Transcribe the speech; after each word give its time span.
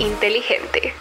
inteligente. 0.00 0.92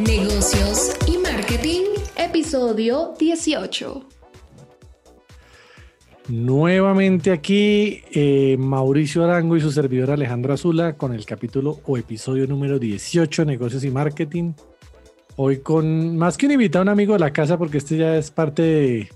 Negocios 0.00 0.96
y 1.06 1.18
marketing, 1.18 1.82
episodio 2.16 3.14
18. 3.18 4.08
Nuevamente 6.28 7.30
aquí 7.30 8.02
eh, 8.12 8.56
Mauricio 8.58 9.24
Arango 9.24 9.56
y 9.56 9.60
su 9.60 9.70
servidor 9.70 10.10
Alejandro 10.10 10.54
Azula 10.54 10.94
con 10.94 11.12
el 11.12 11.24
capítulo 11.26 11.80
o 11.84 11.98
episodio 11.98 12.46
número 12.46 12.78
18, 12.78 13.44
Negocios 13.44 13.84
y 13.84 13.90
Marketing. 13.90 14.54
Hoy 15.36 15.58
con 15.58 16.16
más 16.16 16.36
que 16.36 16.46
un 16.46 16.52
invitado, 16.52 16.82
un 16.82 16.88
amigo 16.88 17.14
de 17.14 17.18
la 17.18 17.32
casa, 17.32 17.58
porque 17.58 17.78
este 17.78 17.96
ya 17.96 18.16
es 18.16 18.30
parte 18.30 19.08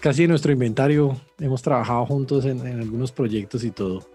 casi 0.00 0.22
de 0.22 0.28
nuestro 0.28 0.52
inventario. 0.52 1.20
Hemos 1.38 1.62
trabajado 1.62 2.04
juntos 2.06 2.44
en, 2.44 2.60
algunos 2.60 3.12
proyectos 3.12 3.64
y 3.64 3.70
todo. 3.70 4.06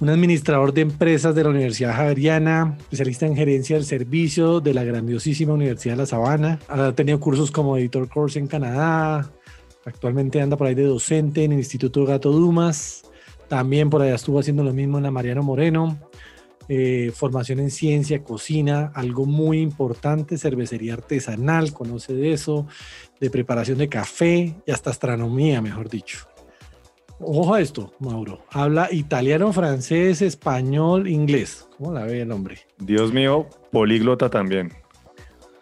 Un 0.00 0.08
administrador 0.08 0.72
de 0.72 0.82
empresas 0.82 1.34
de 1.34 1.44
la 1.44 1.50
Universidad 1.50 1.94
Javeriana, 1.94 2.76
especialista 2.78 3.26
en 3.26 3.36
gerencia 3.36 3.76
del 3.76 3.84
servicio 3.84 4.60
de 4.60 4.74
la 4.74 4.84
grandiosísima 4.84 5.52
Universidad 5.52 5.94
de 5.94 5.98
La 5.98 6.06
Sabana. 6.06 6.58
Ha 6.68 6.92
tenido 6.92 7.20
cursos 7.20 7.50
como 7.50 7.76
Editor 7.76 8.08
Course 8.08 8.38
en 8.38 8.46
Canadá, 8.46 9.30
Actualmente 9.86 10.40
anda 10.40 10.56
por 10.56 10.66
ahí 10.66 10.74
de 10.74 10.84
docente 10.84 11.44
en 11.44 11.52
el 11.52 11.58
Instituto 11.58 12.06
Gato 12.06 12.32
Dumas. 12.32 13.04
También 13.48 13.90
por 13.90 14.00
allá 14.00 14.14
estuvo 14.14 14.38
haciendo 14.38 14.64
lo 14.64 14.72
mismo 14.72 14.96
en 14.96 15.04
la 15.04 15.10
Mariano 15.10 15.42
Moreno. 15.42 15.98
Eh, 16.68 17.12
formación 17.14 17.60
en 17.60 17.70
ciencia, 17.70 18.22
cocina, 18.22 18.90
algo 18.94 19.26
muy 19.26 19.60
importante, 19.60 20.38
cervecería 20.38 20.94
artesanal, 20.94 21.72
conoce 21.72 22.14
de 22.14 22.32
eso, 22.32 22.66
de 23.20 23.30
preparación 23.30 23.78
de 23.78 23.88
café 23.88 24.54
y 24.66 24.70
hasta 24.70 24.90
astronomía, 24.90 25.60
mejor 25.60 25.90
dicho. 25.90 26.26
Ojo 27.20 27.54
a 27.54 27.60
esto, 27.60 27.92
Mauro. 28.00 28.44
Habla 28.50 28.88
italiano, 28.92 29.52
francés, 29.52 30.20
español, 30.20 31.08
inglés. 31.08 31.68
¿Cómo 31.76 31.92
la 31.92 32.04
ve 32.04 32.22
el 32.22 32.32
hombre? 32.32 32.58
Dios 32.78 33.12
mío, 33.12 33.46
políglota 33.70 34.30
también. 34.30 34.72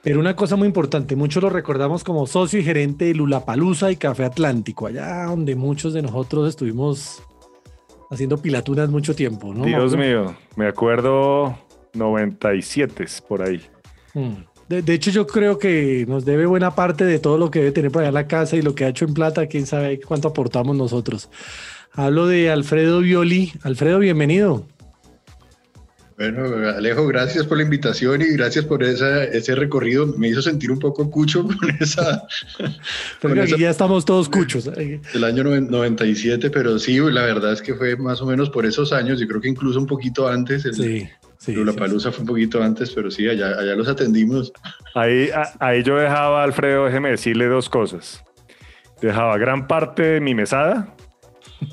Pero 0.02 0.18
una 0.18 0.34
cosa 0.34 0.56
muy 0.56 0.66
importante, 0.66 1.14
muchos 1.14 1.42
lo 1.42 1.50
recordamos 1.50 2.02
como 2.02 2.26
socio 2.26 2.58
y 2.58 2.64
gerente 2.64 3.04
de 3.04 3.14
Lulapalooza 3.14 3.92
y 3.92 3.96
Café 3.96 4.24
Atlántico, 4.24 4.86
allá 4.86 5.26
donde 5.26 5.54
muchos 5.54 5.92
de 5.92 6.02
nosotros 6.02 6.48
estuvimos 6.48 7.22
haciendo 8.12 8.36
pilatunas 8.36 8.90
mucho 8.90 9.14
tiempo, 9.14 9.54
¿no? 9.54 9.64
Dios 9.64 9.96
mío, 9.96 10.36
me 10.54 10.66
acuerdo 10.66 11.58
97 11.94 13.06
por 13.26 13.42
ahí. 13.42 13.62
Mm. 14.12 14.34
De, 14.68 14.94
hecho, 14.94 15.10
yo 15.10 15.26
creo 15.26 15.58
que 15.58 16.06
nos 16.08 16.24
debe 16.24 16.46
buena 16.46 16.74
parte 16.74 17.04
de 17.04 17.18
todo 17.18 17.36
lo 17.36 17.50
que 17.50 17.58
debe 17.58 17.72
tener 17.72 17.90
por 17.90 18.00
allá 18.00 18.08
en 18.08 18.14
la 18.14 18.26
casa 18.26 18.56
y 18.56 18.62
lo 18.62 18.74
que 18.74 18.84
ha 18.84 18.88
hecho 18.88 19.04
en 19.04 19.12
plata, 19.12 19.46
quién 19.46 19.66
sabe 19.66 20.00
cuánto 20.00 20.28
aportamos 20.28 20.76
nosotros. 20.76 21.28
Hablo 21.92 22.26
de 22.26 22.50
Alfredo 22.50 23.00
Violi. 23.00 23.52
Alfredo, 23.62 23.98
bienvenido. 23.98 24.64
Bueno, 26.22 26.68
Alejo, 26.68 27.04
gracias 27.08 27.48
por 27.48 27.56
la 27.56 27.64
invitación 27.64 28.22
y 28.22 28.26
gracias 28.36 28.64
por 28.64 28.84
ese 28.84 29.56
recorrido. 29.56 30.06
Me 30.06 30.28
hizo 30.28 30.40
sentir 30.40 30.70
un 30.70 30.78
poco 30.78 31.10
cucho 31.10 31.42
con 31.46 31.68
esa. 31.80 32.22
Pero 33.20 33.44
ya 33.44 33.70
estamos 33.70 34.04
todos 34.04 34.28
cuchos. 34.28 34.68
El 34.68 35.24
año 35.24 35.42
97, 35.42 36.48
pero 36.50 36.78
sí, 36.78 36.98
la 36.98 37.22
verdad 37.22 37.52
es 37.52 37.60
que 37.60 37.74
fue 37.74 37.96
más 37.96 38.22
o 38.22 38.26
menos 38.26 38.50
por 38.50 38.64
esos 38.64 38.92
años. 38.92 39.18
Yo 39.18 39.26
creo 39.26 39.40
que 39.40 39.48
incluso 39.48 39.80
un 39.80 39.86
poquito 39.86 40.28
antes. 40.28 40.62
sí. 40.72 41.08
Sí, 41.38 41.56
la 41.56 41.72
palusa 41.72 42.12
fue 42.12 42.20
un 42.20 42.28
poquito 42.28 42.62
antes, 42.62 42.92
pero 42.92 43.10
sí, 43.10 43.28
allá, 43.28 43.58
allá 43.58 43.74
los 43.74 43.88
atendimos. 43.88 44.52
Ahí, 44.94 45.28
ahí 45.58 45.82
yo 45.82 45.96
dejaba, 45.96 46.44
Alfredo, 46.44 46.84
déjeme 46.84 47.10
decirle 47.10 47.48
dos 47.48 47.68
cosas. 47.68 48.22
Dejaba 49.00 49.36
gran 49.38 49.66
parte 49.66 50.02
de 50.02 50.20
mi 50.20 50.36
mesada 50.36 50.94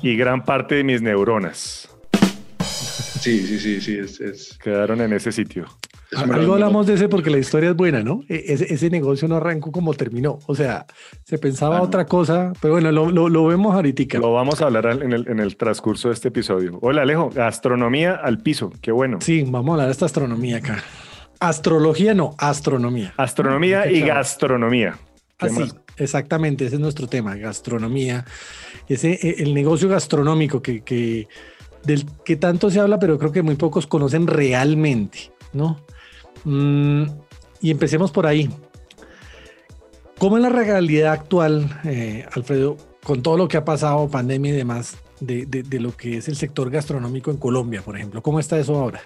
y 0.02 0.16
gran 0.16 0.44
parte 0.44 0.74
de 0.74 0.82
mis 0.82 1.02
neuronas. 1.02 1.88
Sí, 3.20 3.46
sí, 3.46 3.58
sí, 3.58 3.80
sí. 3.80 3.98
Es, 3.98 4.58
Quedaron 4.62 5.00
en 5.02 5.12
ese 5.12 5.30
sitio. 5.30 5.66
Algo 6.16 6.54
hablamos 6.54 6.86
de 6.86 6.94
ese 6.94 7.08
porque 7.08 7.30
la 7.30 7.38
historia 7.38 7.70
es 7.70 7.76
buena, 7.76 8.02
¿no? 8.02 8.22
E, 8.28 8.44
ese, 8.48 8.90
negocio 8.90 9.28
no 9.28 9.36
arrancó 9.36 9.70
como 9.70 9.94
terminó. 9.94 10.38
O 10.46 10.54
sea, 10.54 10.86
se 11.24 11.38
pensaba 11.38 11.82
otra 11.82 12.06
cosa, 12.06 12.52
pero 12.60 12.74
bueno, 12.74 12.90
lo, 12.90 13.28
lo, 13.28 13.46
vemos 13.46 13.74
ahorita. 13.74 14.18
Lo 14.18 14.32
vamos 14.32 14.60
a 14.62 14.66
hablar 14.66 14.86
en 15.02 15.12
el, 15.12 15.28
en 15.28 15.38
el, 15.38 15.56
transcurso 15.56 16.08
de 16.08 16.14
este 16.14 16.28
episodio. 16.28 16.78
Hola, 16.80 17.02
Alejo. 17.02 17.30
Astronomía 17.38 18.14
al 18.14 18.38
piso. 18.38 18.72
Qué 18.80 18.90
bueno. 18.90 19.18
Sí, 19.20 19.44
vamos 19.46 19.68
a 19.68 19.72
hablar 19.74 19.86
de 19.86 19.92
esta 19.92 20.06
astronomía 20.06 20.56
acá. 20.56 20.82
Astrología 21.38 22.14
no, 22.14 22.34
astronomía. 22.38 23.14
Astronomía 23.16 23.90
y 23.90 24.00
gastronomía. 24.00 24.98
Así, 25.38 25.62
ah, 25.62 25.80
exactamente. 25.96 26.64
Ese 26.64 26.76
es 26.76 26.80
nuestro 26.80 27.06
tema, 27.06 27.36
gastronomía. 27.36 28.24
Ese, 28.88 29.12
e, 29.12 29.42
el 29.42 29.54
negocio 29.54 29.88
gastronómico 29.88 30.60
que, 30.60 30.82
que 30.82 31.28
del 31.84 32.04
que 32.24 32.36
tanto 32.36 32.70
se 32.70 32.80
habla, 32.80 32.98
pero 32.98 33.18
creo 33.18 33.32
que 33.32 33.42
muy 33.42 33.56
pocos 33.56 33.86
conocen 33.86 34.26
realmente, 34.26 35.32
¿no? 35.52 35.80
Mm, 36.44 37.04
y 37.60 37.70
empecemos 37.70 38.10
por 38.10 38.26
ahí. 38.26 38.50
¿Cómo 40.18 40.36
es 40.36 40.42
la 40.42 40.50
realidad 40.50 41.12
actual, 41.12 41.80
eh, 41.84 42.26
Alfredo, 42.32 42.76
con 43.02 43.22
todo 43.22 43.36
lo 43.38 43.48
que 43.48 43.56
ha 43.56 43.64
pasado, 43.64 44.08
pandemia 44.08 44.52
y 44.52 44.56
demás, 44.56 44.98
de, 45.20 45.64
lo 45.80 45.96
que 45.96 46.18
es 46.18 46.28
el 46.28 46.36
sector 46.36 46.70
gastronómico 46.70 47.30
en 47.30 47.38
Colombia, 47.38 47.82
por 47.82 47.96
ejemplo? 47.96 48.22
¿Cómo 48.22 48.38
está 48.38 48.58
eso 48.58 48.76
ahora? 48.76 49.00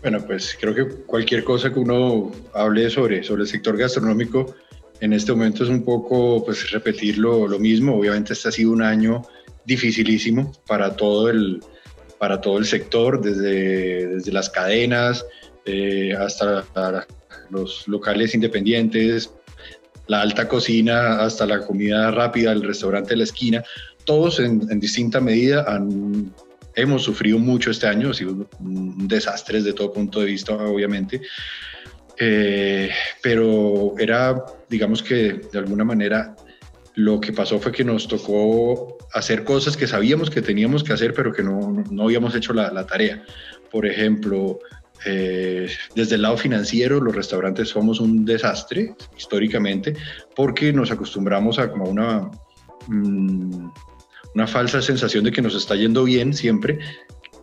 Bueno, 0.00 0.24
pues 0.24 0.56
creo 0.60 0.74
que 0.74 0.86
cualquier 1.04 1.42
cosa 1.42 1.72
que 1.72 1.80
uno 1.80 2.30
hable 2.54 2.88
sobre, 2.90 3.24
sobre 3.24 3.42
el 3.42 3.48
sector 3.48 3.76
gastronómico 3.76 4.54
en 5.00 5.12
este 5.12 5.32
momento 5.32 5.64
es 5.64 5.70
un 5.70 5.82
poco 5.82 6.44
pues 6.44 6.70
repetir 6.70 7.18
lo, 7.18 7.48
lo 7.48 7.58
mismo. 7.58 7.96
Obviamente 7.98 8.32
este 8.32 8.48
ha 8.48 8.52
sido 8.52 8.70
un 8.70 8.82
año 8.82 9.22
dificilísimo 9.68 10.50
para 10.66 10.96
todo 10.96 11.28
el, 11.28 11.60
para 12.18 12.40
todo 12.40 12.58
el 12.58 12.64
sector, 12.64 13.20
desde, 13.20 14.06
desde 14.08 14.32
las 14.32 14.48
cadenas 14.48 15.24
eh, 15.66 16.14
hasta 16.18 16.64
los 17.50 17.86
locales 17.86 18.34
independientes, 18.34 19.30
la 20.06 20.22
alta 20.22 20.48
cocina, 20.48 21.20
hasta 21.20 21.44
la 21.46 21.60
comida 21.60 22.10
rápida, 22.10 22.52
el 22.52 22.62
restaurante 22.62 23.10
de 23.10 23.18
la 23.18 23.24
esquina, 23.24 23.62
todos 24.04 24.40
en, 24.40 24.80
distinta 24.80 25.20
medida 25.20 25.66
han, 25.68 26.32
hemos 26.74 27.02
sufrido 27.02 27.38
mucho 27.38 27.70
este 27.70 27.86
año, 27.86 28.10
ha 28.10 28.14
sido 28.14 28.48
un 28.60 29.06
desastre 29.06 29.58
desde 29.58 29.74
todo 29.74 29.92
punto 29.92 30.20
de 30.20 30.26
vista, 30.26 30.54
obviamente. 30.54 31.20
Eh, 32.20 32.90
pero 33.22 33.94
era, 33.98 34.44
digamos 34.68 35.02
que 35.02 35.40
de 35.52 35.58
alguna 35.58 35.84
manera, 35.84 36.34
lo 36.98 37.20
que 37.20 37.32
pasó 37.32 37.60
fue 37.60 37.70
que 37.70 37.84
nos 37.84 38.08
tocó 38.08 38.98
hacer 39.12 39.44
cosas 39.44 39.76
que 39.76 39.86
sabíamos 39.86 40.30
que 40.30 40.42
teníamos 40.42 40.82
que 40.82 40.92
hacer, 40.92 41.14
pero 41.14 41.32
que 41.32 41.44
no, 41.44 41.84
no 41.92 42.02
habíamos 42.02 42.34
hecho 42.34 42.52
la, 42.52 42.72
la, 42.72 42.86
tarea. 42.86 43.22
Por 43.70 43.86
ejemplo, 43.86 44.58
eh, 45.06 45.70
desde 45.94 46.16
el 46.16 46.22
lado 46.22 46.36
financiero, 46.36 47.00
los 47.00 47.14
restaurantes 47.14 47.68
somos 47.68 48.00
un 48.00 48.24
desastre 48.24 48.96
históricamente 49.16 49.94
porque 50.34 50.72
nos 50.72 50.90
acostumbramos 50.90 51.60
a 51.60 51.70
como 51.70 51.84
una, 51.84 52.32
mm, 52.88 53.70
una 54.34 54.46
falsa 54.48 54.82
sensación 54.82 55.22
de 55.22 55.30
que 55.30 55.40
nos 55.40 55.54
está 55.54 55.76
yendo 55.76 56.02
bien 56.02 56.34
siempre 56.34 56.80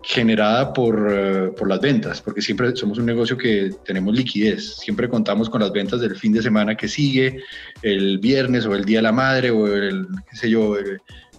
generada 0.06 0.72
por, 0.72 1.08
eh, 1.12 1.48
por, 1.58 1.68
las 1.68 1.82
ventas, 1.82 2.22
porque 2.22 2.40
siempre 2.40 2.76
somos 2.76 3.00
un 3.00 3.08
negocio 3.08 3.36
que 3.36 3.72
tenemos 3.84 4.16
liquidez, 4.16 4.76
siempre 4.76 5.10
contamos 5.10 5.50
con 5.50 5.62
las 5.62 5.72
ventas 5.72 6.00
del 6.00 6.16
fin 6.16 6.32
de 6.32 6.44
semana 6.44 6.78
que 6.78 6.88
sigue, 6.88 7.42
el 7.82 8.20
viernes 8.20 8.68
o 8.68 8.76
el 8.76 8.86
Día 8.86 9.00
de 9.00 9.04
la 9.04 9.12
Madre 9.12 9.50
o 9.50 9.66
el, 9.66 10.06
qué 10.30 10.38
sé 10.38 10.50
yo, 10.52 10.76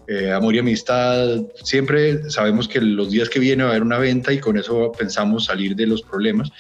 eh, 0.09 0.33
amor 0.33 0.57
y 0.57 0.59
amistad, 0.59 1.43
siempre 1.63 2.29
sabemos 2.29 2.67
que 2.67 2.81
los 2.81 3.13
días 3.13 3.29
que 3.29 3.39
viene 3.39 3.63
va 3.63 3.69
a 3.69 3.73
haber 3.73 3.85
una 3.85 3.99
venta 3.99 4.33
y 4.33 4.41
con 4.41 4.59
eso 4.59 4.91
pensamos 4.99 5.45
salir 5.45 5.77
de 5.77 5.87
los 5.87 6.03
problemas. 6.03 6.51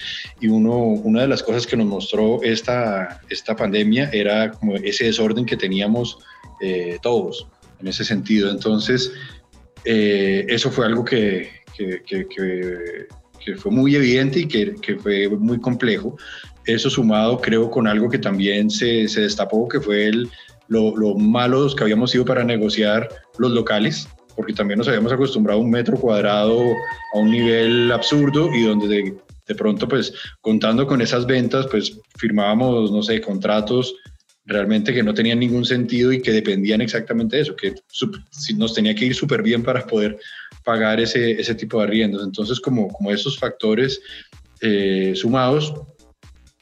Y 0.40 0.46
uno, 0.46 0.76
una 0.76 1.22
de 1.22 1.28
las 1.28 1.42
cosas 1.42 1.66
que 1.66 1.76
nos 1.76 1.86
mostró 1.86 2.40
esta, 2.44 3.20
esta 3.28 3.56
pandemia 3.56 4.10
era 4.12 4.52
como 4.52 4.76
ese 4.76 5.06
desorden 5.06 5.44
que 5.44 5.56
teníamos 5.56 6.18
eh, 6.60 6.98
todos 7.02 7.48
en 7.80 7.88
ese 7.88 8.04
sentido. 8.04 8.48
Entonces, 8.48 9.12
eso 9.84 10.68
fue 10.72 10.86
algo 10.86 11.04
que, 11.04 11.55
que, 11.76 13.06
fue 13.56 13.70
muy 13.70 13.94
evidente 13.94 14.40
y 14.40 14.46
que, 14.46 14.98
fue 15.00 15.28
muy 15.28 15.60
complejo. 15.60 16.16
Eso 16.64 16.90
sumado, 16.90 17.40
creo, 17.40 17.70
con 17.70 17.86
algo 17.86 18.08
que 18.08 18.18
también 18.18 18.70
se, 18.70 19.06
se 19.08 19.20
destapó, 19.20 19.68
que 19.68 19.80
fue 19.80 20.06
el, 20.06 20.28
lo, 20.68 20.96
lo 20.96 21.14
malos 21.14 21.74
que 21.74 21.84
habíamos 21.84 22.10
sido 22.10 22.24
para 22.24 22.42
negociar 22.42 23.08
los 23.38 23.52
locales, 23.52 24.08
porque 24.34 24.52
también 24.52 24.78
nos 24.78 24.88
habíamos 24.88 25.12
acostumbrado 25.12 25.60
a 25.60 25.62
un 25.62 25.70
metro 25.70 25.96
cuadrado 25.96 26.60
a 27.14 27.18
un 27.18 27.30
nivel 27.30 27.92
absurdo 27.92 28.52
y 28.52 28.64
donde 28.64 28.88
de, 28.88 29.14
de 29.46 29.54
pronto, 29.54 29.86
pues, 29.86 30.12
contando 30.40 30.86
con 30.86 31.00
esas 31.00 31.26
ventas, 31.26 31.66
pues, 31.70 32.00
firmábamos, 32.18 32.90
no 32.90 33.02
sé, 33.02 33.20
contratos 33.20 33.94
realmente 34.46 34.94
que 34.94 35.02
no 35.02 35.12
tenían 35.12 35.40
ningún 35.40 35.64
sentido 35.64 36.12
y 36.12 36.22
que 36.22 36.30
dependían 36.30 36.80
exactamente 36.80 37.36
de 37.36 37.42
eso, 37.42 37.56
que 37.56 37.74
nos 38.56 38.74
tenía 38.74 38.94
que 38.94 39.06
ir 39.06 39.14
súper 39.14 39.42
bien 39.42 39.62
para 39.62 39.84
poder 39.86 40.18
pagar 40.66 40.98
ese, 40.98 41.40
ese 41.40 41.54
tipo 41.54 41.78
de 41.78 41.84
arriendos. 41.84 42.24
Entonces, 42.24 42.58
como, 42.58 42.88
como 42.88 43.12
esos 43.12 43.38
factores 43.38 44.00
eh, 44.60 45.12
sumados 45.14 45.72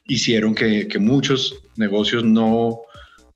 hicieron 0.07 0.55
que, 0.55 0.87
que, 0.87 0.99
muchos 0.99 1.63
negocios 1.77 2.23
no, 2.23 2.83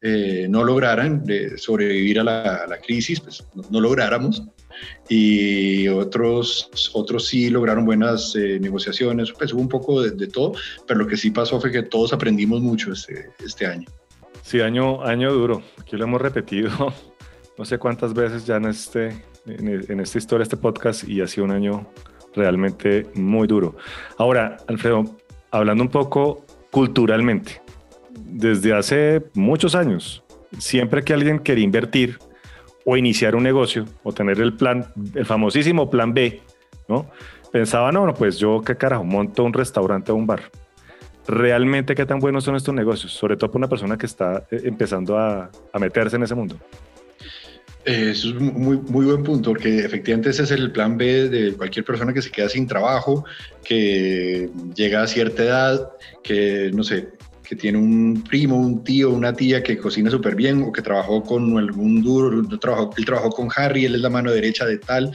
eh, 0.02 0.46
no 0.50 0.64
lograran 0.64 1.24
sobrevivir 1.56 2.20
a 2.20 2.24
la, 2.24 2.78
crisis, 2.86 3.18
pues 3.18 3.42
no, 3.70 3.80
lográramos, 3.80 4.42
y 5.08 5.88
otros, 5.88 6.70
otros 6.92 7.28
sí 7.28 7.48
lograron 7.48 7.86
buenas 7.86 8.36
eh, 8.36 8.60
negociaciones, 8.60 9.32
pues 9.32 9.54
hubo 9.54 9.62
un 9.62 9.70
poco 9.70 10.02
de, 10.02 10.26
todo, 10.26 10.52
pero 10.86 11.00
lo 11.00 11.06
que 11.06 11.16
sí 11.16 11.30
pasó 11.30 11.58
fue 11.58 11.72
que 11.72 11.82
todos 11.82 12.12
aprendimos 12.12 12.60
mucho 12.60 12.92
este, 12.92 13.30
este 13.42 13.64
año. 13.64 13.88
Sí, 14.42 14.60
año, 14.60 15.02
año 15.02 15.32
duro, 15.32 15.62
aquí 15.78 15.96
lo 15.96 16.04
hemos 16.04 16.20
repetido 16.20 16.70
no 17.58 17.64
sé 17.64 17.78
cuántas 17.78 18.14
veces 18.14 18.46
ya 18.46 18.56
en, 18.56 18.66
este, 18.66 19.24
en, 19.48 20.00
esta 20.00 20.18
historia, 20.18 20.42
este 20.42 20.56
podcast, 20.56 21.08
y 21.08 21.20
ha 21.20 21.26
sido 21.26 21.44
un 21.44 21.52
año 21.52 21.86
realmente 22.34 23.06
muy 23.14 23.46
duro. 23.46 23.76
Ahora, 24.16 24.58
Alfredo, 24.66 25.04
hablando 25.50 25.82
un 25.82 25.90
poco 25.90 26.44
culturalmente, 26.70 27.60
desde 28.10 28.74
hace 28.74 29.22
muchos 29.34 29.74
años, 29.74 30.22
siempre 30.58 31.02
que 31.02 31.14
alguien 31.14 31.38
quería 31.38 31.64
invertir 31.64 32.18
o 32.84 32.96
iniciar 32.96 33.36
un 33.36 33.42
negocio 33.42 33.84
o 34.02 34.12
tener 34.12 34.40
el 34.40 34.54
plan, 34.54 34.86
el 35.14 35.26
famosísimo 35.26 35.90
plan 35.90 36.14
B, 36.14 36.40
¿no? 36.88 37.06
Pensaba, 37.52 37.92
no, 37.92 38.12
pues 38.14 38.38
yo 38.38 38.60
qué 38.60 38.76
carajo, 38.76 39.04
monto 39.04 39.44
un 39.44 39.52
restaurante 39.52 40.12
o 40.12 40.14
un 40.14 40.26
bar. 40.26 40.50
Realmente, 41.26 41.94
¿qué 41.94 42.06
tan 42.06 42.18
buenos 42.20 42.44
son 42.44 42.56
estos 42.56 42.74
negocios? 42.74 43.12
Sobre 43.12 43.36
todo 43.36 43.50
para 43.50 43.58
una 43.58 43.68
persona 43.68 43.98
que 43.98 44.06
está 44.06 44.46
eh, 44.50 44.62
empezando 44.64 45.18
a, 45.18 45.50
a 45.72 45.78
meterse 45.78 46.16
en 46.16 46.22
ese 46.22 46.34
mundo. 46.34 46.56
Eso 47.88 48.28
es 48.28 48.34
muy, 48.34 48.76
muy 48.76 49.06
buen 49.06 49.22
punto, 49.22 49.52
porque 49.52 49.78
efectivamente 49.78 50.28
ese 50.28 50.42
es 50.42 50.50
el 50.50 50.70
plan 50.72 50.98
B 50.98 51.30
de 51.30 51.54
cualquier 51.54 51.86
persona 51.86 52.12
que 52.12 52.20
se 52.20 52.30
queda 52.30 52.46
sin 52.50 52.66
trabajo, 52.66 53.24
que 53.64 54.50
llega 54.74 55.02
a 55.02 55.06
cierta 55.06 55.42
edad, 55.42 55.90
que 56.22 56.70
no 56.74 56.84
sé, 56.84 57.08
que 57.42 57.56
tiene 57.56 57.78
un 57.78 58.24
primo, 58.28 58.58
un 58.58 58.84
tío, 58.84 59.08
una 59.08 59.32
tía 59.32 59.62
que 59.62 59.78
cocina 59.78 60.10
súper 60.10 60.34
bien 60.34 60.62
o 60.64 60.70
que 60.70 60.82
trabajó 60.82 61.22
con 61.22 61.56
algún 61.56 62.02
duro, 62.02 62.46
trabajó, 62.58 62.90
él 62.94 63.06
trabajó 63.06 63.30
con 63.30 63.48
Harry, 63.56 63.86
él 63.86 63.94
es 63.94 64.02
la 64.02 64.10
mano 64.10 64.32
derecha 64.32 64.66
de 64.66 64.76
tal. 64.76 65.10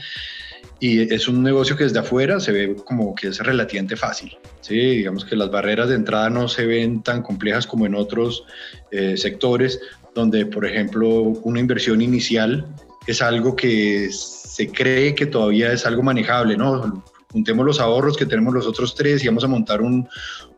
Y 0.80 1.14
es 1.14 1.28
un 1.28 1.44
negocio 1.44 1.76
que 1.76 1.84
desde 1.84 2.00
afuera 2.00 2.40
se 2.40 2.50
ve 2.50 2.74
como 2.84 3.14
que 3.14 3.28
es 3.28 3.38
relativamente 3.38 3.94
fácil. 3.94 4.36
¿sí? 4.60 4.74
Digamos 4.74 5.24
que 5.24 5.36
las 5.36 5.48
barreras 5.48 5.90
de 5.90 5.94
entrada 5.94 6.28
no 6.28 6.48
se 6.48 6.66
ven 6.66 7.04
tan 7.04 7.22
complejas 7.22 7.68
como 7.68 7.86
en 7.86 7.94
otros 7.94 8.44
eh, 8.90 9.16
sectores, 9.16 9.78
donde, 10.14 10.46
por 10.46 10.64
ejemplo, 10.64 11.10
una 11.10 11.60
inversión 11.60 12.00
inicial 12.00 12.66
es 13.06 13.20
algo 13.20 13.56
que 13.56 14.08
se 14.10 14.68
cree 14.68 15.14
que 15.14 15.26
todavía 15.26 15.72
es 15.72 15.84
algo 15.86 16.02
manejable, 16.02 16.56
¿no? 16.56 17.04
Juntemos 17.32 17.66
los 17.66 17.80
ahorros 17.80 18.16
que 18.16 18.26
tenemos 18.26 18.54
los 18.54 18.66
otros 18.66 18.94
tres 18.94 19.22
y 19.24 19.26
vamos 19.26 19.44
a 19.44 19.48
montar 19.48 19.82
un, 19.82 20.08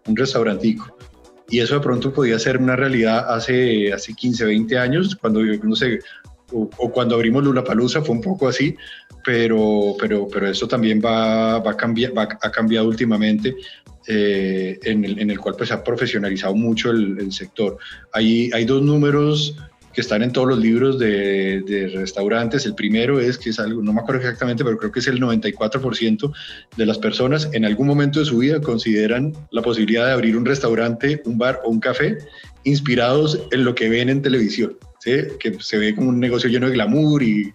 un 0.07 0.17
restaurantico. 0.17 0.97
Y 1.49 1.61
eso 1.61 1.75
de 1.75 1.81
pronto 1.81 2.13
podía 2.13 2.39
ser 2.39 2.59
una 2.59 2.77
realidad 2.77 3.33
hace, 3.33 3.93
hace 3.93 4.15
15, 4.15 4.45
20 4.45 4.79
años, 4.79 5.17
cuando, 5.17 5.41
no 5.41 5.77
sé, 5.77 6.01
o, 6.53 6.69
cuando 6.93 7.15
abrimos 7.15 7.45
Lula 7.45 7.65
Palusa 7.65 8.03
fue 8.03 8.15
un 8.15 8.21
poco 8.21 8.49
así, 8.49 8.77
pero, 9.25 9.95
pero, 9.99 10.29
pero 10.29 10.49
eso 10.49 10.69
también 10.69 11.01
va, 11.05 11.59
va, 11.59 11.73
a 11.73 11.77
cambiar, 11.77 12.17
va, 12.17 12.23
ha 12.23 12.51
cambiado 12.51 12.87
últimamente. 12.87 13.57
Eh, 14.09 14.79
en, 14.85 15.05
el, 15.05 15.19
en, 15.19 15.31
el, 15.31 15.41
cual 15.41 15.57
pues, 15.57 15.69
se 15.69 15.75
ha 15.75 15.83
profesionalizado 15.83 16.55
mucho 16.55 16.91
el, 16.91 17.33
sector. 17.33 17.79
Hay, 18.13 18.51
hay 18.53 18.65
dos 18.65 18.81
números 18.83 19.57
que 19.93 20.01
están 20.01 20.23
en 20.23 20.31
todos 20.31 20.47
los 20.47 20.59
libros 20.59 20.99
de, 20.99 21.63
de, 21.63 21.89
restaurantes. 21.89 22.67
El 22.67 22.75
primero 22.75 23.19
es 23.19 23.39
que 23.39 23.51
es 23.51 23.59
algo, 23.59 23.83
no 23.83 23.93
me 23.93 24.01
acuerdo 24.01 24.21
exactamente, 24.21 24.63
pero 24.63 24.77
creo 24.77 24.93
que 24.93 25.01
es 25.01 25.09
el 25.09 25.21
94% 25.21 26.33
de 26.77 26.87
las 26.87 26.99
personas 26.99 27.49
en 27.53 27.65
algún 27.65 27.87
momento 27.87 28.21
de 28.21 28.27
su 28.27 28.39
vida 28.39 28.61
consideran 28.61 29.33
la 29.51 29.63
posibilidad 29.63 30.07
de 30.07 30.13
abrir 30.13 30.37
un 30.37 30.45
restaurante, 30.45 31.23
un 31.25 31.39
bar 31.39 31.61
o 31.65 31.71
un 31.71 31.81
café 31.81 32.19
inspirados 32.65 33.41
en 33.51 33.65
lo 33.65 33.75
que 33.75 33.89
ven 33.89 34.11
en 34.11 34.21
televisión, 34.21 34.77
¿sí? 35.01 35.13
que 35.41 35.57
se 35.61 35.79
ve 35.79 35.95
como 35.95 36.11
un 36.11 36.21
negocio 36.21 36.51
lleno 36.51 36.67
de 36.67 36.75
glamour 36.75 37.23
y 37.23 37.53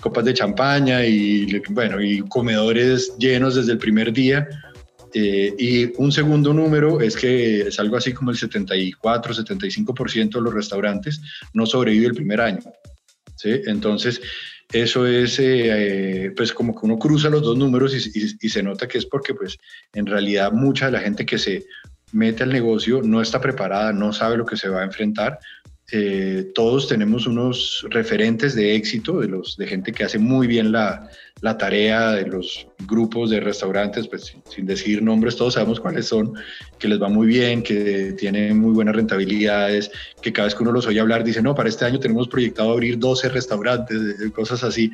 copas 0.00 0.24
de 0.24 0.34
champaña 0.34 1.04
y, 1.04 1.60
bueno, 1.70 2.00
y 2.00 2.20
comedores 2.20 3.14
llenos 3.18 3.54
desde 3.54 3.72
el 3.72 3.78
primer 3.78 4.12
día 4.12 4.48
eh, 5.14 5.54
y 5.58 5.92
un 5.96 6.12
segundo 6.12 6.52
número 6.52 7.00
es 7.00 7.16
que 7.16 7.62
es 7.62 7.80
algo 7.80 7.96
así 7.96 8.12
como 8.12 8.30
el 8.30 8.36
74, 8.36 9.34
75% 9.34 10.30
de 10.30 10.40
los 10.40 10.54
restaurantes 10.54 11.20
no 11.52 11.66
sobrevive 11.66 12.06
el 12.06 12.14
primer 12.14 12.40
año. 12.40 12.60
¿sí? 13.36 13.60
Entonces, 13.66 14.20
eso 14.72 15.06
es 15.06 15.38
eh, 15.40 16.32
pues 16.36 16.52
como 16.52 16.78
que 16.78 16.86
uno 16.86 16.98
cruza 16.98 17.28
los 17.28 17.42
dos 17.42 17.58
números 17.58 17.94
y, 17.94 18.36
y, 18.40 18.48
se 18.48 18.62
nota 18.62 18.86
que 18.86 18.98
es 18.98 19.06
porque 19.06 19.34
pues 19.34 19.58
en 19.94 20.06
realidad 20.06 20.52
mucha 20.52 20.86
de 20.86 20.92
la 20.92 21.00
gente 21.00 21.26
que 21.26 21.38
se 21.38 21.66
mete 22.12 22.44
al 22.44 22.52
negocio 22.52 23.02
no 23.02 23.20
está 23.20 23.40
preparada, 23.40 23.92
no 23.92 24.12
sabe 24.12 24.36
lo 24.36 24.46
que 24.46 24.56
se 24.56 24.68
va 24.68 24.80
a 24.80 24.84
enfrentar, 24.84 25.38
eh, 25.92 26.52
todos 26.54 26.86
tenemos 26.86 27.26
unos 27.26 27.84
referentes 27.90 28.54
de 28.54 28.76
éxito, 28.76 29.20
de, 29.20 29.28
los, 29.28 29.56
de 29.56 29.66
gente 29.66 29.92
que 29.92 30.04
hace 30.04 30.18
muy 30.18 30.46
bien 30.46 30.70
la, 30.70 31.08
la 31.40 31.58
tarea, 31.58 32.12
de 32.12 32.26
los 32.26 32.68
grupos 32.86 33.30
de 33.30 33.40
restaurantes, 33.40 34.06
pues 34.06 34.36
sin 34.48 34.66
decir 34.66 35.02
nombres, 35.02 35.36
todos 35.36 35.54
sabemos 35.54 35.80
cuáles 35.80 36.06
son, 36.06 36.34
que 36.78 36.86
les 36.86 37.02
va 37.02 37.08
muy 37.08 37.26
bien, 37.26 37.62
que 37.62 38.12
tienen 38.12 38.58
muy 38.58 38.72
buenas 38.72 38.94
rentabilidades, 38.94 39.90
que 40.22 40.32
cada 40.32 40.46
vez 40.46 40.54
que 40.54 40.62
uno 40.62 40.72
los 40.72 40.86
oye 40.86 41.00
hablar 41.00 41.24
dice, 41.24 41.42
no, 41.42 41.54
para 41.54 41.68
este 41.68 41.84
año 41.84 41.98
tenemos 41.98 42.28
proyectado 42.28 42.70
abrir 42.70 42.98
12 42.98 43.28
restaurantes, 43.30 43.98
cosas 44.32 44.62
así. 44.62 44.92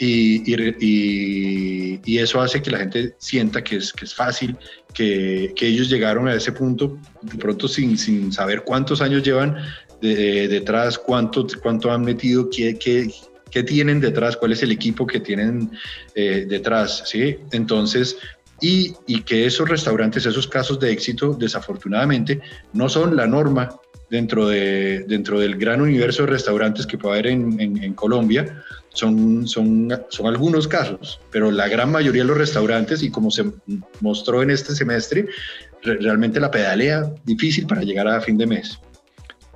Y, 0.00 0.48
y, 0.48 2.00
y, 2.04 2.18
eso 2.18 2.40
hace 2.40 2.62
que 2.62 2.70
la 2.70 2.78
gente 2.78 3.16
sienta 3.18 3.64
que 3.64 3.76
es, 3.76 3.92
que 3.92 4.04
es 4.04 4.14
fácil, 4.14 4.56
que, 4.94 5.52
que, 5.56 5.66
ellos 5.66 5.88
llegaron 5.88 6.28
a 6.28 6.34
ese 6.34 6.52
punto 6.52 6.96
de 7.22 7.36
pronto 7.36 7.66
sin, 7.66 7.98
sin 7.98 8.32
saber 8.32 8.62
cuántos 8.62 9.02
años 9.02 9.24
llevan 9.24 9.56
detrás, 10.00 10.98
cuánto, 10.98 11.46
cuánto 11.62 11.90
han 11.90 12.02
metido, 12.02 12.48
qué, 12.50 12.78
qué, 12.78 13.12
qué, 13.50 13.62
tienen 13.62 14.00
detrás, 14.00 14.36
cuál 14.36 14.52
es 14.52 14.62
el 14.62 14.72
equipo 14.72 15.06
que 15.06 15.20
tienen 15.20 15.70
eh, 16.14 16.46
detrás, 16.48 17.04
¿sí? 17.06 17.38
Entonces, 17.52 18.16
y, 18.60 18.94
y, 19.06 19.22
que 19.22 19.46
esos 19.46 19.68
restaurantes, 19.68 20.26
esos 20.26 20.48
casos 20.48 20.80
de 20.80 20.90
éxito, 20.90 21.34
desafortunadamente, 21.34 22.40
no 22.72 22.88
son 22.88 23.16
la 23.16 23.26
norma 23.26 23.68
dentro, 24.10 24.48
de, 24.48 25.04
dentro 25.06 25.38
del 25.38 25.56
gran 25.56 25.80
universo 25.80 26.22
de 26.22 26.30
restaurantes 26.30 26.86
que 26.86 26.98
puede 26.98 27.14
haber 27.14 27.26
en, 27.28 27.60
en, 27.60 27.94
Colombia. 27.94 28.62
Son, 28.94 29.46
son, 29.46 29.88
son 30.08 30.26
algunos 30.26 30.66
casos, 30.66 31.20
pero 31.30 31.52
la 31.52 31.68
gran 31.68 31.92
mayoría 31.92 32.22
de 32.22 32.28
los 32.28 32.38
restaurantes, 32.38 33.02
y 33.02 33.10
como 33.10 33.30
se 33.30 33.44
mostró 34.00 34.42
en 34.42 34.50
este 34.50 34.74
semestre, 34.74 35.26
realmente 35.82 36.40
la 36.40 36.50
pedalea 36.50 37.12
difícil 37.24 37.66
para 37.66 37.82
llegar 37.82 38.08
a 38.08 38.20
fin 38.20 38.36
de 38.38 38.46
mes. 38.46 38.80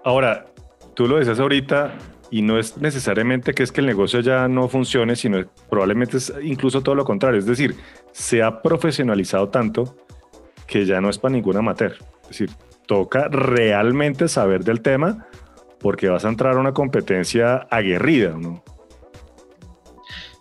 Ahora, 0.04 0.46
tú 0.94 1.06
lo 1.06 1.18
decías 1.18 1.38
ahorita 1.38 1.94
y 2.30 2.42
no 2.42 2.58
es 2.58 2.78
necesariamente 2.78 3.52
que 3.52 3.62
es 3.62 3.70
que 3.70 3.80
el 3.80 3.86
negocio 3.86 4.20
ya 4.20 4.48
no 4.48 4.68
funcione, 4.68 5.16
sino 5.16 5.44
probablemente 5.68 6.16
es 6.16 6.32
incluso 6.42 6.82
todo 6.82 6.94
lo 6.94 7.04
contrario. 7.04 7.38
Es 7.38 7.46
decir, 7.46 7.76
se 8.12 8.42
ha 8.42 8.62
profesionalizado 8.62 9.48
tanto 9.50 9.96
que 10.66 10.86
ya 10.86 11.00
no 11.00 11.10
es 11.10 11.18
para 11.18 11.34
ningún 11.34 11.56
amateur. 11.56 11.96
Es 12.22 12.28
decir, 12.28 12.50
toca 12.86 13.28
realmente 13.28 14.28
saber 14.28 14.64
del 14.64 14.80
tema 14.80 15.26
porque 15.78 16.08
vas 16.08 16.24
a 16.24 16.28
entrar 16.28 16.56
a 16.56 16.60
una 16.60 16.72
competencia 16.72 17.66
aguerrida, 17.70 18.30
¿no? 18.38 18.62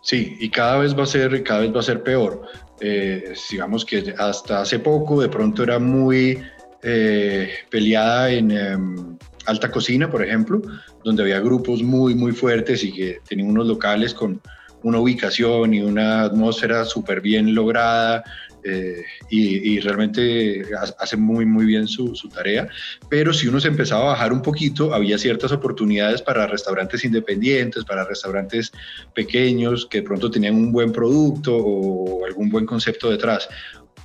Sí, 0.01 0.37
y 0.39 0.49
cada 0.49 0.79
vez 0.79 0.97
va 0.97 1.03
a 1.03 1.07
ser, 1.07 1.43
cada 1.43 1.61
vez 1.61 1.75
va 1.75 1.79
a 1.79 1.83
ser 1.83 2.03
peor. 2.03 2.41
Eh, 2.79 3.33
digamos 3.51 3.85
que 3.85 4.13
hasta 4.17 4.61
hace 4.61 4.79
poco 4.79 5.21
de 5.21 5.29
pronto 5.29 5.61
era 5.63 5.77
muy 5.77 6.41
eh, 6.81 7.49
peleada 7.69 8.31
en, 8.31 8.51
em, 8.51 9.17
alta 9.45 9.71
cocina, 9.71 10.09
por 10.09 10.23
ejemplo, 10.23 10.61
donde 11.03 11.23
había 11.23 11.39
grupos 11.39 11.83
muy, 11.83 12.15
muy 12.15 12.31
fuertes 12.31 12.83
y 12.83 12.91
que 12.91 13.19
tenían 13.27 13.49
unos 13.49 13.67
locales 13.67 14.13
con 14.13 14.41
una 14.83 14.99
ubicación 14.99 15.73
y 15.73 15.81
una 15.81 16.23
atmósfera 16.23 16.85
súper 16.85 17.21
bien 17.21 17.53
lograda 17.53 18.23
eh, 18.63 19.03
y, 19.29 19.79
realmente 19.79 20.63
hace 20.99 21.17
muy, 21.17 21.45
muy 21.45 21.65
bien 21.65 21.87
su, 21.87 22.13
tarea. 22.33 22.67
Pero 23.09 23.33
si 23.33 23.47
uno 23.47 23.59
se 23.59 23.69
empezaba 23.69 24.03
a 24.03 24.07
bajar 24.09 24.33
un 24.33 24.41
poquito, 24.41 24.93
había 24.93 25.17
ciertas 25.17 25.51
oportunidades 25.51 26.21
para 26.21 26.45
restaurantes 26.47 27.03
independientes, 27.03 27.83
para 27.85 28.05
restaurantes 28.05 28.71
pequeños 29.15 29.87
que 29.87 29.99
de 29.99 30.03
pronto 30.03 30.29
tenían 30.29 30.55
un 30.55 30.71
buen 30.71 30.91
producto 30.91 31.55
o 31.57 32.25
algún 32.25 32.49
buen 32.49 32.65
concepto 32.65 33.09
detrás. 33.09 33.49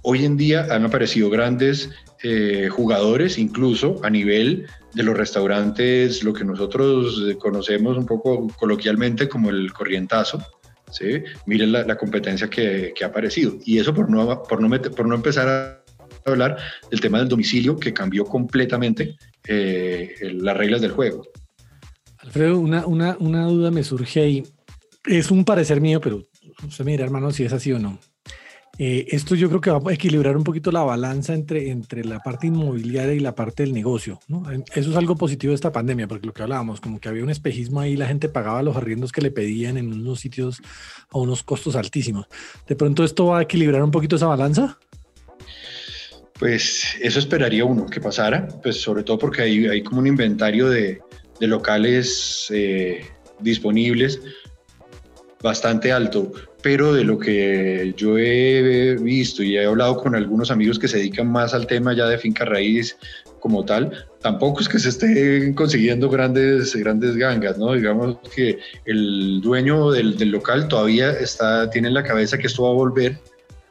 Hoy 0.02 0.25
en 0.25 0.37
día 0.37 0.66
han 0.71 0.85
aparecido 0.85 1.28
grandes 1.28 1.90
eh, 2.23 2.69
jugadores, 2.71 3.38
incluso 3.38 4.00
a 4.02 4.11
nivel 4.11 4.66
de 4.97 5.03
los 5.03 5.15
restaurantes, 5.15 6.25
lo 6.25 6.33
que 6.33 6.43
nosotros 6.43 7.23
conocemos 7.38 7.99
un 7.99 8.07
poco 8.07 8.49
coloquialmente 8.57 9.29
como 9.29 9.50
el 9.50 9.71
corrientazo. 9.71 10.43
¿sí? 10.91 11.23
Miren 11.45 11.73
la, 11.73 11.97
competencia 11.99 12.49
que, 12.49 12.95
ha 13.03 13.07
aparecido. 13.07 13.59
Y 13.67 13.79
eso 13.79 13.93
por 13.93 14.09
no, 14.09 14.43
por 14.45 14.62
no, 14.62 14.81
por 14.81 15.07
no 15.07 15.15
empezar 15.15 15.49
a 15.49 15.85
hablar 16.25 16.57
del 16.91 17.00
tema 17.03 17.19
del 17.19 17.29
domicilio 17.29 17.76
que 17.76 17.93
cambió 17.93 18.25
completamente 18.25 19.17
eh, 19.47 20.15
las 20.33 20.57
reglas 20.57 20.81
del 20.81 20.93
juego. 20.93 21.29
Alfredo, 22.17 22.59
una, 22.59 22.87
una, 22.87 23.19
una 23.21 23.45
duda 23.45 23.71
me 23.71 23.85
surge 23.85 24.21
ahí. 24.21 24.45
Es 25.05 25.31
un 25.31 25.45
parecer 25.45 25.83
mío, 25.83 26.00
pero 26.00 26.26
usted 26.67 26.87
me 26.87 26.93
dirá, 26.93 27.05
hermano, 27.05 27.33
si 27.33 27.45
es 27.45 27.53
así 27.53 27.71
o 27.71 27.79
no. 27.79 28.00
Eh, 28.78 29.06
esto 29.11 29.35
yo 29.35 29.49
creo 29.49 29.61
que 29.61 29.71
va 29.71 29.90
a 29.90 29.95
equilibrar 29.95 30.37
un 30.37 30.45
poquito 30.45 30.71
la 30.71 30.83
balanza 30.83 31.33
entre, 31.33 31.71
entre 31.71 32.04
la 32.04 32.21
parte 32.21 32.47
inmobiliaria 32.47 33.14
y 33.14 33.21
la 33.21 33.35
parte 33.35 33.62
del 33.62 33.73
negocio. 33.73 34.21
Eso 34.75 34.90
es 34.90 34.97
algo 34.97 35.16
positivo 35.16 35.52
de 35.52 35.54
esta 35.54 35.73
pandemia, 35.73 36.06
porque 36.06 36.26
lo 36.26 36.35
que 36.35 36.42
hablábamos, 36.42 36.80
como 36.80 37.00
que 37.00 37.09
había 37.09 37.23
un 37.23 37.30
espejismo 37.30 37.80
ahí, 37.80 37.97
la 37.97 38.06
gente 38.06 38.28
pagaba 38.28 38.62
los 38.62 38.76
arriendos 38.76 39.12
que 39.12 39.23
le 39.23 39.30
pedían 39.30 39.78
en 39.78 39.92
unos 39.92 40.21
sitios 40.21 40.61
a 41.11 41.18
unos 41.18 41.42
costos 41.42 41.75
altísimos. 41.75 42.26
¿De 42.66 42.76
pronto 42.76 43.02
esto 43.04 43.26
va 43.26 43.38
a 43.38 43.42
equilibrar 43.42 43.83
un 43.83 43.90
poquito 43.90 44.16
esa 44.16 44.26
balanza? 44.26 44.78
Pues 46.38 46.97
eso 47.00 47.18
esperaría 47.18 47.64
uno 47.64 47.87
que 47.87 48.00
pasara, 48.00 48.47
pues 48.62 48.78
sobre 48.78 49.02
todo 49.04 49.18
porque 49.18 49.40
hay, 49.42 49.66
hay 49.66 49.83
como 49.83 50.00
un 50.00 50.06
inventario 50.06 50.68
de, 50.68 51.00
de 51.40 51.47
locales 51.47 52.49
eh, 52.50 53.06
disponibles 53.40 54.21
bastante 55.43 55.93
alto, 55.93 56.33
pero 56.62 56.93
de 56.93 57.05
lo 57.05 57.19
que 57.19 57.95
yo 57.97 58.19
he 58.19 58.97
visto 58.97 59.43
y 59.43 59.57
he 59.57 59.66
hablado 59.66 59.97
con 59.97 60.14
algunos 60.14 60.50
amigos 60.50 60.78
que 60.78 60.88
se 60.88 60.99
dedican 60.99 61.28
más 61.31 61.55
al 61.55 61.66
tema 61.66 61.95
ya 61.95 62.07
de 62.07 62.19
finca 62.19 62.45
raíz 62.45 62.97
como 63.40 63.64
tal, 63.64 64.07
tampoco 64.21 64.61
es 64.61 64.69
que 64.69 64.78
se 64.78 64.88
estén 64.88 65.55
consiguiendo 65.55 66.09
grandes, 66.09 66.75
grandes 66.75 67.16
gangas, 67.16 67.59
¿no? 67.59 67.75
Digamos 67.75 68.19
que 68.35 68.59
el 68.87 69.40
dueño 69.40 69.93
del, 69.93 70.16
del 70.16 70.31
local 70.31 70.66
todavía 70.66 71.12
está, 71.12 71.71
tiene 71.71 71.88
en 71.88 71.95
la 71.95 72.02
cabeza 72.02 72.38
que 72.38 72.49
esto 72.49 72.64
va 72.64 72.71
a 72.71 72.73
volver 72.73 73.19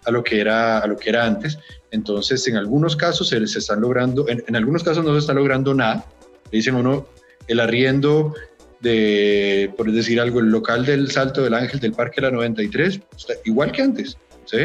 a 0.06 0.12
lo 0.12 0.24
que 0.24 0.40
era, 0.40 0.80
a 0.80 0.88
lo 0.88 0.96
que 0.96 1.10
era 1.10 1.26
antes. 1.26 1.58
Entonces, 1.92 2.48
en 2.48 2.56
algunos 2.56 2.96
casos 2.96 3.28
se, 3.28 3.46
se 3.48 3.60
están 3.60 3.82
logrando, 3.82 4.30
en, 4.30 4.44
en, 4.48 4.56
algunos 4.56 4.84
casos 4.84 5.04
no 5.04 5.12
se 5.14 5.20
está 5.20 5.34
logrando 5.34 5.74
nada. 5.74 6.06
dicen 6.52 6.76
uno, 6.76 7.08
el 7.48 7.60
arriendo 7.60 8.34
de, 8.86 9.74
por 9.76 9.92
decir 9.92 10.20
algo, 10.20 10.40
el 10.40 10.52
local 10.52 10.86
del 10.86 11.10
Salto 11.10 11.44
del 11.44 11.56
Ángel 11.56 11.80
del 11.80 11.94
Parque 11.94 12.22
La 12.22 12.30
93, 12.30 13.02
está 13.18 13.34
igual 13.44 13.72
que 13.72 13.82
antes. 13.82 14.16
¿sí? 14.46 14.58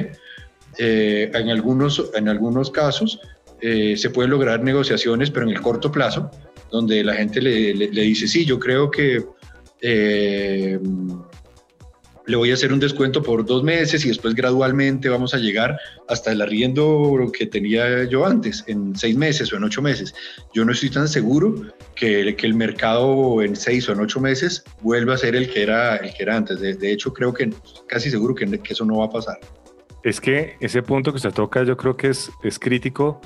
Eh, 0.79 1.31
en, 1.33 1.49
algunos, 1.49 2.11
en 2.15 2.29
algunos 2.29 2.71
casos 2.71 3.19
eh, 3.63 3.97
se 3.97 4.11
pueden 4.11 4.31
lograr 4.31 4.63
negociaciones, 4.63 5.31
pero 5.31 5.47
en 5.47 5.53
el 5.53 5.63
corto 5.63 5.91
plazo, 5.91 6.31
donde 6.71 7.03
la 7.03 7.15
gente 7.15 7.41
le, 7.41 7.75
le, 7.75 7.91
le 7.91 8.03
dice, 8.03 8.29
sí, 8.29 8.45
yo 8.45 8.59
creo 8.59 8.91
que 8.91 9.25
eh, 9.81 10.79
le 12.27 12.37
voy 12.37 12.51
a 12.51 12.55
hacer 12.55 12.73
un 12.73 12.81
descuento 12.81 13.23
por 13.23 13.45
dos 13.45 13.63
meses 13.63 14.05
y 14.05 14.09
después 14.09 14.35
gradualmente 14.35 15.09
vamos 15.09 15.35
a 15.35 15.39
llegar 15.39 15.79
hasta 16.09 16.33
el 16.33 16.43
arriendo 16.43 17.31
que 17.37 17.47
tenía 17.47 18.05
yo 18.05 18.27
antes, 18.27 18.65
en 18.67 18.95
seis 18.97 19.17
meses 19.17 19.53
o 19.53 19.57
en 19.57 19.65
ocho 19.65 19.83
meses. 19.83 20.15
Yo 20.53 20.65
no 20.65 20.73
estoy 20.73 20.91
tan 20.91 21.09
seguro 21.09 21.55
que, 21.95 22.35
que 22.37 22.47
el 22.47 22.55
mercado 22.55 23.43
en 23.43 23.57
seis 23.57 23.89
o 23.89 23.93
en 23.93 24.01
ocho 24.01 24.21
meses 24.21 24.65
vuelva 24.81 25.15
a 25.15 25.19
ser 25.19 25.35
el 25.35 25.51
que 25.51 25.63
era, 25.63 25.97
el 25.97 26.13
que 26.13 26.23
era 26.23 26.37
antes. 26.37 26.61
De, 26.61 26.93
hecho, 26.93 27.13
creo 27.13 27.33
que 27.33 27.51
casi 27.87 28.11
seguro 28.11 28.35
que, 28.35 28.61
eso 28.69 28.85
no 28.85 28.99
va 28.99 29.07
a 29.07 29.11
pasar. 29.11 29.39
Es 30.03 30.21
que 30.21 30.57
ese 30.61 30.83
punto 30.83 31.11
que 31.11 31.17
usted 31.17 31.33
toca 31.33 31.65
yo 31.65 31.77
creo 31.77 31.97
que 31.97 32.09
es, 32.09 32.31
es 32.43 32.59
crítico. 32.59 33.21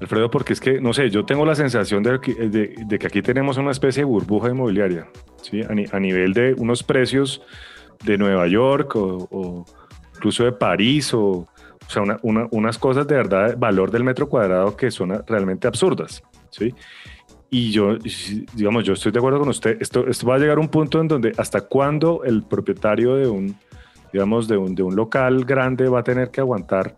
Alfredo, 0.00 0.30
porque 0.30 0.54
es 0.54 0.60
que, 0.60 0.80
no 0.80 0.94
sé, 0.94 1.10
yo 1.10 1.26
tengo 1.26 1.44
la 1.44 1.54
sensación 1.54 2.02
de 2.02 2.18
de, 2.18 2.74
de 2.86 2.98
que 2.98 3.06
aquí 3.06 3.20
tenemos 3.20 3.58
una 3.58 3.70
especie 3.70 4.00
de 4.00 4.06
burbuja 4.06 4.48
inmobiliaria, 4.48 5.06
¿sí? 5.42 5.60
a 5.62 6.00
nivel 6.00 6.32
de 6.32 6.54
unos 6.54 6.82
precios 6.82 7.42
de 8.04 8.18
Nueva 8.18 8.46
York 8.46 8.96
o, 8.96 9.28
o 9.30 9.64
incluso 10.16 10.44
de 10.44 10.52
París 10.52 11.12
o, 11.14 11.20
o 11.90 11.92
sea, 11.92 12.02
una, 12.02 12.18
una, 12.22 12.46
unas 12.52 12.78
cosas 12.78 13.06
de 13.06 13.16
verdad, 13.16 13.56
valor 13.58 13.90
del 13.90 14.04
metro 14.04 14.28
cuadrado 14.28 14.76
que 14.76 14.90
son 14.90 15.24
realmente 15.26 15.66
absurdas, 15.66 16.22
¿sí? 16.50 16.74
Y 17.50 17.72
yo, 17.72 17.96
digamos, 18.54 18.84
yo 18.84 18.92
estoy 18.92 19.10
de 19.10 19.18
acuerdo 19.18 19.40
con 19.40 19.48
usted, 19.48 19.76
esto, 19.80 20.06
esto 20.06 20.24
va 20.24 20.36
a 20.36 20.38
llegar 20.38 20.58
a 20.58 20.60
un 20.60 20.68
punto 20.68 21.00
en 21.00 21.08
donde 21.08 21.32
hasta 21.36 21.62
cuándo 21.62 22.22
el 22.22 22.44
propietario 22.44 23.16
de 23.16 23.26
un, 23.26 23.56
digamos, 24.12 24.46
de 24.46 24.56
un, 24.56 24.76
de 24.76 24.84
un 24.84 24.94
local 24.94 25.44
grande 25.44 25.88
va 25.88 25.98
a 25.98 26.04
tener 26.04 26.30
que 26.30 26.40
aguantar 26.40 26.96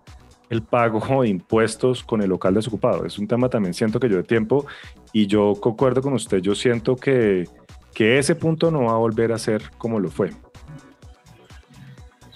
el 0.50 0.62
pago 0.62 1.00
de 1.23 1.28
impuestos 1.30 2.04
con 2.04 2.21
el 2.21 2.28
local 2.28 2.52
desocupado. 2.52 3.06
Es 3.06 3.18
un 3.18 3.26
tema 3.26 3.49
también 3.49 3.73
siento 3.73 3.99
que 3.99 4.11
yo 4.11 4.16
de 4.16 4.25
tiempo 4.25 4.66
y 5.11 5.26
yo 5.26 5.54
concuerdo 5.59 6.02
con 6.02 6.12
usted, 6.12 6.38
yo 6.40 6.54
siento 6.54 6.97
que, 6.97 7.49
que 7.94 8.18
ese 8.18 8.35
punto 8.35 8.71
no 8.71 8.85
va 8.85 8.92
a 8.92 8.99
volver 8.99 9.32
a 9.32 9.38
ser 9.38 9.62
como 9.78 9.99
lo 10.00 10.11
fue. 10.11 10.32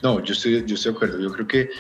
No, 0.03 0.23
yo 0.23 0.33
estoy, 0.33 0.65
yo 0.67 0.75
estoy 0.75 0.93
de 0.93 0.97
acuerdo. 0.97 1.21
Yo 1.21 1.33
creo 1.33 1.47
que 1.47 1.71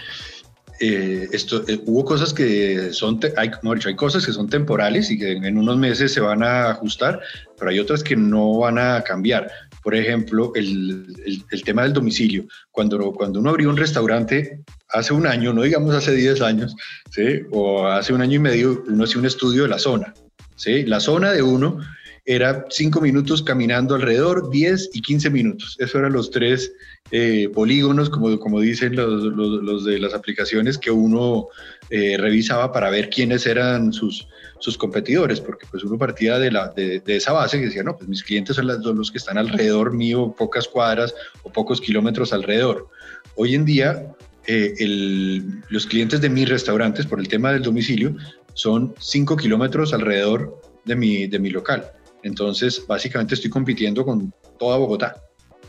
eh, 0.80 1.28
esto, 1.32 1.64
eh, 1.68 1.80
hubo 1.86 2.04
cosas 2.04 2.34
que 2.34 2.92
son, 2.92 3.18
hay, 3.36 3.50
como 3.50 3.74
dicho, 3.74 3.88
hay 3.88 3.96
cosas 3.96 4.26
que 4.26 4.32
son 4.32 4.48
temporales 4.48 5.10
y 5.10 5.18
que 5.18 5.32
en 5.32 5.58
unos 5.58 5.78
meses 5.78 6.12
se 6.12 6.20
van 6.20 6.42
a 6.42 6.70
ajustar, 6.70 7.20
pero 7.58 7.70
hay 7.70 7.78
otras 7.78 8.02
que 8.02 8.16
no 8.16 8.58
van 8.58 8.78
a 8.78 9.02
cambiar. 9.02 9.50
Por 9.82 9.94
ejemplo, 9.94 10.52
el, 10.54 11.06
el, 11.24 11.42
el 11.50 11.62
tema 11.62 11.82
del 11.82 11.92
domicilio. 11.92 12.46
Cuando, 12.70 13.12
cuando 13.12 13.40
uno 13.40 13.50
abrió 13.50 13.70
un 13.70 13.76
restaurante 13.76 14.60
hace 14.90 15.14
un 15.14 15.26
año, 15.26 15.52
no 15.52 15.62
digamos 15.62 15.94
hace 15.94 16.12
10 16.12 16.42
años, 16.42 16.74
¿sí? 17.10 17.42
o 17.52 17.86
hace 17.86 18.12
un 18.12 18.20
año 18.20 18.36
y 18.36 18.40
medio, 18.40 18.84
uno 18.86 19.04
hacía 19.04 19.18
un 19.18 19.26
estudio 19.26 19.62
de 19.62 19.68
la 19.68 19.78
zona. 19.78 20.12
¿sí? 20.56 20.84
La 20.84 21.00
zona 21.00 21.32
de 21.32 21.42
uno 21.42 21.78
era 22.26 22.66
5 22.68 23.00
minutos 23.00 23.42
caminando 23.42 23.94
alrededor, 23.94 24.50
10 24.50 24.90
y 24.92 25.00
15 25.00 25.30
minutos. 25.30 25.76
Eso 25.78 25.98
eran 25.98 26.12
los 26.12 26.32
tres 26.32 26.72
eh, 27.12 27.48
polígonos, 27.54 28.10
como, 28.10 28.38
como 28.40 28.60
dicen 28.60 28.96
los, 28.96 29.22
los, 29.22 29.62
los, 29.62 29.84
de 29.84 30.00
las 30.00 30.12
aplicaciones, 30.12 30.76
que 30.76 30.90
uno 30.90 31.46
eh, 31.88 32.16
revisaba 32.18 32.72
para 32.72 32.90
ver 32.90 33.10
quiénes 33.10 33.46
eran 33.46 33.92
sus, 33.92 34.26
sus 34.58 34.76
competidores, 34.76 35.40
porque 35.40 35.66
pues 35.70 35.84
uno 35.84 35.96
partía 35.98 36.40
de, 36.40 36.50
la, 36.50 36.68
de, 36.68 36.98
de, 36.98 37.16
esa 37.16 37.30
base 37.30 37.60
que 37.60 37.66
decía, 37.66 37.84
no, 37.84 37.96
pues 37.96 38.08
mis 38.08 38.24
clientes 38.24 38.56
son 38.56 38.66
los 38.66 39.12
que 39.12 39.18
están 39.18 39.38
alrededor 39.38 39.94
mío, 39.94 40.34
pocas 40.36 40.66
cuadras 40.66 41.14
o 41.44 41.52
pocos 41.52 41.80
kilómetros 41.80 42.32
alrededor. 42.32 42.88
Hoy 43.36 43.54
en 43.54 43.64
día, 43.64 44.14
eh, 44.48 44.74
el, 44.78 45.62
los 45.68 45.86
clientes 45.86 46.20
de 46.20 46.28
mis 46.28 46.48
restaurantes, 46.48 47.06
por 47.06 47.20
el 47.20 47.28
tema 47.28 47.52
del 47.52 47.62
domicilio, 47.62 48.16
son 48.54 48.94
5 48.98 49.36
kilómetros 49.36 49.92
alrededor 49.92 50.60
de 50.84 50.96
mi, 50.96 51.28
de 51.28 51.38
mi 51.38 51.50
local. 51.50 51.92
Entonces, 52.26 52.84
básicamente 52.88 53.34
estoy 53.34 53.50
compitiendo 53.50 54.04
con 54.04 54.34
toda 54.58 54.78
Bogotá 54.78 55.22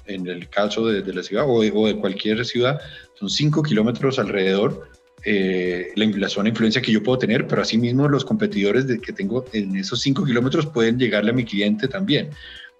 en 0.07 0.25
el 0.27 0.49
caso 0.49 0.87
de, 0.87 1.03
de 1.03 1.13
la 1.13 1.21
ciudad 1.21 1.45
o 1.47 1.61
de, 1.61 1.71
o 1.73 1.85
de, 1.85 1.97
cualquier 1.97 2.43
ciudad, 2.45 2.81
son 3.19 3.29
5 3.29 3.61
kilómetros 3.61 4.17
alrededor 4.17 4.89
eh, 5.23 5.91
la, 5.95 6.05
la, 6.05 6.29
zona 6.29 6.45
de 6.45 6.49
influencia 6.51 6.81
que 6.81 6.91
yo 6.91 7.03
puedo 7.03 7.19
tener, 7.19 7.45
pero 7.45 7.61
asimismo 7.61 8.07
los 8.07 8.25
competidores 8.25 8.87
de, 8.87 8.99
que 8.99 9.13
tengo 9.13 9.45
en 9.53 9.75
esos 9.75 10.01
5 10.01 10.23
kilómetros 10.25 10.65
pueden 10.65 10.97
llegarle 10.97 11.31
a 11.31 11.33
mi 11.33 11.45
cliente 11.45 11.87
también. 11.87 12.29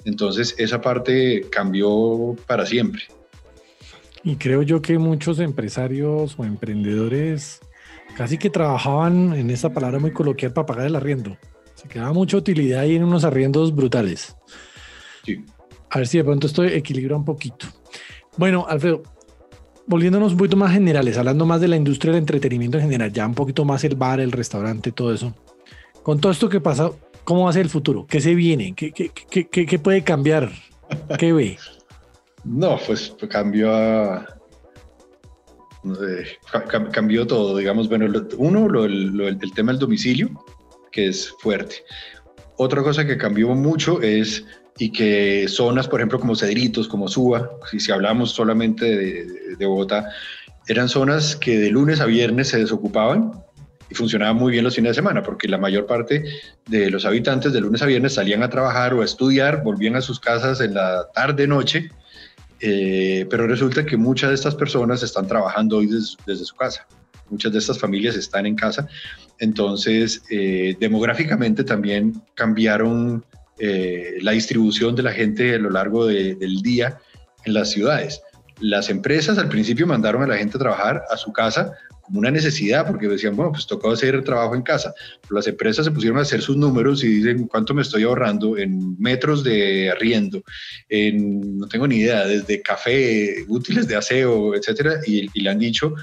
Entonces 0.06 0.56
esa 0.58 0.82
parte 0.82 1.46
cambió 1.52 2.36
para 2.48 2.66
siempre. 2.66 3.04
Y 4.24 4.38
creo 4.38 4.64
yo 4.64 4.82
que 4.82 4.98
muchos 4.98 5.40
empresarios 5.40 6.36
o 6.38 6.46
emprendedores 6.46 7.60
casi 8.16 8.40
que 8.40 8.50
trabajaban 8.50 9.34
en 9.34 9.52
esa 9.52 9.72
palabra 9.72 10.00
muy 10.00 10.12
coloquial 10.12 10.54
para 10.54 10.66
pagar 10.66 10.88
el 10.88 10.96
arriendo. 10.96 11.38
Quedaba 11.88 12.14
mucha 12.14 12.38
utilidad 12.38 12.82
ahí 12.82 12.96
en 12.96 13.04
unos 13.04 13.24
arriendos 13.24 13.76
brutales. 13.76 14.36
Sí. 15.26 15.44
A 15.90 16.00
ver 16.00 16.08
si 16.08 16.18
de 16.18 16.24
pronto 16.24 16.48
esto 16.48 16.64
equilibra 16.64 17.16
un 17.16 17.26
poquito. 17.26 17.68
Bueno, 18.38 18.66
Alfredo, 18.68 19.04
volviéndonos 19.86 20.34
un 20.34 20.38
poquito 20.38 20.58
más 20.58 20.72
generales, 20.72 21.18
hablando 21.18 21.46
más 21.46 21.62
de 21.62 21.68
la 21.68 21.76
industria 21.76 22.14
del 22.14 22.20
entretenimiento 22.20 22.78
en 22.78 22.84
general, 22.84 23.12
ya 23.12 23.26
un 23.26 23.34
poquito 23.34 23.66
más 23.66 23.84
el 23.84 23.96
bar, 23.96 24.20
el 24.20 24.32
restaurante, 24.32 24.92
todo 24.92 25.14
eso. 25.14 25.34
Con 26.04 26.20
todo 26.20 26.32
esto 26.32 26.50
que 26.50 26.62
pasa, 26.62 26.92
¿cómo 27.24 27.46
va 27.46 27.50
a 27.50 27.54
ser 27.54 27.64
el 27.64 27.70
futuro? 27.70 28.06
¿Qué 28.08 28.22
se 28.22 28.36
viene? 28.36 28.74
¿Qué, 28.76 28.92
qué, 28.92 29.12
qué, 29.12 29.48
qué 29.48 29.80
puede 29.80 30.04
cambiar? 30.04 30.52
¿Qué 31.18 31.34
ve? 31.34 31.58
No, 32.44 32.80
pues 32.88 33.14
cambió 33.30 33.76
a, 33.76 34.26
eh, 35.84 36.26
cambió 36.92 37.26
todo, 37.28 37.58
digamos, 37.58 37.90
bueno, 37.90 38.06
uno, 38.38 38.68
lo, 38.68 38.88
lo, 38.88 39.28
el 39.28 39.54
tema 39.54 39.72
del 39.72 39.80
domicilio, 39.80 40.30
que 40.92 41.08
es 41.08 41.34
fuerte. 41.40 41.84
Otra 42.58 42.82
cosa 42.82 43.06
que 43.06 43.18
cambió 43.18 43.50
mucho 43.50 44.02
es 44.02 44.44
y 44.80 44.92
que 44.92 45.48
zonas, 45.48 45.88
por 45.88 46.00
ejemplo, 46.00 46.20
como 46.20 46.36
Cedritos, 46.36 46.88
como 46.88 47.08
Suba, 47.08 47.50
si, 47.70 47.80
si 47.80 47.92
hablamos 47.92 48.32
solamente 48.32 48.86
de, 48.86 49.56
de, 49.58 49.66
Bogotá, 49.66 50.10
eran 50.68 50.90
zonas 50.90 51.36
que 51.36 51.58
de 51.58 51.72
lunes 51.72 52.00
a 52.00 52.06
viernes 52.06 52.50
se 52.50 52.60
desocupaban 52.60 53.32
y 53.90 53.96
funcionaban 53.96 54.36
muy 54.36 54.52
bien 54.52 54.64
los 54.64 54.76
fines 54.76 54.92
de 54.92 54.96
semana, 54.96 55.24
porque 55.24 55.48
la 55.48 55.58
mayor 55.58 55.86
parte 55.86 56.24
de 56.68 56.90
los 56.92 57.06
habitantes 57.06 57.54
de 57.54 57.62
lunes 57.62 57.82
a 57.82 57.86
viernes 57.86 58.14
salían 58.16 58.44
a 58.44 58.50
trabajar 58.50 58.94
o 58.94 59.02
a 59.02 59.06
estudiar, 59.06 59.64
volvían 59.64 59.96
a 59.96 60.02
sus 60.02 60.20
casas 60.20 60.60
en 60.62 60.74
la 60.74 61.08
tarde-noche, 61.14 61.90
eh, 62.60 63.26
pero 63.30 63.48
resulta 63.48 63.86
que 63.86 63.98
muchas 63.98 64.30
de 64.30 64.36
estas 64.36 64.56
personas 64.56 65.04
están 65.04 65.28
trabajando 65.28 65.78
hoy 65.78 65.88
des, 65.88 66.18
desde 66.26 66.46
su 66.46 66.56
casa. 66.56 66.86
Muchas 67.30 67.52
de 67.52 67.60
estas 67.60 67.80
familias 67.80 68.16
están 68.16 68.46
en 68.46 68.56
casa. 68.56 68.88
Entonces, 69.40 70.24
eh, 70.30 70.76
demográficamente 70.80 71.64
también 71.64 72.22
cambiaron 72.34 73.24
eh, 73.60 74.18
la 74.22 74.32
distribución 74.32 74.96
de 74.96 75.04
la 75.04 75.12
gente 75.12 75.56
a 75.56 75.60
lo 75.60 75.70
largo 75.70 76.06
de, 76.06 76.36
del 76.36 76.62
día 76.62 77.00
en 77.46 77.54
las 77.54 77.72
ciudades. 77.72 78.22
Las 78.60 78.90
empresas 78.90 79.38
al 79.38 79.50
principio 79.50 79.86
mandaron 79.86 80.24
a 80.24 80.28
la 80.28 80.38
gente 80.38 80.58
a 80.58 80.60
trabajar 80.60 81.04
a 81.10 81.18
su 81.18 81.32
casa 81.32 81.74
como 82.02 82.20
una 82.20 82.32
necesidad, 82.32 82.88
porque 82.88 83.08
decían, 83.08 83.36
bueno, 83.36 83.52
pues 83.52 83.68
tocó 83.68 83.92
hacer 83.92 84.24
trabajo 84.24 84.56
en 84.56 84.62
casa. 84.62 84.94
Pero 85.22 85.36
las 85.36 85.48
empresas 85.48 85.86
se 85.86 85.92
pusieron 85.92 86.18
a 86.18 86.22
hacer 86.22 86.42
sus 86.42 86.56
números 86.56 87.04
y 87.04 87.08
dicen 87.08 87.48
cuánto 87.48 87.74
me 87.74 87.82
estoy 87.82 88.04
ahorrando 88.04 88.58
en 88.58 88.98
metros 88.98 89.44
de 89.44 89.92
arriendo, 89.92 90.42
en, 90.88 91.58
no 91.58 91.68
tengo 91.68 91.86
ni 91.86 91.98
idea, 91.98 92.26
desde 92.26 92.62
café, 92.62 93.44
útiles 93.50 93.88
de 93.88 93.98
aseo, 93.98 94.56
etcétera, 94.56 95.02
y, 95.06 95.28
y 95.34 95.42
le 95.42 95.50
han 95.50 95.60
dicho, 95.60 95.94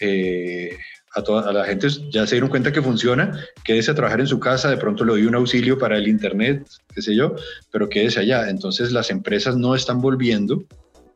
eh, 0.00 0.78
a, 1.12 1.22
toda, 1.22 1.52
la 1.52 1.64
gente 1.64 1.88
ya 2.10 2.26
se 2.26 2.36
dieron 2.36 2.50
cuenta 2.50 2.72
que 2.72 2.82
funciona, 2.82 3.38
quédese 3.64 3.90
a 3.90 3.94
trabajar 3.94 4.20
en 4.20 4.26
su 4.26 4.38
casa, 4.38 4.70
de 4.70 4.76
pronto 4.76 5.04
le 5.04 5.12
doy 5.12 5.26
un 5.26 5.34
auxilio 5.34 5.78
para 5.78 5.96
el 5.96 6.06
Internet, 6.06 6.68
qué 6.94 7.02
sé 7.02 7.14
yo, 7.14 7.34
pero 7.72 7.88
quédese 7.88 8.20
allá. 8.20 8.48
Entonces 8.48 8.92
las 8.92 9.10
empresas 9.10 9.56
no 9.56 9.74
están 9.74 10.00
volviendo 10.00 10.62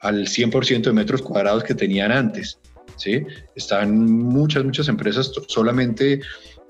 al 0.00 0.26
100% 0.26 0.82
de 0.82 0.92
metros 0.92 1.22
cuadrados 1.22 1.64
que 1.64 1.74
tenían 1.74 2.12
antes. 2.12 2.58
¿sí? 2.96 3.24
Están 3.54 4.04
muchas, 4.04 4.64
muchas 4.64 4.88
empresas 4.88 5.32
solamente 5.48 6.20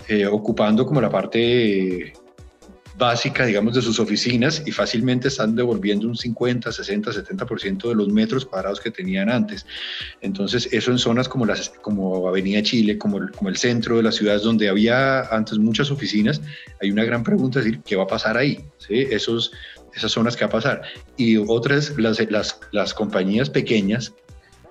eh, 0.07 0.25
ocupando 0.27 0.85
como 0.85 1.01
la 1.01 1.09
parte 1.09 2.13
básica, 2.97 3.45
digamos, 3.45 3.73
de 3.75 3.81
sus 3.81 3.99
oficinas 3.99 4.63
y 4.65 4.71
fácilmente 4.71 5.27
están 5.27 5.55
devolviendo 5.55 6.07
un 6.07 6.15
50, 6.15 6.71
60, 6.71 7.11
70% 7.11 7.89
de 7.89 7.95
los 7.95 8.09
metros 8.09 8.45
cuadrados 8.45 8.79
que 8.79 8.91
tenían 8.91 9.29
antes. 9.29 9.65
Entonces, 10.21 10.69
eso 10.71 10.91
en 10.91 10.97
zonas 10.97 11.27
como, 11.27 11.45
las, 11.45 11.69
como 11.81 12.27
Avenida 12.27 12.63
Chile, 12.63 12.97
como, 12.97 13.19
como 13.35 13.49
el 13.49 13.57
centro 13.57 13.97
de 13.97 14.03
las 14.03 14.15
ciudades 14.15 14.43
donde 14.43 14.69
había 14.69 15.21
antes 15.23 15.57
muchas 15.57 15.91
oficinas, 15.91 16.41
hay 16.81 16.91
una 16.91 17.03
gran 17.03 17.23
pregunta, 17.23 17.59
es 17.59 17.65
decir, 17.65 17.81
¿qué 17.85 17.95
va 17.95 18.03
a 18.03 18.07
pasar 18.07 18.37
ahí? 18.37 18.63
¿Sí? 18.77 19.07
Esos, 19.11 19.51
esas 19.93 20.11
zonas, 20.11 20.35
¿qué 20.35 20.45
va 20.45 20.49
a 20.49 20.53
pasar? 20.53 20.81
Y 21.17 21.37
otras, 21.37 21.97
las, 21.97 22.19
las, 22.31 22.59
las 22.71 22.93
compañías 22.93 23.49
pequeñas 23.49 24.13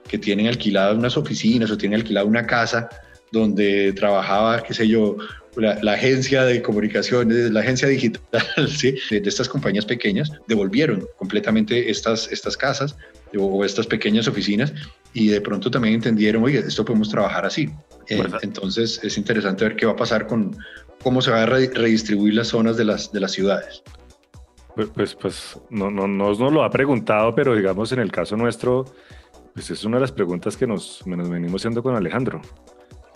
que 0.09 0.19
tienen 0.19 0.47
alquiladas 0.47 0.97
unas 0.97 1.17
oficinas 1.17 1.71
o 1.71 1.77
tienen 1.79 2.01
alquilada 2.01 2.27
una 2.27 2.47
casa 2.47 2.89
donde 3.33 3.93
trabajaba, 3.93 4.63
qué 4.63 4.73
sé 4.73 4.87
yo, 4.87 5.17
la, 5.57 5.93
agencia 5.93 6.45
de 6.45 6.63
comunicaciones, 6.63 7.51
la 7.51 7.61
agencia 7.61 7.89
digital 7.89 8.43
¿sí? 8.69 8.97
de, 9.11 9.29
estas 9.29 9.49
compañías 9.49 9.87
pequeñas, 9.87 10.33
devolvieron 10.49 11.07
completamente 11.17 11.91
estas, 11.91 12.31
estas 12.33 12.57
casas 12.57 12.97
o, 13.39 13.65
estas 13.65 13.87
pequeñas 13.87 14.29
oficinas 14.29 14.73
y 15.13 15.29
de 15.29 15.41
pronto 15.41 15.71
también 15.71 15.95
entendieron, 15.95 16.43
oye, 16.43 16.59
esto 16.59 16.85
podemos 16.85 17.09
trabajar 17.09 17.47
así. 17.47 17.71
Eh, 18.09 18.23
entonces 18.43 19.01
es 19.03 19.17
interesante 19.17 19.65
ver 19.65 19.77
qué 19.77 19.87
va 19.87 19.93
a 19.93 19.97
pasar 19.97 20.27
con 20.27 20.57
cómo 21.03 21.23
se 21.23 21.31
va 21.31 21.43
a 21.43 21.47
redistribuir 21.47 22.35
las 22.35 22.49
zonas 22.49 22.77
de 22.77 22.85
las, 22.85 23.13
de 23.13 23.21
las 23.21 23.33
ciudades. 23.33 23.83
Pues, 24.75 24.89
pues, 24.93 25.15
pues 25.15 25.59
no, 25.71 25.91
no, 25.91 26.09
no 26.09 26.35
nos 26.35 26.53
lo 26.53 26.65
ha 26.65 26.71
preguntado, 26.71 27.35
pero 27.35 27.55
digamos 27.55 27.93
en 27.93 28.01
el 28.01 28.11
caso 28.11 28.37
nuestro, 28.37 28.85
pues 29.55 29.71
es 29.71 29.85
una 29.85 29.99
de 29.99 30.03
las 30.03 30.13
preguntas 30.13 30.57
que 30.57 30.67
nos, 30.67 31.07
nos 31.07 31.29
venimos 31.29 31.63
haciendo 31.63 31.83
con 31.83 31.95
Alejandro. 31.95 32.43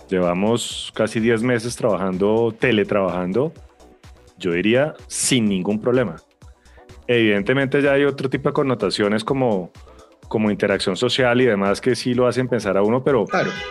Llevamos 0.09 0.93
casi 0.95 1.21
10 1.21 1.43
meses 1.43 1.77
trabajando, 1.77 2.55
teletrabajando, 2.59 3.53
yo 4.39 4.53
diría 4.53 4.95
sin 5.07 5.49
ningún 5.49 5.81
problema. 5.81 6.17
Evidentemente 7.07 7.83
ya 7.83 7.93
hay 7.93 8.05
otro 8.05 8.31
tipo 8.31 8.49
de 8.49 8.53
connotaciones 8.53 9.25
como, 9.25 9.71
como 10.29 10.51
interacción 10.51 10.97
social 10.97 11.41
y 11.41 11.47
demás 11.47 11.81
que 11.81 11.95
sí 11.95 12.15
lo 12.15 12.27
hacen 12.27 12.49
pensar 12.49 12.77
a 12.77 12.83
uno, 12.83 13.03
pero 13.03 13.25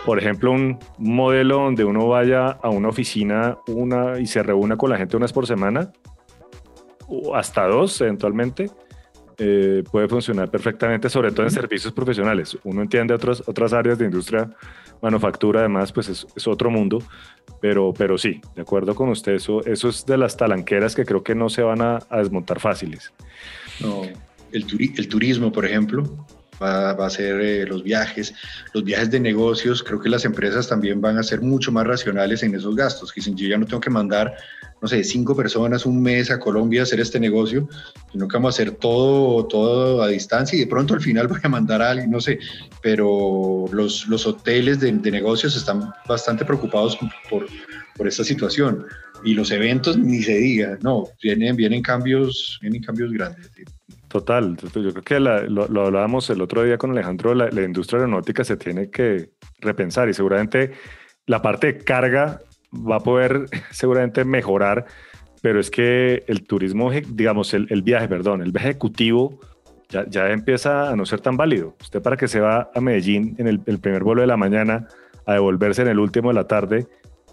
por 0.04 0.18
ejemplo 0.18 0.52
un 0.52 0.78
modelo 0.98 1.56
donde 1.56 1.84
uno 1.84 2.06
vaya 2.08 2.48
a 2.48 2.68
una 2.68 2.88
oficina 2.88 3.58
una, 3.68 4.18
y 4.20 4.26
se 4.26 4.42
reúna 4.42 4.76
con 4.76 4.90
la 4.90 4.96
gente 4.96 5.16
una 5.16 5.24
vez 5.24 5.32
por 5.32 5.46
semana, 5.46 5.92
o 7.08 7.34
hasta 7.34 7.66
dos 7.66 8.00
eventualmente, 8.00 8.70
eh, 9.38 9.84
puede 9.90 10.08
funcionar 10.08 10.50
perfectamente, 10.50 11.08
sobre 11.08 11.30
todo 11.30 11.46
en 11.46 11.52
servicios 11.52 11.92
profesionales. 11.92 12.58
Uno 12.64 12.82
entiende 12.82 13.14
otras, 13.14 13.42
otras 13.46 13.72
áreas 13.72 13.96
de 13.96 14.06
industria, 14.06 14.50
manufactura, 15.02 15.60
además, 15.60 15.92
pues 15.92 16.08
es, 16.08 16.46
otro 16.46 16.70
mundo, 16.70 17.02
pero, 17.60 17.92
pero 17.96 18.18
sí, 18.18 18.40
de 18.54 18.62
acuerdo 18.62 18.94
con 18.94 19.08
usted, 19.08 19.34
eso, 19.34 19.64
eso 19.64 19.88
es 19.88 20.04
de 20.06 20.16
las 20.16 20.36
talanqueras 20.36 20.94
que 20.94 21.04
creo 21.04 21.22
que 21.22 21.34
no 21.34 21.48
se 21.48 21.62
van 21.62 21.80
a, 21.82 21.98
desmontar 22.10 22.60
fáciles. 22.60 23.12
No, 23.80 24.02
el, 24.52 25.08
turismo, 25.08 25.52
por 25.52 25.64
ejemplo, 25.64 26.26
va, 26.62 26.94
va 26.94 27.06
a 27.06 27.10
ser 27.10 27.40
eh, 27.40 27.66
los 27.66 27.82
viajes, 27.82 28.34
los 28.72 28.84
viajes 28.84 29.10
de 29.10 29.20
negocios, 29.20 29.82
creo 29.82 30.00
que 30.00 30.08
las 30.08 30.24
empresas 30.24 30.68
también 30.68 31.00
van 31.00 31.18
a 31.18 31.22
ser 31.22 31.40
mucho 31.40 31.70
más 31.72 31.86
racionales 31.86 32.42
en 32.42 32.54
esos 32.54 32.74
gastos, 32.74 33.12
que 33.12 33.20
yo 33.20 33.48
ya 33.48 33.58
no 33.58 33.66
tengo 33.66 33.80
que 33.80 33.90
mandar 33.90 34.34
no 34.80 34.88
sé, 34.88 35.02
cinco 35.04 35.34
personas 35.34 35.86
un 35.86 36.02
mes 36.02 36.30
a 36.30 36.38
Colombia 36.38 36.80
a 36.80 36.82
hacer 36.84 37.00
este 37.00 37.18
negocio, 37.18 37.68
sino 38.12 38.28
que 38.28 38.36
vamos 38.36 38.54
a 38.54 38.62
hacer 38.62 38.76
todo, 38.76 39.46
todo 39.46 40.02
a 40.02 40.08
distancia 40.08 40.56
y 40.56 40.60
de 40.60 40.66
pronto 40.66 40.94
al 40.94 41.00
final 41.00 41.28
voy 41.28 41.40
a 41.42 41.48
mandar 41.48 41.82
a 41.82 41.90
alguien, 41.90 42.10
no 42.10 42.20
sé, 42.20 42.38
pero 42.82 43.64
los, 43.72 44.06
los 44.08 44.26
hoteles 44.26 44.80
de, 44.80 44.92
negocios 44.92 45.56
están 45.56 45.90
bastante 46.06 46.44
preocupados 46.44 46.98
por, 47.30 47.46
por 47.96 48.06
esta 48.06 48.24
situación 48.24 48.86
y 49.24 49.34
los 49.34 49.50
eventos 49.50 49.98
ni 49.98 50.22
se 50.22 50.34
diga, 50.34 50.78
no, 50.82 51.04
vienen, 51.22 51.56
vienen 51.56 51.82
cambios, 51.82 52.58
vienen 52.62 52.82
cambios 52.82 53.12
grandes. 53.12 53.50
Total, 54.08 54.56
yo 54.56 54.70
creo 54.70 55.02
que 55.02 55.20
lo, 55.20 55.84
hablábamos 55.84 56.30
el 56.30 56.40
otro 56.40 56.62
día 56.62 56.78
con 56.78 56.92
Alejandro, 56.92 57.34
la, 57.34 57.50
la 57.50 57.62
industria 57.62 57.98
aeronáutica 57.98 58.44
se 58.44 58.56
tiene 58.56 58.90
que 58.90 59.30
repensar 59.60 60.08
y 60.08 60.14
seguramente 60.14 60.72
la 61.26 61.42
parte 61.42 61.72
de 61.72 61.78
carga 61.78 62.40
va 62.72 62.96
a 62.96 63.00
poder 63.00 63.46
seguramente 63.70 64.24
mejorar, 64.24 64.86
pero 65.42 65.60
es 65.60 65.70
que 65.70 66.24
el 66.26 66.44
turismo, 66.44 66.90
digamos, 66.90 67.54
el, 67.54 67.82
viaje, 67.82 68.08
perdón, 68.08 68.42
el 68.42 68.52
viaje 68.52 68.70
ejecutivo 68.70 69.38
ya, 69.88 70.04
ya, 70.08 70.30
empieza 70.30 70.90
a 70.90 70.96
no 70.96 71.06
ser 71.06 71.20
tan 71.20 71.36
válido. 71.36 71.74
Usted 71.80 72.02
para 72.02 72.16
que 72.16 72.28
se 72.28 72.40
va 72.40 72.70
a 72.74 72.80
Medellín 72.80 73.36
en 73.38 73.46
el, 73.46 73.60
primer 73.60 74.04
vuelo 74.04 74.20
de 74.20 74.26
la 74.26 74.36
mañana, 74.36 74.88
a 75.24 75.34
devolverse 75.34 75.82
en 75.82 75.88
el 75.88 75.98
último 75.98 76.28
de 76.28 76.34
la 76.34 76.46
tarde 76.46 76.86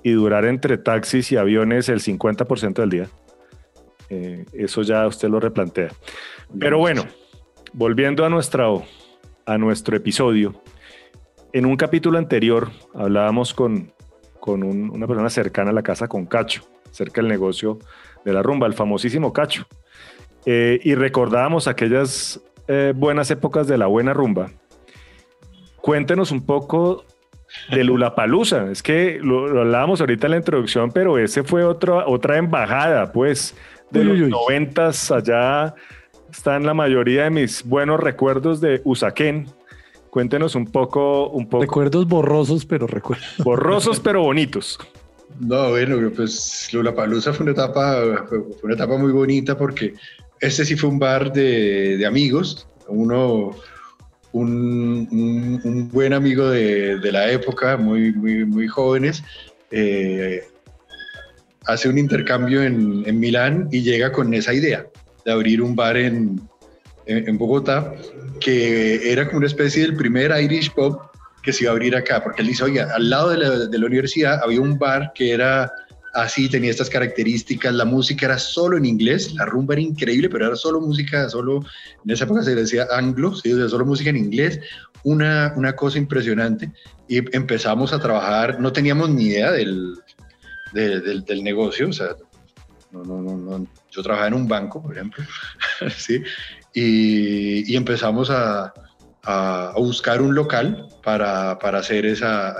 y 0.03 0.11
durar 0.11 0.45
entre 0.45 0.77
taxis 0.77 1.31
y 1.31 1.37
aviones 1.37 1.89
el 1.89 1.99
50% 1.99 2.75
del 2.75 2.89
día. 2.89 3.09
Eh, 4.09 4.45
eso 4.53 4.83
ya 4.83 5.07
usted 5.07 5.29
lo 5.29 5.39
replantea. 5.39 5.89
Pero 6.59 6.77
bueno, 6.77 7.03
volviendo 7.73 8.23
a 8.23 8.29
nuestro, 8.29 8.83
a 9.45 9.57
nuestro 9.57 9.97
episodio, 9.97 10.61
en 11.53 11.65
un 11.65 11.75
capítulo 11.75 12.17
anterior 12.17 12.69
hablábamos 12.93 13.53
con, 13.53 13.94
con 14.45 14.61
una 14.61 15.07
persona 15.07 15.31
cercana 15.31 15.71
a 15.71 15.73
la 15.73 15.81
casa, 15.81 16.07
con 16.07 16.27
Cacho, 16.27 16.61
cerca 16.91 17.19
del 17.19 17.27
negocio 17.27 17.79
de 18.23 18.31
la 18.31 18.43
rumba, 18.43 18.67
el 18.67 18.75
famosísimo 18.75 19.33
Cacho. 19.33 19.65
Eh, 20.45 20.79
y 20.83 20.93
recordábamos 20.93 21.67
aquellas 21.67 22.39
eh, 22.67 22.93
buenas 22.95 23.31
épocas 23.31 23.65
de 23.65 23.79
la 23.79 23.87
buena 23.87 24.13
rumba. 24.13 24.51
Cuéntenos 25.81 26.29
un 26.29 26.45
poco 26.45 27.05
de 27.71 27.83
Lulapalooza. 27.83 28.69
Es 28.69 28.83
que 28.83 29.17
lo, 29.19 29.47
hablábamos 29.61 29.99
ahorita 29.99 30.27
en 30.27 30.31
la 30.31 30.37
introducción, 30.37 30.91
pero 30.91 31.17
ese 31.17 31.43
fue 31.43 31.63
otra 31.63 32.05
otra 32.05 32.37
embajada, 32.37 33.11
pues, 33.11 33.55
de 33.89 34.03
los 34.03 34.29
noventas. 34.29 35.09
Allá 35.09 35.73
están 36.29 36.67
la 36.67 36.75
mayoría 36.75 37.23
de 37.23 37.31
mis 37.31 37.65
buenos 37.65 37.99
recuerdos 37.99 38.61
de 38.61 38.79
Usaquén, 38.83 39.47
Cuéntenos 40.15 40.55
un 40.55 40.67
poco, 40.67 41.27
un 41.27 41.49
poco. 41.49 41.61
Recuerdos 41.61 42.07
borrosos, 42.07 42.65
pero 42.65 42.87
recuerdos. 42.87 43.27
Borrosos, 43.39 43.99
pero 43.99 44.21
bonitos. 44.21 44.79
No, 45.41 45.71
bueno, 45.71 46.09
pues 46.15 46.69
Lula 46.71 46.95
Palusa 46.95 47.33
fue 47.33 47.43
una 47.43 47.51
etapa, 47.51 48.25
fue 48.29 48.39
una 48.63 48.75
etapa 48.75 48.97
muy 48.97 49.11
bonita 49.11 49.57
porque 49.57 49.93
este 50.39 50.63
sí 50.63 50.77
fue 50.77 50.89
un 50.89 50.99
bar 50.99 51.33
de, 51.33 51.97
de 51.97 52.05
amigos. 52.05 52.65
Uno, 52.87 53.57
un, 54.31 55.59
un, 55.65 55.89
buen 55.89 56.13
amigo 56.13 56.49
de, 56.49 56.97
de, 56.97 57.11
la 57.11 57.29
época, 57.29 57.75
muy, 57.75 58.13
muy, 58.13 58.45
muy 58.45 58.69
jóvenes, 58.69 59.21
eh, 59.69 60.45
hace 61.65 61.89
un 61.89 61.97
intercambio 61.97 62.63
en, 62.63 63.03
en 63.05 63.19
Milán 63.19 63.67
y 63.69 63.81
llega 63.81 64.13
con 64.13 64.33
esa 64.33 64.53
idea 64.53 64.87
de 65.25 65.31
abrir 65.33 65.61
un 65.61 65.75
bar 65.75 65.97
en, 65.97 66.39
en, 67.05 67.37
Bogotá, 67.37 67.93
que 68.39 69.11
era 69.11 69.25
como 69.25 69.39
una 69.39 69.47
especie 69.47 69.83
del 69.83 69.95
primer 69.95 70.31
Irish 70.41 70.71
pub 70.73 70.99
que 71.43 71.53
se 71.53 71.63
iba 71.63 71.71
a 71.71 71.73
abrir 71.73 71.95
acá, 71.95 72.23
porque 72.23 72.41
él 72.41 72.47
dice, 72.47 72.63
oye, 72.63 72.81
al 72.81 73.09
lado 73.09 73.29
de 73.29 73.37
la, 73.37 73.49
de 73.67 73.77
la 73.77 73.85
universidad 73.85 74.41
había 74.43 74.61
un 74.61 74.79
bar 74.79 75.11
que 75.13 75.31
era 75.31 75.71
así, 76.15 76.49
tenía 76.49 76.71
estas 76.71 76.89
características, 76.89 77.73
la 77.73 77.85
música 77.85 78.25
era 78.25 78.39
solo 78.39 78.77
en 78.77 78.85
inglés, 78.85 79.33
la 79.35 79.45
rumba 79.45 79.75
era 79.75 79.81
increíble, 79.81 80.29
pero 80.29 80.47
era 80.47 80.55
solo 80.55 80.79
música, 80.81 81.29
solo, 81.29 81.63
en 82.03 82.11
esa 82.11 82.23
época 82.23 82.41
se 82.41 82.55
decía 82.55 82.87
anglo, 82.91 83.35
¿sí? 83.35 83.51
solo 83.69 83.85
música 83.85 84.09
en 84.09 84.17
inglés, 84.17 84.59
una, 85.03 85.53
una 85.55 85.75
cosa 85.75 85.97
impresionante, 85.97 86.71
y 87.07 87.17
empezamos 87.35 87.93
a 87.93 87.99
trabajar, 87.99 88.59
no 88.59 88.71
teníamos 88.71 89.09
ni 89.09 89.25
idea 89.25 89.51
del, 89.51 89.95
del, 90.73 91.23
del 91.25 91.43
negocio, 91.43 91.89
o 91.89 91.93
sea, 91.93 92.15
no, 92.91 93.03
no, 93.03 93.37
no, 93.37 93.67
yo 93.91 94.01
trabajaba 94.01 94.29
en 94.29 94.33
un 94.35 94.47
banco, 94.47 94.81
por 94.81 94.95
ejemplo, 94.95 95.23
¿sí? 95.97 96.23
Y, 96.75 97.75
empezamos 97.75 98.29
a, 98.29 98.73
buscar 99.75 100.21
un 100.21 100.35
local 100.35 100.87
para, 101.03 101.53
hacer 101.53 102.05
esa, 102.05 102.55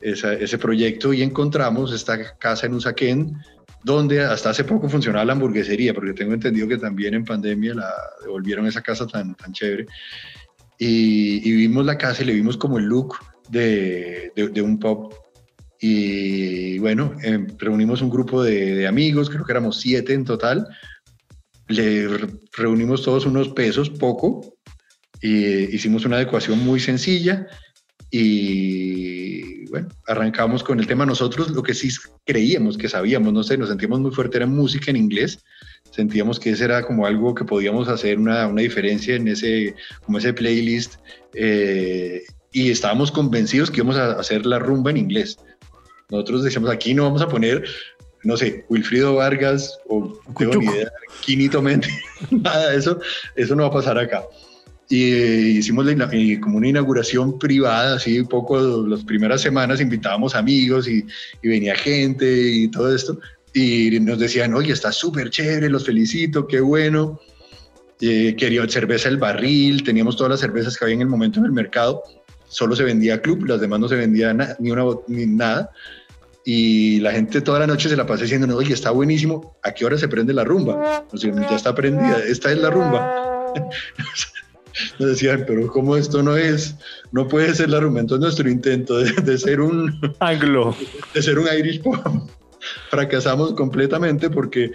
ese 0.00 0.58
proyecto 0.58 1.12
y 1.12 1.22
encontramos 1.22 1.92
esta 1.92 2.38
casa 2.38 2.66
en 2.66 2.74
Usaquén, 2.74 3.36
donde 3.84 4.22
hasta 4.22 4.50
hace 4.50 4.64
poco 4.64 4.88
funcionaba 4.88 5.24
la 5.24 5.32
hamburguesería, 5.32 5.92
porque 5.92 6.14
tengo 6.14 6.32
entendido 6.34 6.68
que 6.68 6.78
también 6.78 7.14
en 7.14 7.24
pandemia 7.24 7.74
la 7.74 7.92
devolvieron 8.22 8.66
esa 8.66 8.80
casa 8.80 9.06
tan, 9.06 9.34
tan 9.34 9.52
chévere. 9.52 9.86
Y, 10.78 11.52
vimos 11.56 11.84
la 11.84 11.98
casa 11.98 12.22
y 12.22 12.26
le 12.26 12.34
vimos 12.34 12.56
como 12.56 12.78
el 12.78 12.84
look 12.84 13.16
de, 13.50 14.32
un 14.62 14.78
pub. 14.78 15.14
Y 15.80 16.78
bueno, 16.78 17.14
em, 17.22 17.46
reunimos 17.58 18.02
un 18.02 18.10
grupo 18.10 18.42
de, 18.42 18.74
de, 18.74 18.86
amigos, 18.86 19.30
creo 19.30 19.44
que 19.44 19.52
éramos 19.52 19.80
siete 19.80 20.12
en 20.12 20.24
total, 20.24 20.66
le 21.68 22.08
reunimos 22.52 23.02
todos 23.02 23.26
unos 23.26 23.48
pesos, 23.50 23.90
poco, 23.90 24.56
y 25.20 25.74
hicimos 25.74 26.04
una 26.04 26.16
adecuación 26.16 26.58
muy 26.64 26.80
sencilla 26.80 27.46
y 28.10 29.66
bueno, 29.66 29.88
arrancamos 30.06 30.64
con 30.64 30.80
el 30.80 30.86
tema. 30.86 31.04
Nosotros 31.04 31.50
lo 31.50 31.62
que 31.62 31.74
sí 31.74 31.90
creíamos 32.24 32.78
que 32.78 32.88
sabíamos, 32.88 33.32
no 33.32 33.42
sé, 33.42 33.58
nos 33.58 33.68
sentíamos 33.68 34.00
muy 34.00 34.10
fuerte 34.10 34.38
era 34.38 34.46
música 34.46 34.90
en 34.90 34.96
inglés. 34.96 35.44
Sentíamos 35.90 36.40
que 36.40 36.50
ese 36.50 36.64
era 36.64 36.82
como 36.82 37.06
algo 37.06 37.34
que 37.34 37.44
podíamos 37.44 37.88
hacer 37.88 38.18
una, 38.18 38.46
una 38.46 38.62
diferencia 38.62 39.16
en 39.16 39.28
ese, 39.28 39.74
como 40.04 40.18
ese 40.18 40.32
playlist. 40.32 40.96
Eh, 41.34 42.22
y 42.52 42.70
estábamos 42.70 43.12
convencidos 43.12 43.70
que 43.70 43.78
íbamos 43.78 43.96
a 43.96 44.12
hacer 44.12 44.46
la 44.46 44.58
rumba 44.58 44.90
en 44.90 44.96
inglés. 44.96 45.38
Nosotros 46.10 46.42
decíamos, 46.42 46.70
aquí 46.70 46.94
no 46.94 47.04
vamos 47.04 47.20
a 47.20 47.28
poner, 47.28 47.64
no 48.24 48.36
sé, 48.36 48.64
Wilfrido 48.68 49.14
Vargas 49.14 49.78
o 49.88 50.18
tengo 50.38 50.56
ni 50.56 50.66
idea, 50.66 50.90
Quinito 51.24 51.62
Mente, 51.62 51.88
nada 52.30 52.70
de 52.70 52.78
eso, 52.78 53.00
eso 53.36 53.54
no 53.54 53.62
va 53.62 53.68
a 53.68 53.72
pasar 53.72 53.98
acá. 53.98 54.24
Y 54.90 55.12
eh, 55.12 55.40
hicimos 55.58 55.86
como 56.40 56.56
una 56.56 56.68
inauguración 56.68 57.38
privada, 57.38 57.96
así 57.96 58.18
un 58.18 58.26
poco 58.26 58.86
las 58.86 59.04
primeras 59.04 59.42
semanas 59.42 59.80
invitábamos 59.80 60.34
amigos 60.34 60.88
y, 60.88 61.06
venía 61.42 61.74
gente 61.74 62.26
y 62.50 62.68
todo 62.68 62.94
esto. 62.94 63.18
Y 63.52 64.00
nos 64.00 64.18
decían, 64.18 64.54
oye, 64.54 64.72
está 64.72 64.90
súper 64.92 65.30
chévere, 65.30 65.68
los 65.68 65.84
felicito, 65.84 66.46
qué 66.46 66.60
bueno. 66.60 67.20
Eh, 68.00 68.34
quería 68.38 68.66
cerveza 68.68 69.08
el 69.08 69.18
barril, 69.18 69.82
teníamos 69.82 70.16
todas 70.16 70.30
las 70.30 70.40
cervezas 70.40 70.78
que 70.78 70.84
había 70.84 70.94
en 70.94 71.02
el 71.02 71.08
momento 71.08 71.40
en 71.40 71.46
el 71.46 71.52
mercado. 71.52 72.02
Solo 72.48 72.74
se 72.74 72.84
vendía 72.84 73.20
club, 73.20 73.44
las 73.44 73.60
demás 73.60 73.80
no 73.80 73.88
se 73.88 73.96
vendía 73.96 74.32
ni, 74.58 74.70
una, 74.70 74.84
ni 75.06 75.26
nada. 75.26 75.70
Y 76.50 77.00
la 77.00 77.12
gente 77.12 77.42
toda 77.42 77.58
la 77.58 77.66
noche 77.66 77.90
se 77.90 77.96
la 77.96 78.06
pasa 78.06 78.22
diciendo, 78.22 78.56
oye, 78.56 78.72
está 78.72 78.90
buenísimo, 78.90 79.58
¿a 79.62 79.72
qué 79.72 79.84
hora 79.84 79.98
se 79.98 80.08
prende 80.08 80.32
la 80.32 80.44
rumba? 80.44 81.04
O 81.12 81.16
sea, 81.18 81.30
ya 81.30 81.54
está 81.54 81.74
prendida, 81.74 82.20
esta 82.26 82.50
es 82.50 82.56
la 82.56 82.70
rumba. 82.70 83.52
nos 84.98 85.10
decían, 85.10 85.44
pero 85.46 85.66
¿cómo 85.66 85.94
esto 85.94 86.22
no 86.22 86.38
es? 86.38 86.74
No 87.12 87.28
puede 87.28 87.54
ser 87.54 87.68
la 87.68 87.80
rumba. 87.80 88.00
Entonces 88.00 88.22
nuestro 88.22 88.48
intento 88.48 88.96
de, 88.96 89.36
ser 89.36 89.60
un... 89.60 89.92
Anglo. 90.20 90.74
De 91.12 91.20
ser 91.20 91.38
un 91.38 91.48
Irish 91.54 91.82
pop, 91.82 92.00
fracasamos 92.88 93.52
completamente 93.52 94.30
porque 94.30 94.72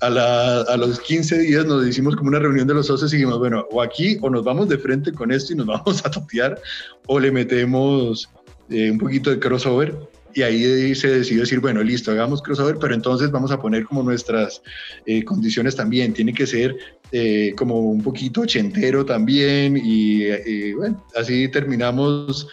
a, 0.00 0.08
a, 0.08 0.76
los 0.76 1.00
15 1.00 1.38
días 1.38 1.64
nos 1.64 1.86
hicimos 1.86 2.16
como 2.16 2.28
una 2.28 2.38
reunión 2.38 2.68
de 2.68 2.74
los 2.74 2.88
socios 2.88 3.14
y 3.14 3.16
dijimos, 3.16 3.38
bueno, 3.38 3.66
o 3.70 3.80
aquí 3.80 4.18
o 4.20 4.28
nos 4.28 4.44
vamos 4.44 4.68
de 4.68 4.76
frente 4.76 5.10
con 5.10 5.32
esto 5.32 5.54
y 5.54 5.56
nos 5.56 5.68
vamos 5.68 6.04
a 6.04 6.10
totear 6.10 6.60
o 7.06 7.18
le 7.18 7.32
metemos 7.32 8.28
eh, 8.68 8.90
un 8.90 8.98
poquito 8.98 9.30
de 9.30 9.38
crossover 9.38 10.12
y 10.34 10.42
ahí 10.42 10.94
se 10.94 11.08
decidió 11.08 11.42
decir, 11.42 11.60
bueno, 11.60 11.82
listo, 11.82 12.10
hagamos 12.10 12.42
crossover, 12.42 12.76
pero 12.80 12.94
entonces 12.94 13.30
vamos 13.30 13.52
a 13.52 13.60
poner 13.60 13.84
como 13.84 14.02
nuestras 14.02 14.62
eh, 15.06 15.24
condiciones 15.24 15.76
también. 15.76 16.12
Tiene 16.12 16.34
que 16.34 16.46
ser 16.46 16.76
eh, 17.12 17.54
como 17.56 17.78
un 17.78 18.02
poquito 18.02 18.42
ochentero 18.42 19.04
también 19.04 19.80
y, 19.82 20.72
bueno, 20.72 21.04
así 21.16 21.48
terminamos 21.48 22.48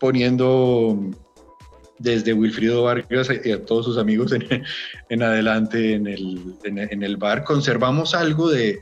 poniendo 0.00 0.98
desde 1.98 2.32
Wilfrido 2.32 2.84
Vargas 2.84 3.28
y 3.44 3.50
a 3.50 3.64
todos 3.64 3.84
sus 3.84 3.98
amigos 3.98 4.32
en, 4.32 4.44
en 5.08 5.22
adelante 5.22 5.94
en 5.94 6.06
el, 6.06 6.54
en, 6.64 7.02
el, 7.02 7.16
bar. 7.16 7.44
Conservamos 7.44 8.14
algo 8.14 8.48
de, 8.48 8.80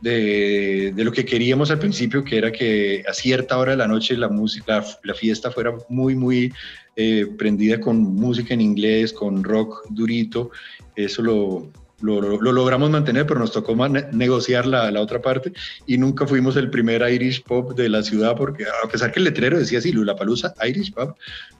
de, 0.00 0.92
lo 0.96 1.12
que 1.12 1.24
queríamos 1.24 1.70
al 1.70 1.78
principio, 1.78 2.24
que 2.24 2.38
era 2.38 2.52
que 2.52 3.04
a 3.08 3.12
cierta 3.12 3.58
hora 3.58 3.72
de 3.72 3.78
la 3.78 3.88
noche 3.88 4.16
la 4.16 4.28
música, 4.28 4.84
la 5.04 5.14
fiesta 5.14 5.50
fuera 5.50 5.74
muy, 5.88 6.14
muy 6.14 6.52
eh, 6.96 7.26
prendida 7.38 7.80
con 7.80 8.02
música 8.14 8.54
en 8.54 8.60
inglés, 8.60 9.12
con 9.12 9.44
rock 9.44 9.84
durito. 9.90 10.50
Eso 10.96 11.22
lo, 11.22 11.70
lo, 12.00 12.20
logramos 12.40 12.90
mantener, 12.90 13.26
pero 13.26 13.40
nos 13.40 13.52
tocó 13.52 13.76
negociar 14.12 14.66
la, 14.66 14.90
la, 14.90 15.00
otra 15.00 15.20
parte 15.20 15.52
y 15.86 15.98
nunca 15.98 16.26
fuimos 16.26 16.56
el 16.56 16.70
primer 16.70 17.02
Irish 17.10 17.42
Pop 17.42 17.74
de 17.74 17.88
la 17.88 18.02
ciudad 18.02 18.36
porque 18.36 18.64
a 18.64 18.88
pesar 18.88 19.12
que 19.12 19.18
el 19.18 19.24
letrero 19.24 19.58
decía 19.58 19.78
así, 19.78 19.92
Palusa 20.18 20.54
Irish 20.66 20.92
Pop, 20.92 21.16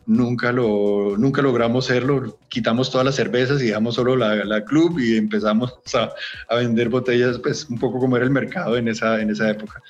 nunca, 0.06 0.52
lo, 0.52 1.16
nunca 1.16 1.42
logramos 1.42 1.86
serlo. 1.86 2.38
Quitamos 2.48 2.90
todas 2.90 3.04
las 3.04 3.14
cervezas 3.14 3.62
y 3.62 3.66
dejamos 3.66 3.94
solo 3.94 4.16
la, 4.16 4.44
la 4.44 4.64
club 4.64 4.98
y 4.98 5.16
empezamos 5.16 5.72
a, 5.94 6.12
a, 6.48 6.56
vender 6.56 6.88
botellas, 6.88 7.38
pues 7.38 7.68
un 7.68 7.78
poco 7.78 7.98
como 7.98 8.16
era 8.16 8.24
el 8.24 8.30
mercado 8.30 8.76
en 8.76 8.88
esa, 8.88 9.20
en 9.20 9.30
esa 9.30 9.50
época. 9.50 9.82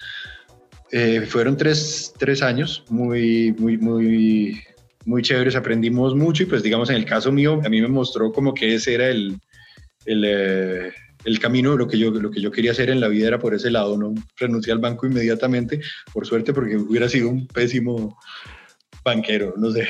Eh, 0.92 1.22
fueron 1.22 1.56
tres, 1.56 2.12
tres 2.18 2.42
años 2.42 2.84
muy, 2.88 3.52
muy, 3.52 3.78
muy, 3.78 4.60
muy 5.04 5.22
chéveres, 5.22 5.54
aprendimos 5.54 6.16
mucho 6.16 6.42
y 6.42 6.46
pues 6.46 6.62
digamos 6.62 6.90
en 6.90 6.96
el 6.96 7.04
caso 7.04 7.30
mío, 7.30 7.60
a 7.64 7.68
mí 7.68 7.80
me 7.80 7.88
mostró 7.88 8.32
como 8.32 8.52
que 8.52 8.74
ese 8.74 8.94
era 8.94 9.08
el, 9.08 9.38
el, 10.04 10.24
eh, 10.26 10.92
el, 11.24 11.38
camino, 11.38 11.76
lo 11.76 11.86
que, 11.86 11.98
yo, 11.98 12.10
lo 12.10 12.30
que 12.30 12.40
yo 12.40 12.50
quería 12.50 12.72
hacer 12.72 12.90
en 12.90 13.00
la 13.00 13.08
vida 13.08 13.28
era 13.28 13.38
por 13.38 13.54
ese 13.54 13.70
lado, 13.70 13.96
no 13.96 14.14
renuncié 14.36 14.72
al 14.72 14.78
banco 14.78 15.06
inmediatamente, 15.06 15.80
por 16.12 16.26
suerte, 16.26 16.52
porque 16.52 16.76
hubiera 16.76 17.08
sido 17.08 17.28
un 17.28 17.46
pésimo 17.46 18.18
banquero, 19.04 19.54
no 19.56 19.70
sé. 19.70 19.88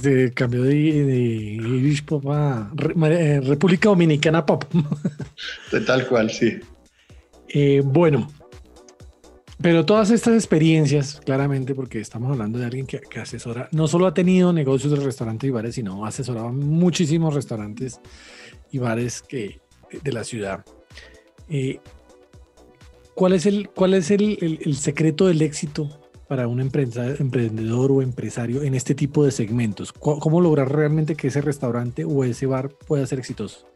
De 0.00 0.32
cambio 0.32 0.62
de, 0.62 0.74
Irish 0.74 2.04
Pop 2.04 2.26
a 2.30 2.70
eh, 3.10 3.40
República 3.44 3.90
Dominicana 3.90 4.44
Pop. 4.44 4.64
De 5.70 5.80
tal 5.82 6.06
cual, 6.06 6.30
sí. 6.30 6.58
Eh, 7.48 7.82
bueno, 7.84 8.32
pero 9.60 9.84
todas 9.84 10.10
estas 10.10 10.34
experiencias, 10.34 11.20
claramente, 11.24 11.74
porque 11.74 12.00
estamos 12.00 12.32
hablando 12.32 12.58
de 12.58 12.64
alguien 12.64 12.86
que, 12.86 13.00
que, 13.00 13.20
asesora, 13.20 13.68
no 13.72 13.86
solo 13.86 14.06
ha 14.06 14.14
tenido 14.14 14.52
negocios 14.52 14.98
de 14.98 15.04
restaurantes 15.04 15.46
y 15.46 15.50
bares, 15.50 15.74
sino 15.74 16.04
ha 16.04 16.08
asesorado 16.08 16.52
muchísimos 16.52 17.34
restaurantes 17.34 18.00
y 18.72 18.78
bares 18.78 19.22
que, 19.22 19.60
de 20.02 20.12
la 20.12 20.24
ciudad. 20.24 20.64
Eh, 21.48 21.78
¿Cuál 23.14 23.34
es, 23.34 23.46
el, 23.46 23.68
cuál 23.68 23.94
es 23.94 24.10
el, 24.10 24.58
el, 24.64 24.76
secreto 24.76 25.26
del 25.26 25.42
éxito 25.42 26.00
para 26.28 26.48
un 26.48 26.60
emprendedor 26.60 27.92
o 27.92 28.00
empresario 28.00 28.62
en 28.62 28.74
este 28.74 28.94
tipo 28.94 29.24
de 29.24 29.30
segmentos? 29.30 29.92
¿Cómo 29.92 30.40
lograr 30.40 30.74
realmente 30.74 31.14
que 31.14 31.28
ese 31.28 31.42
restaurante 31.42 32.04
o 32.04 32.24
ese 32.24 32.46
bar 32.46 32.70
pueda 32.70 33.06
ser 33.06 33.18
exitoso? 33.18 33.68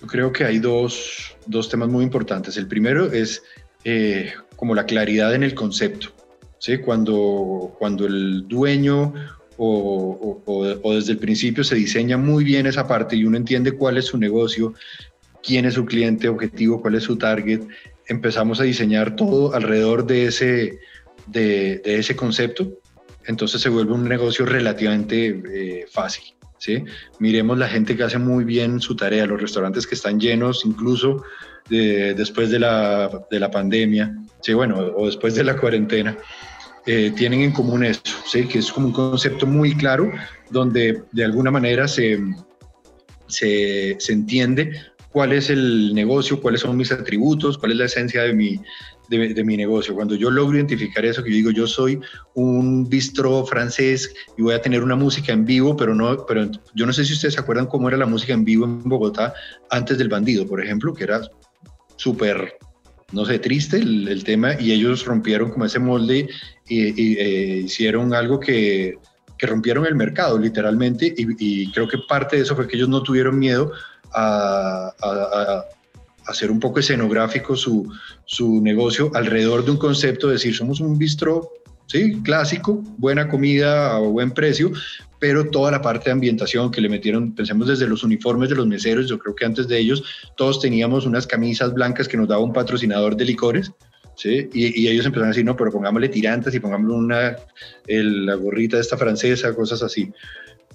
Yo 0.00 0.06
creo 0.06 0.32
que 0.32 0.44
hay 0.44 0.58
dos, 0.58 1.36
dos 1.46 1.68
temas 1.68 1.90
muy 1.90 2.04
importantes. 2.04 2.56
El 2.56 2.68
primero 2.68 3.12
es 3.12 3.42
eh, 3.84 4.32
como 4.56 4.74
la 4.74 4.86
claridad 4.86 5.34
en 5.34 5.42
el 5.42 5.54
concepto. 5.54 6.08
¿sí? 6.58 6.78
Cuando, 6.78 7.74
cuando 7.78 8.06
el 8.06 8.48
dueño 8.48 9.12
o, 9.58 10.92
desde 10.94 11.12
el 11.12 11.18
principio 11.18 11.64
se 11.64 11.74
diseña 11.74 12.16
muy 12.16 12.44
bien 12.44 12.66
esa 12.66 12.86
parte 12.86 13.16
y 13.16 13.24
uno 13.24 13.36
entiende 13.36 13.72
cuál 13.72 13.96
es 13.96 14.06
su 14.06 14.18
negocio, 14.18 14.74
quién 15.42 15.64
es 15.64 15.74
su 15.74 15.84
cliente 15.84 16.28
objetivo, 16.28 16.80
cuál 16.80 16.96
es 16.96 17.04
su 17.04 17.16
target, 17.16 17.62
empezamos 18.06 18.60
a 18.60 18.64
diseñar 18.64 19.16
todo 19.16 19.54
alrededor 19.54 20.06
de 20.06 20.26
ese, 20.26 20.78
de, 21.26 21.80
ese 21.84 22.16
concepto, 22.16 22.80
entonces 23.24 23.60
se 23.60 23.68
vuelve 23.68 23.92
un 23.92 24.08
negocio 24.08 24.46
relativamente 24.46 25.42
eh, 25.52 25.86
fácil. 25.90 26.34
¿sí? 26.58 26.84
Miremos 27.18 27.58
la 27.58 27.68
gente 27.68 27.96
que 27.96 28.04
hace 28.04 28.18
muy 28.18 28.44
bien 28.44 28.80
su 28.80 28.96
tarea, 28.96 29.26
los 29.26 29.40
restaurantes 29.40 29.86
que 29.86 29.94
están 29.94 30.20
llenos 30.20 30.64
incluso 30.64 31.22
después 31.68 32.50
de 32.50 32.60
la, 32.60 33.26
de 33.28 33.40
la 33.40 33.50
pandemia, 33.50 34.16
¿sí? 34.40 34.52
bueno, 34.54 34.78
o 34.78 35.06
después 35.06 35.34
de 35.34 35.42
la 35.42 35.56
cuarentena. 35.56 36.16
Eh, 36.86 37.12
tienen 37.16 37.40
en 37.40 37.50
común 37.50 37.84
eso, 37.84 38.00
¿sí? 38.26 38.46
que 38.46 38.60
es 38.60 38.70
como 38.70 38.86
un 38.86 38.92
concepto 38.92 39.44
muy 39.44 39.74
claro 39.74 40.12
donde 40.50 41.02
de 41.10 41.24
alguna 41.24 41.50
manera 41.50 41.88
se, 41.88 42.20
se, 43.26 43.96
se, 43.98 44.12
entiende 44.12 44.70
cuál 45.10 45.32
es 45.32 45.50
el 45.50 45.92
negocio, 45.94 46.40
cuáles 46.40 46.60
son 46.60 46.76
mis 46.76 46.92
atributos, 46.92 47.58
cuál 47.58 47.72
es 47.72 47.78
la 47.78 47.84
esencia 47.86 48.22
de 48.22 48.32
mi, 48.34 48.60
de, 49.08 49.34
de, 49.34 49.44
mi 49.44 49.56
negocio. 49.56 49.96
Cuando 49.96 50.14
yo 50.14 50.30
logro 50.30 50.56
identificar 50.56 51.04
eso, 51.04 51.24
que 51.24 51.30
yo 51.30 51.36
digo, 51.36 51.50
yo 51.50 51.66
soy 51.66 51.98
un 52.34 52.88
bistro 52.88 53.44
francés 53.44 54.14
y 54.38 54.42
voy 54.42 54.54
a 54.54 54.62
tener 54.62 54.84
una 54.84 54.94
música 54.94 55.32
en 55.32 55.44
vivo, 55.44 55.76
pero 55.76 55.92
no, 55.92 56.24
pero 56.24 56.48
yo 56.74 56.86
no 56.86 56.92
sé 56.92 57.04
si 57.04 57.14
ustedes 57.14 57.34
se 57.34 57.40
acuerdan 57.40 57.66
cómo 57.66 57.88
era 57.88 57.96
la 57.96 58.06
música 58.06 58.32
en 58.32 58.44
vivo 58.44 58.64
en 58.64 58.88
Bogotá 58.88 59.34
antes 59.70 59.98
del 59.98 60.08
bandido, 60.08 60.46
por 60.46 60.62
ejemplo, 60.62 60.94
que 60.94 61.02
era 61.02 61.20
súper 61.96 62.58
no 63.12 63.24
sé, 63.24 63.38
triste 63.38 63.76
el, 63.76 64.24
tema 64.24 64.60
y 64.60 64.72
ellos 64.72 65.04
rompieron 65.04 65.50
como 65.50 65.64
ese 65.64 65.78
molde 65.78 66.28
y, 66.68 67.18
eh, 67.20 67.62
hicieron 67.64 68.12
algo 68.12 68.40
que, 68.40 68.98
que, 69.38 69.46
rompieron 69.46 69.86
el 69.86 69.94
mercado 69.94 70.38
literalmente 70.38 71.14
y, 71.16 71.70
creo 71.70 71.86
que 71.86 71.98
parte 72.08 72.36
de 72.36 72.42
eso 72.42 72.56
fue 72.56 72.66
que 72.66 72.76
ellos 72.76 72.88
no 72.88 73.02
tuvieron 73.02 73.38
miedo 73.38 73.72
a, 74.12 74.92
hacer 76.26 76.50
un 76.50 76.58
poco 76.58 76.80
escenográfico 76.80 77.54
su, 77.54 77.92
su, 78.24 78.60
negocio 78.60 79.12
alrededor 79.14 79.64
de 79.64 79.70
un 79.70 79.76
concepto, 79.76 80.26
de 80.26 80.32
decir, 80.32 80.56
somos 80.56 80.80
un 80.80 80.98
bistro 80.98 81.52
¿sí? 81.86 82.20
clásico, 82.22 82.82
buena 82.98 83.28
comida 83.28 83.96
a 83.96 83.98
buen 83.98 84.30
precio, 84.32 84.72
pero 85.18 85.50
toda 85.50 85.70
la 85.70 85.80
parte 85.80 86.06
de 86.06 86.12
ambientación 86.12 86.70
que 86.70 86.80
le 86.80 86.88
metieron, 86.88 87.34
pensemos 87.34 87.68
desde 87.68 87.86
los 87.86 88.02
uniformes 88.02 88.50
de 88.50 88.56
los 88.56 88.66
meseros, 88.66 89.08
yo 89.08 89.18
creo 89.18 89.34
que 89.34 89.44
antes 89.44 89.66
de 89.68 89.78
ellos 89.78 90.04
todos 90.36 90.60
teníamos 90.60 91.06
unas 91.06 91.26
camisas 91.26 91.72
blancas 91.72 92.08
que 92.08 92.16
nos 92.16 92.28
daba 92.28 92.42
un 92.42 92.52
patrocinador 92.52 93.16
de 93.16 93.24
licores, 93.24 93.72
¿sí? 94.16 94.48
Y, 94.52 94.88
ellos 94.88 95.06
empezaron 95.06 95.28
a 95.28 95.32
decir, 95.32 95.44
no, 95.44 95.56
pero 95.56 95.70
pongámosle 95.70 96.08
tirantes 96.08 96.54
y 96.54 96.60
pongámosle 96.60 96.94
una, 96.94 97.36
la 97.86 98.34
gorrita 98.34 98.76
de 98.76 98.82
esta 98.82 98.96
francesa, 98.96 99.54
cosas 99.54 99.82
así. 99.82 100.10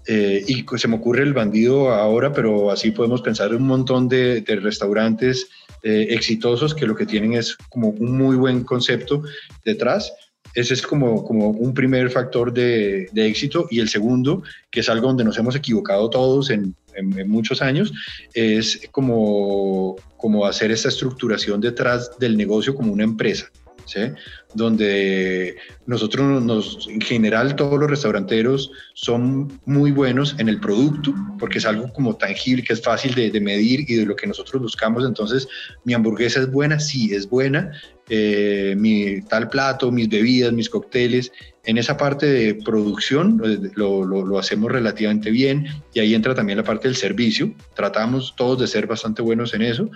Eh, 0.08 0.44
y 0.48 0.66
se 0.78 0.88
me 0.88 0.96
ocurre 0.96 1.22
el 1.22 1.34
bandido 1.34 1.92
ahora, 1.92 2.34
pero 2.34 2.72
así 2.72 2.90
podemos 2.90 3.22
pensar 3.22 3.52
en 3.52 3.58
un 3.58 3.68
montón 3.68 4.10
de, 4.10 4.44
restaurantes 4.62 5.48
eh, 5.84 6.08
exitosos 6.10 6.74
que 6.74 6.88
lo 6.88 6.96
que 6.96 7.06
tienen 7.06 7.34
es 7.34 7.56
como 7.70 7.90
un 7.90 8.18
muy 8.18 8.36
buen 8.36 8.64
concepto 8.64 9.24
detrás 9.64 10.12
Ese 10.54 10.74
es 10.74 10.82
como, 10.82 11.24
como 11.24 11.50
un 11.50 11.74
primer 11.74 12.10
factor 12.10 12.52
de, 12.52 13.08
de, 13.12 13.28
éxito. 13.28 13.68
Y 13.70 13.80
el 13.80 13.90
segundo, 13.90 14.44
que 14.70 14.82
es 14.82 14.90
algo 14.90 15.08
donde 15.08 15.24
nos 15.24 15.38
hemos 15.38 15.56
equivocado 15.56 16.10
todos 16.10 16.50
en, 16.50 16.76
en, 16.96 17.30
muchos 17.30 17.62
años, 17.62 17.94
es 18.34 18.82
como, 18.92 19.96
como 20.18 20.46
hacer 20.46 20.72
esa 20.72 20.90
estructuración 20.90 21.62
detrás 21.62 22.18
del 22.20 22.38
negocio 22.38 22.76
como 22.76 22.92
una 22.92 23.04
empresa. 23.04 23.50
Donde 24.54 25.56
nosotros 25.86 26.44
nos, 26.44 26.88
en 26.90 27.02
general 27.02 27.56
todos 27.56 27.80
los 27.80 27.90
restauranteros 27.90 28.72
son 28.94 29.60
muy 29.66 29.92
buenos 29.92 30.36
en 30.40 30.50
el 30.50 30.60
producto, 30.60 31.14
porque 31.40 31.60
es 31.60 31.66
algo 31.66 31.92
como 31.94 32.16
tangible, 32.16 32.64
que 32.64 32.74
es 32.74 32.82
fácil 32.82 33.14
de, 33.16 33.42
medir 33.42 33.86
y 33.88 33.96
de 33.96 34.06
lo 34.06 34.16
que 34.16 34.28
nosotros 34.28 34.62
buscamos. 34.62 35.06
Entonces, 35.06 35.48
mi 35.84 35.94
hamburguesa 35.94 36.42
es 36.42 36.52
buena, 36.52 36.80
sí, 36.80 37.14
es 37.14 37.30
buena. 37.30 37.72
Eh, 38.10 38.76
mi 38.78 39.22
tal 39.22 39.48
plato, 39.48 39.90
mis 39.92 40.10
bebidas, 40.10 40.52
mis 40.52 40.70
cócteles, 40.70 41.32
en 41.64 41.78
esa 41.78 41.96
parte 41.96 42.26
de 42.26 42.56
producción 42.56 43.42
eh, 43.46 43.72
lo, 43.76 44.38
hacemos 44.38 44.72
relativamente 44.72 45.30
bien 45.32 45.68
y 45.94 46.00
ahí 46.00 46.14
entra 46.14 46.36
también 46.36 46.58
la 46.58 46.64
parte 46.64 46.88
del 46.88 46.98
servicio. 46.98 47.54
Tratamos 47.74 48.34
todos 48.36 48.60
de 48.60 48.68
ser 48.68 48.88
bastante 48.88 49.22
buenos 49.22 49.54
en 49.54 49.62
eso. 49.62 49.90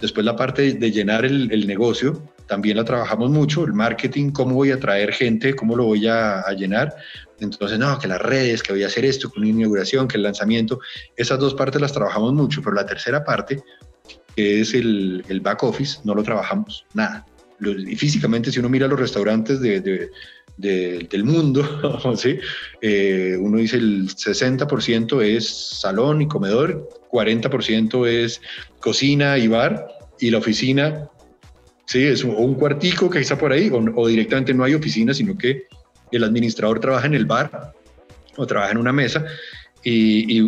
Después 0.00 0.24
la 0.24 0.36
parte 0.36 0.74
de 0.74 0.90
llenar 0.92 1.24
el 1.24 1.66
negocio, 1.66 2.22
también 2.46 2.76
la 2.76 2.84
trabajamos 2.84 3.30
mucho, 3.30 3.64
el 3.64 3.72
marketing, 3.72 4.30
cómo 4.30 4.54
voy 4.54 4.70
a 4.70 4.80
traer 4.80 5.12
gente, 5.12 5.54
cómo 5.54 5.76
lo 5.76 5.84
voy 5.84 6.06
a, 6.06 6.44
llenar. 6.56 6.94
Entonces, 7.40 7.78
no, 7.78 7.98
que 7.98 8.08
las 8.08 8.20
redes, 8.20 8.62
que 8.62 8.72
voy 8.72 8.82
a 8.84 8.86
hacer 8.86 9.04
esto, 9.04 9.30
con 9.30 9.42
una 9.42 9.50
inauguración, 9.50 10.08
que 10.08 10.16
el 10.16 10.22
lanzamiento, 10.22 10.80
esas 11.16 11.38
dos 11.38 11.54
partes 11.54 11.80
las 11.80 11.92
trabajamos 11.92 12.32
mucho, 12.32 12.62
pero 12.62 12.74
la 12.74 12.86
tercera 12.86 13.24
parte, 13.24 13.62
que 14.34 14.60
es 14.60 14.74
el, 14.74 15.24
el 15.28 15.40
back 15.40 15.62
office, 15.64 16.00
no 16.04 16.14
lo 16.14 16.22
trabajamos 16.22 16.86
nada. 16.94 17.26
y 17.60 17.96
físicamente, 17.96 18.50
si 18.52 18.60
uno 18.60 18.68
mira 18.68 18.86
los 18.86 18.98
restaurantes 18.98 19.60
de, 19.60 19.80
de, 19.80 20.10
del 20.56 21.24
mundo. 21.24 21.62
Eh, 22.82 23.36
uno 23.40 23.58
dice 23.58 23.76
el 23.76 24.08
60% 24.08 25.22
es 25.22 25.78
salón 25.80 26.22
y 26.22 26.28
comedor, 26.28 26.88
40% 27.10 28.06
es 28.06 28.40
cocina 28.80 29.38
y 29.38 29.48
bar, 29.48 29.88
y 30.20 30.30
la 30.30 30.38
oficina 30.38 31.08
Sí, 31.86 32.04
es 32.04 32.24
un, 32.24 32.34
un 32.36 32.54
cuartico 32.54 33.08
que 33.08 33.20
está 33.20 33.38
por 33.38 33.52
ahí, 33.52 33.70
o, 33.72 34.08
directamente 34.08 34.52
no 34.52 34.64
hay 34.64 34.74
oficina, 34.74 35.14
sino 35.14 35.38
que 35.38 35.64
el 36.10 36.24
administrador 36.24 36.80
trabaja 36.80 37.06
en 37.06 37.14
el 37.14 37.26
bar 37.26 37.72
o 38.36 38.46
trabaja 38.46 38.72
en 38.72 38.78
una 38.78 38.92
mesa 38.92 39.24
y, 39.82 40.42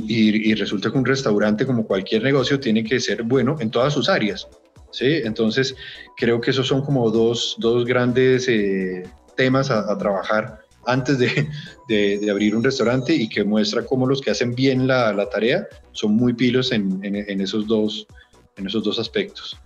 y, 0.51 0.55
resulta 0.55 0.90
que 0.90 0.98
un 0.98 1.05
restaurante, 1.05 1.64
como 1.64 1.87
cualquier 1.87 2.24
negocio, 2.24 2.59
tiene 2.59 2.83
que 2.83 2.98
ser 2.98 3.22
bueno 3.22 3.57
en 3.61 3.70
todas 3.70 3.92
sus 3.92 4.09
áreas. 4.09 4.48
¿sí? 4.90 5.07
Entonces, 5.24 5.77
creo 6.16 6.40
que 6.40 6.51
esos 6.51 6.66
son 6.66 6.83
como 6.83 7.09
dos, 7.11 7.55
dos 7.61 7.85
grandes 7.85 8.48
eh, 8.48 9.05
temas 9.37 9.70
a, 9.70 9.96
trabajar 9.96 10.59
antes 10.87 11.20
de, 11.20 11.48
de, 11.88 12.31
abrir 12.31 12.57
un 12.57 12.64
restaurante 12.64 13.14
y 13.14 13.29
que 13.29 13.44
muestra 13.44 13.85
cómo 13.85 14.09
los 14.09 14.20
que 14.20 14.33
hacen 14.33 14.57
bien 14.57 14.88
la, 14.88 15.12
la 15.12 15.31
tarea 15.31 15.68
son 15.92 16.16
muy 16.16 16.33
pilos 16.33 16.72
en, 16.72 16.98
en, 17.05 17.14
en, 17.14 17.40
esos 17.40 17.68
dos, 17.68 18.09
en 18.57 18.66
esos 18.66 18.83
dos 18.83 18.98
aspectos. 18.98 19.57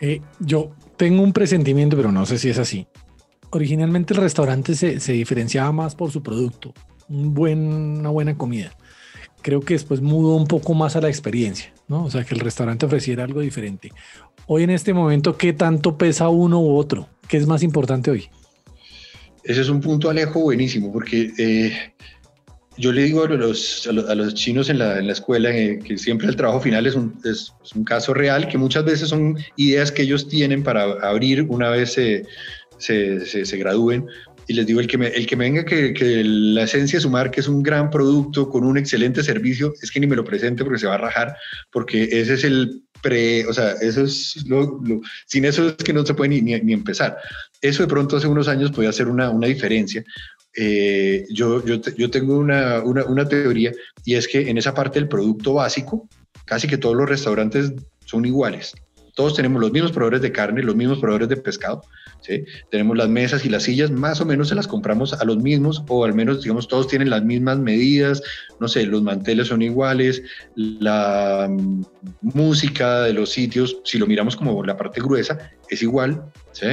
Eh, 0.00 0.20
yo 0.40 0.72
tengo 1.00 1.22
un 1.22 1.32
presentimiento, 1.32 1.96
pero 1.96 2.12
no 2.12 2.26
sé 2.26 2.36
si 2.36 2.50
es 2.50 2.58
así. 2.58 2.86
Originalmente 3.48 4.12
el 4.12 4.20
restaurante 4.20 4.74
se, 4.74 5.12
diferenciaba 5.14 5.72
más 5.72 5.94
por 5.94 6.10
su 6.10 6.22
producto, 6.22 6.74
un 7.08 7.32
buen, 7.32 7.58
una 8.00 8.10
buena 8.10 8.36
comida. 8.36 8.76
Creo 9.40 9.60
que 9.60 9.72
después 9.72 10.02
mudó 10.02 10.36
un 10.36 10.46
poco 10.46 10.74
más 10.74 10.96
a 10.96 11.00
la 11.00 11.08
experiencia, 11.08 11.72
¿no? 11.88 12.04
O 12.04 12.10
sea, 12.10 12.24
que 12.24 12.34
el 12.34 12.40
restaurante 12.40 12.84
ofreciera 12.84 13.24
algo 13.24 13.40
diferente. 13.40 13.90
Hoy 14.46 14.64
en 14.64 14.68
este 14.68 14.92
momento, 14.92 15.38
¿qué 15.38 15.54
tanto 15.54 15.96
pesa 15.96 16.28
uno 16.28 16.60
u 16.60 16.76
otro? 16.76 17.08
¿Qué 17.28 17.38
es 17.38 17.46
más 17.46 17.62
importante 17.62 18.10
hoy? 18.10 18.28
Ese 19.42 19.62
es 19.62 19.70
un 19.70 19.80
punto, 19.80 20.10
Alejo, 20.10 20.40
buenísimo, 20.40 20.92
porque 20.92 21.32
eh, 21.38 21.94
yo 22.80 22.92
le 22.92 23.02
digo 23.02 23.24
a 23.24 23.28
los, 23.28 23.86
a 23.86 24.14
los, 24.14 24.34
chinos 24.34 24.70
en 24.70 24.78
la, 24.78 24.98
en 24.98 25.06
la 25.06 25.12
escuela 25.12 25.54
eh, 25.54 25.78
que 25.84 25.98
siempre 25.98 26.26
el 26.28 26.36
trabajo 26.36 26.60
final 26.60 26.86
es 26.86 26.94
un, 26.94 27.14
es, 27.24 27.52
un, 27.74 27.84
caso 27.84 28.14
real, 28.14 28.48
que 28.48 28.56
muchas 28.56 28.84
veces 28.84 29.10
son 29.10 29.36
ideas 29.56 29.92
que 29.92 30.02
ellos 30.02 30.28
tienen 30.28 30.62
para 30.62 30.84
abrir 31.02 31.42
una 31.42 31.68
vez 31.68 31.92
se, 31.92 32.24
se, 32.78 33.26
se, 33.26 33.56
gradúen. 33.58 34.06
Y 34.46 34.54
les 34.54 34.66
digo, 34.66 34.80
el 34.80 34.86
que 34.86 34.98
me, 34.98 35.08
el 35.08 35.26
que 35.26 35.36
me 35.36 35.44
venga 35.44 35.64
que, 35.64 35.92
que, 35.92 36.24
la 36.24 36.62
esencia 36.62 36.96
de 36.96 37.02
su 37.02 37.10
marca 37.10 37.38
es 37.38 37.48
un 37.48 37.62
gran 37.62 37.90
producto 37.90 38.48
con 38.48 38.64
un 38.64 38.78
excelente 38.78 39.22
servicio, 39.22 39.74
es 39.82 39.90
que 39.90 40.00
ni 40.00 40.06
me 40.06 40.16
lo 40.16 40.24
presente 40.24 40.64
porque 40.64 40.80
se 40.80 40.86
va 40.86 40.94
a 40.94 40.98
rajar, 40.98 41.36
porque 41.70 42.04
ese 42.04 42.34
es 42.34 42.44
el 42.44 42.82
pre, 43.02 43.46
o 43.46 43.52
sea, 43.52 43.72
eso 43.80 44.02
es 44.02 44.44
lo, 44.46 44.80
sin 45.26 45.44
eso 45.44 45.68
es 45.68 45.74
que 45.76 45.92
no 45.92 46.04
se 46.04 46.14
puede 46.14 46.30
ni, 46.30 46.40
ni, 46.40 46.58
ni, 46.60 46.72
empezar. 46.72 47.16
Eso 47.60 47.82
de 47.82 47.88
pronto 47.88 48.16
hace 48.16 48.26
unos 48.26 48.48
años 48.48 48.72
podía 48.72 48.88
hacer 48.88 49.08
una, 49.08 49.30
una 49.30 49.46
diferencia, 49.46 50.02
eh, 50.62 51.24
yo, 51.30 51.64
yo, 51.64 51.80
yo, 51.96 52.10
tengo 52.10 52.36
una, 52.36 52.82
una, 52.84 53.06
una, 53.06 53.26
teoría 53.26 53.72
y 54.04 54.16
es 54.16 54.28
que 54.28 54.50
en 54.50 54.58
esa 54.58 54.74
parte 54.74 54.98
del 54.98 55.08
producto 55.08 55.54
básico, 55.54 56.06
casi 56.44 56.68
que 56.68 56.76
todos 56.76 56.94
los 56.94 57.08
restaurantes 57.08 57.72
son 58.04 58.26
iguales. 58.26 58.74
Todos 59.14 59.34
tenemos 59.34 59.58
los 59.62 59.72
mismos 59.72 59.90
proveedores 59.90 60.20
de 60.20 60.32
carne, 60.32 60.62
los 60.62 60.76
mismos 60.76 60.98
proveedores 60.98 61.30
de 61.30 61.38
pescado. 61.38 61.80
¿sí? 62.20 62.44
Tenemos 62.70 62.94
las 62.98 63.08
mesas 63.08 63.46
y 63.46 63.48
las 63.48 63.62
sillas, 63.62 63.90
más 63.90 64.20
o 64.20 64.26
menos 64.26 64.48
se 64.48 64.54
las 64.54 64.68
compramos 64.68 65.14
a 65.14 65.24
los 65.24 65.38
mismos, 65.38 65.82
o 65.88 66.04
al 66.04 66.12
menos, 66.12 66.42
digamos, 66.42 66.68
todos 66.68 66.88
tienen 66.88 67.08
las 67.08 67.24
mismas 67.24 67.58
medidas. 67.58 68.22
No 68.60 68.68
sé, 68.68 68.84
los 68.84 69.02
manteles 69.02 69.48
son 69.48 69.62
iguales, 69.62 70.22
la 70.56 71.48
mm, 71.50 71.84
música 72.20 73.00
de 73.04 73.14
los 73.14 73.30
sitios, 73.30 73.78
si 73.84 73.98
lo 73.98 74.06
miramos 74.06 74.36
como 74.36 74.62
la 74.62 74.76
parte 74.76 75.00
gruesa, 75.00 75.38
es 75.70 75.82
igual. 75.82 76.22
¿sí? 76.52 76.66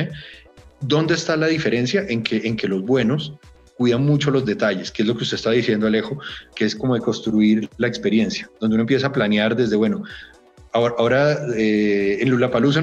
¿Dónde 0.82 1.14
está 1.14 1.38
la 1.38 1.48
diferencia? 1.48 2.06
En 2.10 2.22
que, 2.22 2.38
en 2.46 2.58
que 2.58 2.68
los 2.68 2.82
buenos 2.82 3.34
cuida 3.78 3.98
mucho 3.98 4.32
los 4.32 4.46
detalles, 4.46 4.92
que 4.92 5.04
es 5.04 5.08
lo 5.08 5.16
que 5.16 5.24
usted 5.24 5.36
está 5.36 5.52
diciendo, 5.52 5.88
Alejo, 5.88 6.20
que 6.56 6.66
es 6.66 6.76
como 6.76 6.96
de 6.96 7.02
construir 7.02 7.70
la 7.78 7.88
experiencia, 7.88 8.50
donde 8.60 8.76
uno 8.76 8.82
empieza 8.82 9.08
a 9.08 9.12
planear 9.12 9.56
desde, 9.56 9.76
bueno, 9.76 10.04
ahora, 10.74 10.96
ahora 10.98 11.38
eh, 11.56 12.18
en 12.20 12.30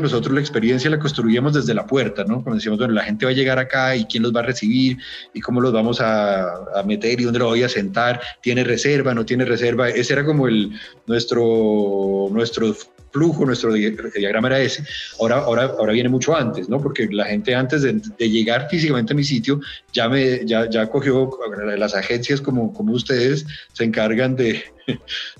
nosotros 0.02 0.32
la 0.32 0.40
experiencia 0.40 0.88
la 0.90 0.98
construíamos 0.98 1.54
desde 1.54 1.74
la 1.74 1.86
puerta, 1.86 2.24
¿no? 2.24 2.42
Cuando 2.42 2.56
decíamos, 2.56 2.78
bueno, 2.78 2.94
la 2.94 3.02
gente 3.02 3.24
va 3.26 3.32
a 3.32 3.34
llegar 3.34 3.58
acá 3.58 3.96
y 3.96 4.04
quién 4.04 4.22
los 4.22 4.34
va 4.34 4.40
a 4.40 4.44
recibir 4.44 4.98
y 5.32 5.40
cómo 5.40 5.60
los 5.60 5.72
vamos 5.72 6.00
a, 6.00 6.44
a 6.78 6.82
meter 6.84 7.20
y 7.20 7.24
dónde 7.24 7.40
lo 7.40 7.46
voy 7.46 7.64
a 7.64 7.68
sentar, 7.68 8.20
tiene 8.40 8.62
reserva, 8.62 9.14
no 9.14 9.24
tiene 9.24 9.44
reserva, 9.44 9.88
ese 9.88 10.12
era 10.12 10.24
como 10.24 10.46
el, 10.46 10.72
nuestro, 11.06 12.28
nuestro 12.30 12.74
flujo, 13.14 13.46
nuestro 13.46 13.72
diagrama 13.72 14.48
era 14.48 14.60
ese. 14.60 14.82
Ahora, 15.20 15.36
ahora, 15.36 15.62
ahora 15.78 15.92
viene 15.92 16.08
mucho 16.08 16.36
antes, 16.36 16.68
¿no? 16.68 16.80
Porque 16.82 17.08
la 17.10 17.26
gente 17.26 17.54
antes 17.54 17.82
de, 17.82 18.00
llegar 18.18 18.68
físicamente 18.68 19.12
a 19.12 19.16
mi 19.16 19.22
sitio 19.22 19.60
ya, 19.92 20.08
me, 20.08 20.44
ya, 20.44 20.68
ya 20.68 20.88
cogió 20.88 21.30
las 21.76 21.94
agencias 21.94 22.40
como, 22.40 22.72
como 22.72 22.92
ustedes, 22.92 23.46
se 23.72 23.84
encargan 23.84 24.34
de, 24.34 24.64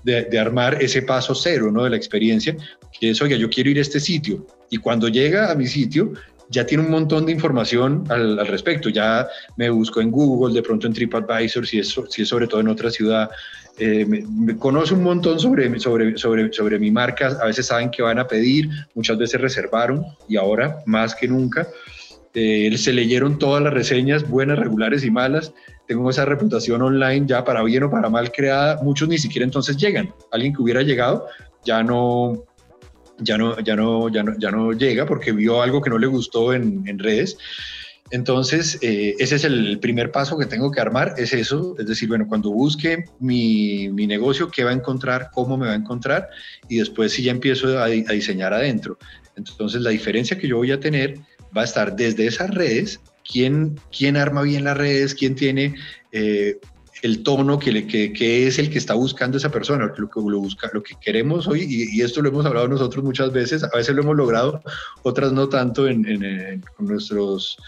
de, 0.04 0.38
armar 0.38 0.80
ese 0.80 1.02
paso 1.02 1.34
cero, 1.34 1.72
¿no? 1.72 1.82
De 1.82 1.90
la 1.90 1.96
experiencia, 1.96 2.56
que 2.98 3.10
es, 3.10 3.20
oiga, 3.20 3.37
yo 3.37 3.50
quiero 3.50 3.70
ir 3.70 3.78
a 3.78 3.82
este 3.82 3.98
sitio. 3.98 4.46
Y 4.70 4.76
cuando 4.76 5.08
llega 5.08 5.50
a 5.50 5.56
mi 5.56 5.66
sitio, 5.66 6.12
ya 6.50 6.66
tiene 6.66 6.85
un 6.85 6.90
montón 6.90 7.26
de 7.26 7.33
información 7.33 8.04
al, 8.09 8.46
respecto. 8.46 8.88
Ya 8.88 9.26
me 9.57 9.70
busco 9.70 10.00
en 10.00 10.11
Google, 10.11 10.54
de 10.54 10.62
pronto 10.62 10.87
en 10.87 10.92
TripAdvisor, 10.92 11.66
si 11.66 11.78
es, 11.78 11.94
si 12.09 12.22
es 12.22 12.28
sobre 12.28 12.46
todo 12.46 12.61
en 12.61 12.68
otra 12.68 12.90
ciudad. 12.90 13.30
Eh, 13.78 14.07
me, 14.07 14.57
conoce 14.57 14.94
un 14.94 15.02
montón 15.02 15.40
sobre, 15.40 15.78
sobre, 15.80 16.16
sobre, 16.16 16.52
sobre 16.52 16.78
mi 16.78 16.90
marca. 16.90 17.37
A 17.42 17.46
veces 17.46 17.66
saben 17.66 17.90
que 17.90 18.02
van 18.02 18.18
a 18.18 18.26
pedir, 18.26 18.68
muchas 18.94 19.18
veces 19.18 19.40
reservaron 19.40 20.04
y 20.28 20.37
ahora 20.37 20.78
más 20.87 21.14
que 21.14 21.28
nunca. 21.28 21.66
Eh, 22.35 22.76
se 22.76 22.92
leyeron 22.92 23.38
todas 23.38 23.62
las 23.62 23.72
reseñas, 23.72 24.28
buenas, 24.28 24.59
regulares 24.59 25.04
y 25.04 25.11
malas. 25.11 25.52
Tengo 25.87 26.09
esa 26.11 26.24
reputación 26.24 26.83
online 26.83 27.26
ya 27.26 27.44
para 27.44 27.62
bien 27.62 27.85
o 27.85 27.90
para 27.90 28.09
mal 28.09 28.33
creada. 28.33 28.83
Muchos 28.83 29.09
ni 29.09 29.18
siquiera 29.18 29.44
entonces 29.44 29.76
llegan. 29.76 30.12
Alguien 30.33 30.54
que 30.54 30.62
hubiera 30.62 30.83
llegado 30.83 31.26
ya 31.64 31.83
no, 31.83 32.44
ya 33.18 33.38
no, 33.38 33.59
ya 33.61 33.77
no, 33.77 34.09
ya 34.09 34.22
no, 34.22 34.38
ya 34.38 34.50
no 34.50 34.72
llega 34.72 35.07
porque 35.07 35.33
vio 35.33 35.62
algo 35.62 35.81
que 35.81 35.90
no 35.90 35.98
le 35.98 36.07
gustó 36.07 36.53
en, 36.53 36.83
en 36.87 36.98
redes. 36.98 37.37
Entonces, 38.11 38.79
eh, 38.83 39.14
ese 39.18 39.37
es 39.37 39.44
el 39.44 39.79
primer 39.81 40.12
paso 40.12 40.37
que 40.37 40.46
tengo 40.46 40.70
que 40.70 40.81
armar, 40.81 41.14
es 41.16 41.33
eso, 41.33 41.74
es 41.79 41.87
decir, 41.87 42.09
bueno, 42.09 42.29
cuando 42.29 42.50
busque 42.50 43.07
mi, 43.18 43.88
mi 43.88 44.07
negocio, 44.07 44.50
¿qué 44.50 44.62
va 44.62 44.70
a 44.70 44.74
encontrar? 44.74 45.31
¿Cómo 45.33 45.57
me 45.57 45.66
va 45.66 45.72
a 45.72 45.77
encontrar? 45.77 46.29
Y 46.68 46.79
después 46.79 47.12
si 47.12 47.22
ya 47.22 47.33
empiezo 47.33 47.79
a, 47.79 47.87
diseñar 47.87 48.53
adentro. 48.53 48.98
Entonces, 49.37 49.81
la 49.81 49.90
diferencia 49.90 50.38
que 50.38 50.46
yo 50.46 50.59
voy 50.59 50.70
a 50.70 50.81
tener 50.81 51.18
va 51.57 51.62
a 51.62 51.64
estar 51.64 51.96
desde 51.96 52.27
esas 52.27 52.50
redes, 52.50 53.00
quién, 53.29 53.81
quién 53.96 54.16
arma 54.16 54.42
bien 54.42 54.64
las 54.64 54.77
redes, 54.77 55.14
quién 55.14 55.35
tiene 55.35 55.74
eh, 56.12 56.59
el 57.05 57.23
tono 57.23 57.59
que, 57.59 57.87
que, 57.87 58.47
es 58.47 58.59
el 58.59 58.71
que 58.71 58.79
está 58.79 58.95
buscando 58.95 59.37
esa 59.37 59.51
persona, 59.51 59.93
lo 59.95 60.09
que, 60.09 60.21
lo 60.23 60.38
busca, 60.38 60.71
lo 60.73 60.83
que 60.83 60.95
queremos 61.03 61.47
hoy, 61.47 61.67
y, 61.69 62.01
esto 62.01 62.23
lo 62.23 62.31
hemos 62.31 62.47
hablado 62.47 62.67
nosotros 62.67 63.05
muchas 63.05 63.31
veces, 63.31 63.62
a 63.62 63.77
veces 63.77 63.95
lo 63.95 64.01
hemos 64.01 64.17
logrado, 64.17 64.62
otras 65.03 65.31
no 65.31 65.47
tanto 65.51 65.87
en, 65.87 66.62
con 66.75 66.87
nuestros 66.87 67.59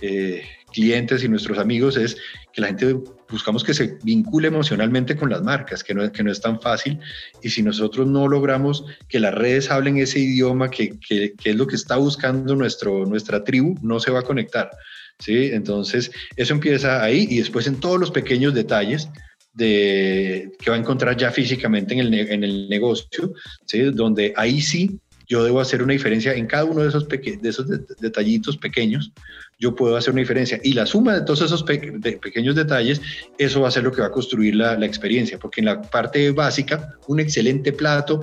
eh, 0.00 0.44
clientes 0.72 1.24
y 1.24 1.28
nuestros 1.28 1.58
amigos, 1.58 1.96
es 1.96 2.16
que 2.52 2.60
la 2.60 2.68
gente 2.68 2.96
buscamos 3.28 3.64
que 3.64 3.74
se 3.74 3.98
vincule 4.04 4.46
emocionalmente 4.46 5.16
con 5.16 5.28
las 5.28 5.42
marcas, 5.42 5.82
que 5.82 5.92
no, 5.92 6.12
que 6.12 6.22
no 6.22 6.30
es 6.30 6.40
tan 6.40 6.60
fácil, 6.60 7.00
y 7.42 7.50
si 7.50 7.64
nosotros 7.64 8.06
no 8.06 8.28
logramos 8.28 8.84
que 9.08 9.18
las 9.18 9.34
redes 9.34 9.72
hablen 9.72 9.96
ese 9.96 10.20
idioma, 10.20 10.70
que, 10.70 11.00
que, 11.00 11.34
que 11.34 11.50
es 11.50 11.56
lo 11.56 11.66
que 11.66 11.74
está 11.74 11.96
buscando 11.96 12.54
nuestro, 12.54 13.06
nuestra 13.06 13.42
tribu, 13.42 13.74
no 13.82 13.98
se 13.98 14.12
va 14.12 14.20
a 14.20 14.22
conectar. 14.22 14.70
¿Sí? 15.18 15.50
Entonces, 15.52 16.10
eso 16.36 16.54
empieza 16.54 17.02
ahí 17.02 17.26
y 17.30 17.38
después 17.38 17.66
en 17.66 17.80
todos 17.80 17.98
los 17.98 18.10
pequeños 18.10 18.54
detalles 18.54 19.08
de, 19.52 20.50
que 20.58 20.70
va 20.70 20.76
a 20.76 20.80
encontrar 20.80 21.16
ya 21.16 21.30
físicamente 21.30 21.94
en 21.94 22.00
el, 22.00 22.14
en 22.14 22.44
el 22.44 22.68
negocio, 22.68 23.32
¿sí? 23.66 23.82
donde 23.82 24.32
ahí 24.36 24.60
sí 24.60 24.98
yo 25.26 25.44
debo 25.44 25.60
hacer 25.60 25.82
una 25.82 25.92
diferencia 25.92 26.34
en 26.34 26.46
cada 26.46 26.64
uno 26.64 26.82
de 26.82 26.88
esos, 26.88 27.08
de 27.08 27.48
esos 27.48 27.66
detallitos 27.98 28.56
pequeños, 28.56 29.12
yo 29.58 29.74
puedo 29.74 29.96
hacer 29.96 30.12
una 30.12 30.20
diferencia. 30.20 30.60
Y 30.62 30.72
la 30.74 30.86
suma 30.86 31.14
de 31.14 31.22
todos 31.22 31.40
esos 31.42 31.62
pequeños 31.62 32.54
detalles, 32.54 33.00
eso 33.38 33.62
va 33.62 33.68
a 33.68 33.70
ser 33.70 33.84
lo 33.84 33.92
que 33.92 34.02
va 34.02 34.08
a 34.08 34.12
construir 34.12 34.54
la, 34.54 34.76
la 34.78 34.86
experiencia, 34.86 35.38
porque 35.38 35.60
en 35.60 35.66
la 35.66 35.80
parte 35.80 36.30
básica, 36.32 36.96
un 37.06 37.20
excelente 37.20 37.72
plato 37.72 38.20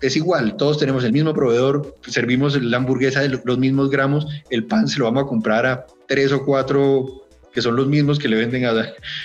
es 0.00 0.16
igual, 0.16 0.56
todos 0.56 0.78
tenemos 0.78 1.04
el 1.04 1.12
mismo 1.12 1.34
proveedor, 1.34 1.94
servimos 2.06 2.60
la 2.60 2.76
hamburguesa 2.76 3.20
de 3.20 3.40
los 3.44 3.58
mismos 3.58 3.90
gramos, 3.90 4.26
el 4.50 4.64
pan 4.64 4.88
se 4.88 4.98
lo 4.98 5.06
vamos 5.06 5.24
a 5.24 5.26
comprar 5.26 5.66
a 5.66 5.86
tres 6.06 6.32
o 6.32 6.44
cuatro 6.44 7.24
que 7.52 7.62
son 7.62 7.76
los 7.76 7.88
mismos 7.88 8.18
que 8.18 8.28
le 8.28 8.36
venden 8.36 8.64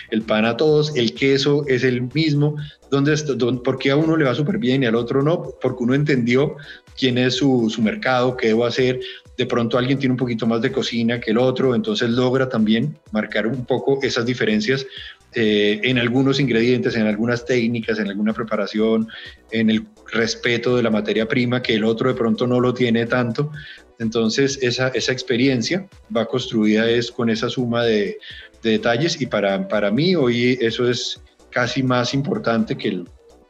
el 0.09 0.21
pan 0.23 0.45
a 0.45 0.57
todos, 0.57 0.95
el 0.95 1.13
queso 1.13 1.65
es 1.67 1.83
el 1.83 2.01
mismo, 2.13 2.55
¿dónde, 2.89 3.15
¿por 3.63 3.77
qué 3.77 3.91
a 3.91 3.95
uno 3.95 4.17
le 4.17 4.25
va 4.25 4.33
súper 4.33 4.57
bien 4.57 4.81
y 4.81 4.85
al 4.85 4.95
otro 4.95 5.21
no? 5.21 5.49
Porque 5.61 5.83
uno 5.83 5.93
entendió 5.93 6.55
quién 6.97 7.17
es 7.17 7.35
su, 7.35 7.69
su 7.69 7.81
mercado, 7.81 8.35
qué 8.35 8.47
debo 8.47 8.65
hacer, 8.65 8.99
de 9.37 9.45
pronto 9.45 9.77
alguien 9.77 9.99
tiene 9.99 10.13
un 10.13 10.17
poquito 10.17 10.47
más 10.47 10.61
de 10.61 10.71
cocina 10.71 11.19
que 11.19 11.31
el 11.31 11.37
otro, 11.37 11.75
entonces 11.75 12.09
logra 12.09 12.49
también 12.49 12.97
marcar 13.11 13.47
un 13.47 13.65
poco 13.65 13.99
esas 14.01 14.25
diferencias 14.25 14.85
eh, 15.35 15.79
en 15.83 15.97
algunos 15.97 16.39
ingredientes, 16.39 16.95
en 16.95 17.07
algunas 17.07 17.45
técnicas, 17.45 17.99
en 17.99 18.07
alguna 18.07 18.33
preparación, 18.33 19.07
en 19.51 19.69
el 19.69 19.85
respeto 20.11 20.75
de 20.75 20.83
la 20.83 20.89
materia 20.89 21.27
prima, 21.27 21.61
que 21.61 21.75
el 21.75 21.83
otro 21.83 22.09
de 22.09 22.15
pronto 22.15 22.47
no 22.47 22.59
lo 22.59 22.73
tiene 22.73 23.05
tanto. 23.05 23.51
Entonces, 23.99 24.59
esa, 24.61 24.89
esa 24.89 25.11
experiencia 25.11 25.87
va 26.15 26.25
construida 26.25 26.89
es 26.89 27.11
con 27.11 27.29
esa 27.29 27.49
suma 27.49 27.83
de, 27.83 28.17
detalles 28.61 29.21
y 29.21 29.25
para, 29.25 29.67
para 29.67 29.91
mí 29.91 30.15
hoy 30.15 30.57
eso 30.61 30.89
es 30.89 31.21
casi 31.49 31.83
más 31.83 32.13
importante 32.13 32.77
que 32.77 32.87
el, 32.87 33.09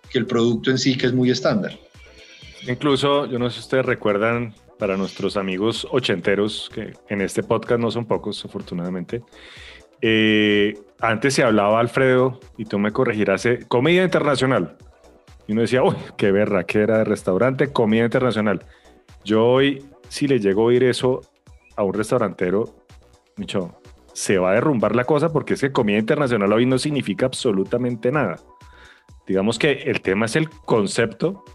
que 0.10 0.18
el 0.18 0.26
producto 0.26 0.72
en 0.72 0.80
sí, 0.80 0.98
que 0.98 1.06
es 1.06 1.14
muy 1.14 1.30
estándar. 1.30 1.78
Incluso, 2.68 3.28
yo 3.28 3.38
no 3.38 3.50
sé 3.50 3.58
si 3.58 3.62
ustedes 3.62 3.86
recuerdan, 3.86 4.56
para 4.84 4.98
nuestros 4.98 5.38
amigos 5.38 5.88
ochenteros, 5.92 6.70
que 6.74 6.94
en 7.08 7.22
este 7.22 7.44
podcast 7.44 7.80
no 7.80 7.92
son 7.92 8.06
pocos, 8.06 8.44
afortunadamente, 8.44 9.22
eh, 10.06 10.78
antes 11.00 11.34
se 11.34 11.44
hablaba, 11.44 11.80
Alfredo, 11.80 12.42
y 12.58 12.66
tú 12.66 12.78
me 12.78 12.92
corregirás, 12.92 13.46
eh, 13.46 13.60
comida 13.70 14.04
internacional. 14.04 14.76
Y 15.48 15.54
uno 15.54 15.62
decía, 15.62 15.82
uy, 15.82 15.96
qué 16.18 16.28
era 16.28 16.98
de 16.98 17.04
restaurante, 17.06 17.72
comida 17.72 18.04
internacional. 18.04 18.66
Yo 19.24 19.46
hoy, 19.46 19.82
si 20.10 20.28
le 20.28 20.42
llego 20.42 20.64
a 20.64 20.66
oír 20.66 20.84
eso 20.84 21.22
a 21.78 21.84
un 21.84 21.94
restaurantero, 21.94 22.76
mucho, 23.38 23.80
se 24.12 24.38
va 24.38 24.52
a 24.52 24.56
derrumbar 24.56 24.94
la 24.94 25.06
cosa 25.06 25.32
porque 25.32 25.54
es 25.54 25.62
que 25.62 25.72
comida 25.72 25.98
internacional 25.98 26.52
hoy 26.52 26.66
no 26.66 26.78
significa 26.78 27.26
absolutamente 27.26 28.12
nada. 28.12 28.36
Digamos 29.26 29.58
que 29.58 29.72
el 29.72 30.02
tema 30.02 30.26
es 30.26 30.36
el 30.36 30.50
concepto 30.50 31.46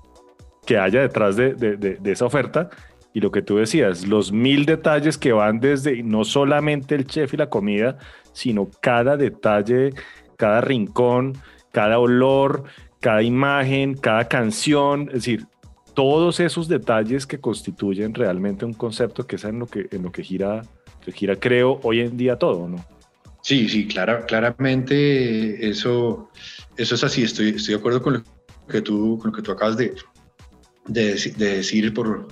que 0.64 0.78
haya 0.78 1.02
detrás 1.02 1.36
de, 1.36 1.52
de 1.54 2.12
esa 2.12 2.24
oferta 2.24 2.70
y 3.12 3.20
lo 3.20 3.30
que 3.30 3.42
tú 3.42 3.56
decías, 3.56 4.06
los 4.06 4.32
mil 4.32 4.64
detalles 4.64 5.18
que 5.18 5.32
van 5.32 5.60
desde 5.60 6.02
no 6.02 6.24
solamente 6.24 6.94
el 6.94 7.06
chef 7.06 7.34
y 7.34 7.36
la 7.36 7.50
comida, 7.50 7.98
sino 8.38 8.70
cada 8.80 9.16
detalle, 9.16 9.92
cada 10.36 10.60
rincón, 10.60 11.36
cada 11.72 11.98
olor, 11.98 12.62
cada 13.00 13.24
imagen, 13.24 13.94
cada 13.94 14.28
canción, 14.28 15.08
es 15.08 15.14
decir, 15.14 15.46
todos 15.92 16.38
esos 16.38 16.68
detalles 16.68 17.26
que 17.26 17.40
constituyen 17.40 18.14
realmente 18.14 18.64
un 18.64 18.74
concepto 18.74 19.26
que 19.26 19.34
es 19.34 19.44
en 19.44 19.58
lo 19.58 19.66
que, 19.66 19.88
en 19.90 20.04
lo 20.04 20.12
que 20.12 20.22
gira, 20.22 20.62
gira, 21.12 21.34
creo, 21.34 21.80
hoy 21.82 21.98
en 21.98 22.16
día 22.16 22.36
todo, 22.36 22.68
¿no? 22.68 22.84
Sí, 23.42 23.68
sí, 23.68 23.88
clara, 23.88 24.24
claramente 24.24 25.68
eso, 25.68 26.30
eso 26.76 26.94
es 26.94 27.02
así. 27.02 27.24
Estoy, 27.24 27.48
estoy 27.48 27.74
de 27.74 27.80
acuerdo 27.80 28.00
con 28.00 28.12
lo 28.14 28.22
que 28.68 28.82
tú, 28.82 29.18
con 29.18 29.32
lo 29.32 29.36
que 29.36 29.42
tú 29.42 29.50
acabas 29.50 29.76
de, 29.76 29.96
de, 30.86 31.14
de 31.36 31.56
decir 31.56 31.92
por, 31.92 32.28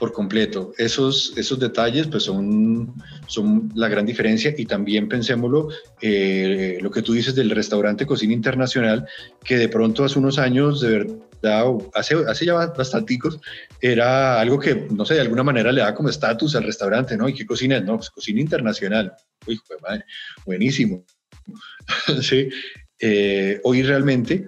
por 0.00 0.12
completo. 0.14 0.72
Esos, 0.78 1.34
esos 1.36 1.60
detalles 1.60 2.06
pues 2.06 2.22
son, 2.22 2.94
son 3.26 3.70
la 3.74 3.86
gran 3.86 4.06
diferencia 4.06 4.54
y 4.56 4.64
también 4.64 5.10
pensémoslo, 5.10 5.68
eh, 6.00 6.78
lo 6.80 6.90
que 6.90 7.02
tú 7.02 7.12
dices 7.12 7.34
del 7.34 7.50
restaurante 7.50 8.06
Cocina 8.06 8.32
Internacional, 8.32 9.06
que 9.44 9.58
de 9.58 9.68
pronto 9.68 10.02
hace 10.02 10.18
unos 10.18 10.38
años, 10.38 10.80
de 10.80 10.90
verdad, 11.42 11.66
hace, 11.92 12.14
hace 12.26 12.46
ya 12.46 12.54
bastanticos, 12.54 13.38
era 13.78 14.40
algo 14.40 14.58
que, 14.58 14.88
no 14.90 15.04
sé, 15.04 15.14
de 15.14 15.20
alguna 15.20 15.42
manera 15.42 15.70
le 15.70 15.82
da 15.82 15.94
como 15.94 16.08
estatus 16.08 16.56
al 16.56 16.64
restaurante, 16.64 17.18
¿no? 17.18 17.28
¿Y 17.28 17.34
qué 17.34 17.44
cocina 17.44 17.76
es? 17.76 17.84
No, 17.84 17.96
pues 17.96 18.08
cocina 18.08 18.40
internacional. 18.40 19.12
Uy, 19.46 19.60
madre, 19.82 20.06
buenísimo. 20.46 21.04
sí. 22.22 22.48
Eh, 22.98 23.60
hoy 23.64 23.82
realmente 23.82 24.46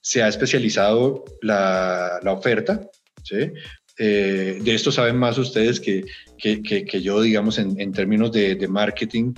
se 0.00 0.22
ha 0.22 0.28
especializado 0.28 1.26
la, 1.42 2.18
la 2.22 2.32
oferta, 2.32 2.80
¿sí? 3.22 3.52
Eh, 3.96 4.58
de 4.62 4.74
esto 4.74 4.90
saben 4.90 5.16
más 5.16 5.38
ustedes 5.38 5.80
que, 5.80 6.04
que, 6.36 7.00
yo, 7.02 7.20
digamos, 7.20 7.58
en, 7.58 7.92
términos 7.92 8.32
de, 8.32 8.54
de 8.54 8.68
marketing, 8.68 9.34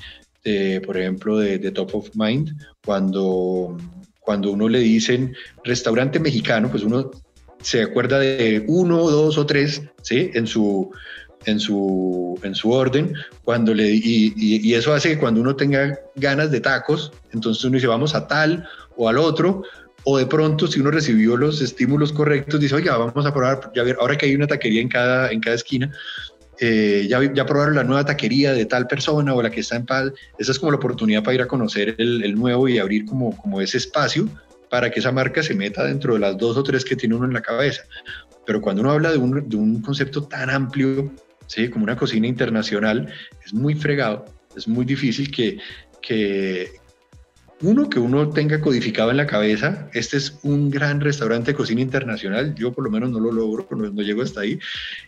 por 0.84 0.96
ejemplo, 0.96 1.38
de, 1.38 1.58
de, 1.58 1.70
Top 1.72 1.94
of 1.94 2.10
Mind, 2.14 2.52
cuando, 2.84 3.76
cuando 4.20 4.52
uno 4.52 4.68
le 4.68 4.78
dicen 4.78 5.34
restaurante 5.64 6.20
mexicano, 6.20 6.70
pues 6.70 6.84
uno 6.84 7.10
se 7.60 7.82
acuerda 7.82 8.18
de 8.18 8.64
uno, 8.68 9.10
dos 9.10 9.38
o 9.38 9.46
tres, 9.46 9.82
¿sí? 10.02 10.30
En 10.34 10.46
su, 10.46 10.90
en 11.46 11.60
su, 11.60 12.38
en 12.42 12.54
su 12.54 12.70
orden, 12.72 13.14
cuando 13.44 13.72
le, 13.72 13.88
y, 13.88 14.34
y, 14.36 14.74
eso 14.74 14.92
hace 14.92 15.10
que 15.10 15.18
cuando 15.18 15.40
uno 15.40 15.56
tenga 15.56 15.98
ganas 16.16 16.50
de 16.50 16.60
tacos, 16.60 17.12
entonces 17.32 17.64
uno 17.64 17.74
dice, 17.74 17.86
vamos 17.86 18.14
a 18.14 18.26
tal 18.26 18.68
o 18.96 19.08
al 19.08 19.18
otro, 19.18 19.62
o 20.08 20.18
de 20.18 20.26
pronto 20.26 20.68
si 20.68 20.78
uno 20.78 20.92
recibió 20.92 21.36
los 21.36 21.60
estímulos 21.60 22.12
correctos, 22.12 22.60
dice, 22.60 22.76
oiga, 22.76 22.96
vamos 22.96 23.26
a 23.26 23.34
probar, 23.34 23.72
ya 23.74 23.82
ver, 23.82 23.96
ahora 24.00 24.16
que 24.16 24.26
hay 24.26 24.36
una 24.36 24.46
taquería 24.46 24.80
en 24.80 24.88
cada, 24.88 25.32
en 25.32 25.40
cada 25.40 25.56
esquina, 25.56 25.92
eh, 26.60 27.06
ya, 27.08 27.20
ya 27.34 27.44
probaron 27.44 27.74
la 27.74 27.82
nueva 27.82 28.04
taquería 28.04 28.52
de 28.52 28.66
tal 28.66 28.86
persona 28.86 29.34
o 29.34 29.42
la 29.42 29.50
que 29.50 29.60
está 29.60 29.74
en 29.74 29.84
paz, 29.84 30.12
esa 30.38 30.52
es 30.52 30.60
como 30.60 30.70
la 30.70 30.78
oportunidad 30.78 31.24
para 31.24 31.34
ir 31.34 31.42
a 31.42 31.48
conocer 31.48 31.96
el, 31.98 32.22
el, 32.22 32.36
nuevo 32.36 32.68
y 32.68 32.78
abrir 32.78 33.04
como, 33.04 33.36
como 33.36 33.60
ese 33.60 33.78
espacio 33.78 34.28
para 34.70 34.92
que 34.92 35.00
esa 35.00 35.10
marca 35.10 35.42
se 35.42 35.54
meta 35.54 35.82
dentro 35.82 36.14
de 36.14 36.20
las 36.20 36.38
dos 36.38 36.56
o 36.56 36.62
tres 36.62 36.84
que 36.84 36.94
tiene 36.94 37.16
uno 37.16 37.26
en 37.26 37.32
la 37.32 37.42
cabeza. 37.42 37.82
Pero 38.46 38.60
cuando 38.60 38.82
uno 38.82 38.92
habla 38.92 39.10
de 39.10 39.18
un, 39.18 39.48
de 39.48 39.56
un 39.56 39.82
concepto 39.82 40.22
tan 40.22 40.50
amplio, 40.50 41.12
¿sí? 41.48 41.68
como 41.68 41.82
una 41.82 41.96
cocina 41.96 42.28
internacional, 42.28 43.12
es 43.44 43.52
muy 43.52 43.74
fregado, 43.74 44.24
es 44.56 44.68
muy 44.68 44.84
difícil 44.84 45.32
que, 45.32 45.58
que, 46.00 46.70
uno, 47.62 47.88
que 47.88 47.98
uno 47.98 48.28
tenga 48.28 48.60
codificado 48.60 49.10
en 49.10 49.16
la 49.16 49.26
cabeza, 49.26 49.88
este 49.94 50.18
es 50.18 50.38
un 50.42 50.70
gran 50.70 51.00
restaurante 51.00 51.52
de 51.52 51.56
cocina 51.56 51.80
internacional, 51.80 52.54
yo 52.54 52.72
por 52.72 52.84
lo 52.84 52.90
menos 52.90 53.10
no 53.10 53.18
lo 53.18 53.32
logro, 53.32 53.66
no, 53.70 53.90
no 53.90 54.02
llego 54.02 54.20
hasta 54.20 54.42
ahí. 54.42 54.58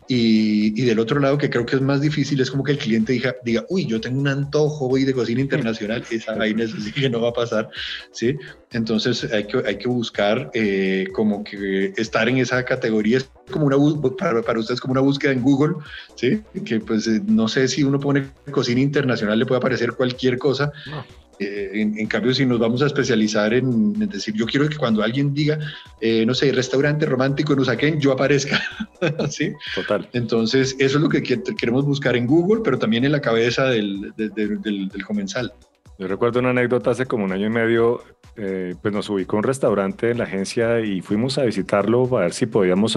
Y, 0.09 0.81
y, 0.81 0.87
del 0.87 0.99
otro 0.99 1.21
lado, 1.21 1.37
que 1.37 1.51
creo 1.51 1.67
que 1.67 1.77
es 1.77 1.83
más 1.83 2.01
difícil, 2.01 2.41
es 2.41 2.51
como 2.51 2.65
que 2.65 2.73
el 2.73 2.79
cliente 2.79 3.13
diga, 3.13 3.37
diga 3.45 3.67
uy, 3.69 3.85
yo 3.85 4.01
tengo 4.01 4.19
un 4.19 4.29
antojo 4.29 4.89
hoy 4.89 5.05
de 5.05 5.13
cocina 5.13 5.43
internacional, 5.43 6.03
esa 6.11 6.35
vaina 6.37 6.65
eso 6.65 6.81
sí 6.81 6.91
que 6.91 7.11
no 7.11 7.21
va 7.21 7.31
a 7.31 7.35
pasar, 7.35 7.69
¿sí? 8.13 8.37
Entonces 8.73 9.31
hay 9.31 9.47
que, 9.47 9.63
hay 9.67 9.77
que 9.77 9.89
buscar 9.89 10.51
eh, 10.55 11.07
como 11.13 11.45
que 11.45 11.93
estar 11.99 12.31
en 12.31 12.39
esa 12.39 12.65
categoría, 12.65 13.19
es 13.19 13.31
como 13.51 13.67
una, 13.67 13.77
para, 14.17 14.41
para 14.41 14.59
ustedes 14.59 14.81
como 14.81 14.93
una 14.93 15.03
búsqueda 15.03 15.33
en 15.33 15.43
Google, 15.43 15.75
¿sí? 16.15 16.41
Que 16.65 16.81
pues 16.81 17.07
eh, 17.09 17.21
no 17.27 17.47
sé 17.47 17.69
si 17.69 17.83
uno 17.83 18.01
pone 18.01 18.27
cocina 18.51 18.81
internacional, 18.81 19.39
le 19.39 19.45
puede 19.45 19.59
aparecer 19.59 19.93
cualquier 19.93 20.39
cosa. 20.39 20.73
No 20.87 21.28
eh, 21.39 21.71
en, 21.75 21.99
en, 21.99 22.07
cambio, 22.07 22.35
si 22.35 22.45
nos 22.45 22.59
vamos 22.59 22.83
a 22.83 22.87
especializar 22.87 23.55
en, 23.55 23.95
en, 24.01 24.09
decir, 24.09 24.35
yo 24.35 24.47
quiero 24.47 24.69
que 24.69 24.77
cuando 24.77 25.03
alguien 25.03 25.33
diga, 25.33 25.59
eh, 26.01 26.25
no 26.27 26.35
sé, 26.35 26.51
restaurante 26.53 27.07
romántico 27.07 27.53
en 27.53 27.61
Usaquén, 27.61 28.01
yo 28.01 28.13
aparezca. 28.13 28.61
¿Sí? 29.31 29.53
Total. 29.75 30.09
Entonces, 30.13 30.75
eso 30.79 30.99
es 30.99 31.03
lo 31.03 31.09
que 31.09 31.23
queremos 31.23 31.85
buscar 31.85 32.17
en 32.17 32.27
Google, 32.27 32.63
pero 32.65 32.79
también 32.79 33.05
en 33.05 33.13
la 33.13 33.21
cabeza 33.21 33.67
del, 33.67 34.13
de, 34.17 34.29
de, 34.31 34.57
del, 34.57 34.89
del 34.89 35.05
comensal. 35.05 35.53
Yo 35.99 36.07
recuerdo 36.07 36.39
una 36.39 36.51
anécdota 36.51 36.93
hace 36.93 37.07
como 37.07 37.25
un 37.25 37.33
año 37.33 37.47
y 37.47 37.51
medio, 37.51 38.03
eh, 38.37 38.77
pues 38.81 38.95
nos 38.95 39.11
ubicó 39.11 39.37
un 39.37 39.43
restaurante 39.43 40.13
en 40.13 40.19
la 40.19 40.25
agencia 40.25 40.81
y 40.81 41.01
fuimos 41.01 41.39
a 41.39 41.45
visitarlo 41.45 42.07
para 42.09 42.27
ver 42.27 42.33
si 42.33 42.47
podíamos, 42.47 42.97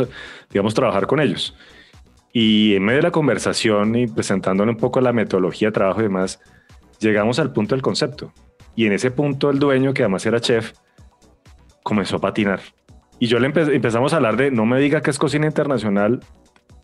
digamos, 0.51 0.75
trabajar 0.75 1.07
con 1.07 1.19
ellos. 1.19 1.55
Y 2.31 2.75
en 2.75 2.83
medio 2.83 2.97
de 2.97 3.03
la 3.03 3.11
conversación 3.11 3.95
y 3.95 4.05
presentándole 4.05 4.71
un 4.71 4.77
poco 4.77 5.01
la 5.01 5.13
metodología 5.13 5.69
de 5.69 5.71
trabajo 5.71 5.99
y 6.01 6.03
demás, 6.03 6.39
llegamos 7.01 7.39
al 7.39 7.51
punto 7.51 7.75
del 7.75 7.81
concepto. 7.81 8.31
Y 8.75 8.85
en 8.85 8.93
ese 8.93 9.11
punto 9.11 9.49
el 9.49 9.59
dueño, 9.59 9.93
que 9.93 10.03
además 10.03 10.25
era 10.25 10.39
chef, 10.39 10.73
comenzó 11.83 12.17
a 12.17 12.21
patinar. 12.21 12.61
Y 13.19 13.27
yo 13.27 13.39
le 13.39 13.47
empe 13.47 13.61
empezamos 13.75 14.13
a 14.13 14.17
hablar 14.17 14.37
de, 14.37 14.49
no 14.51 14.65
me 14.65 14.79
diga 14.79 15.01
que 15.01 15.11
es 15.11 15.19
cocina 15.19 15.45
internacional, 15.45 16.21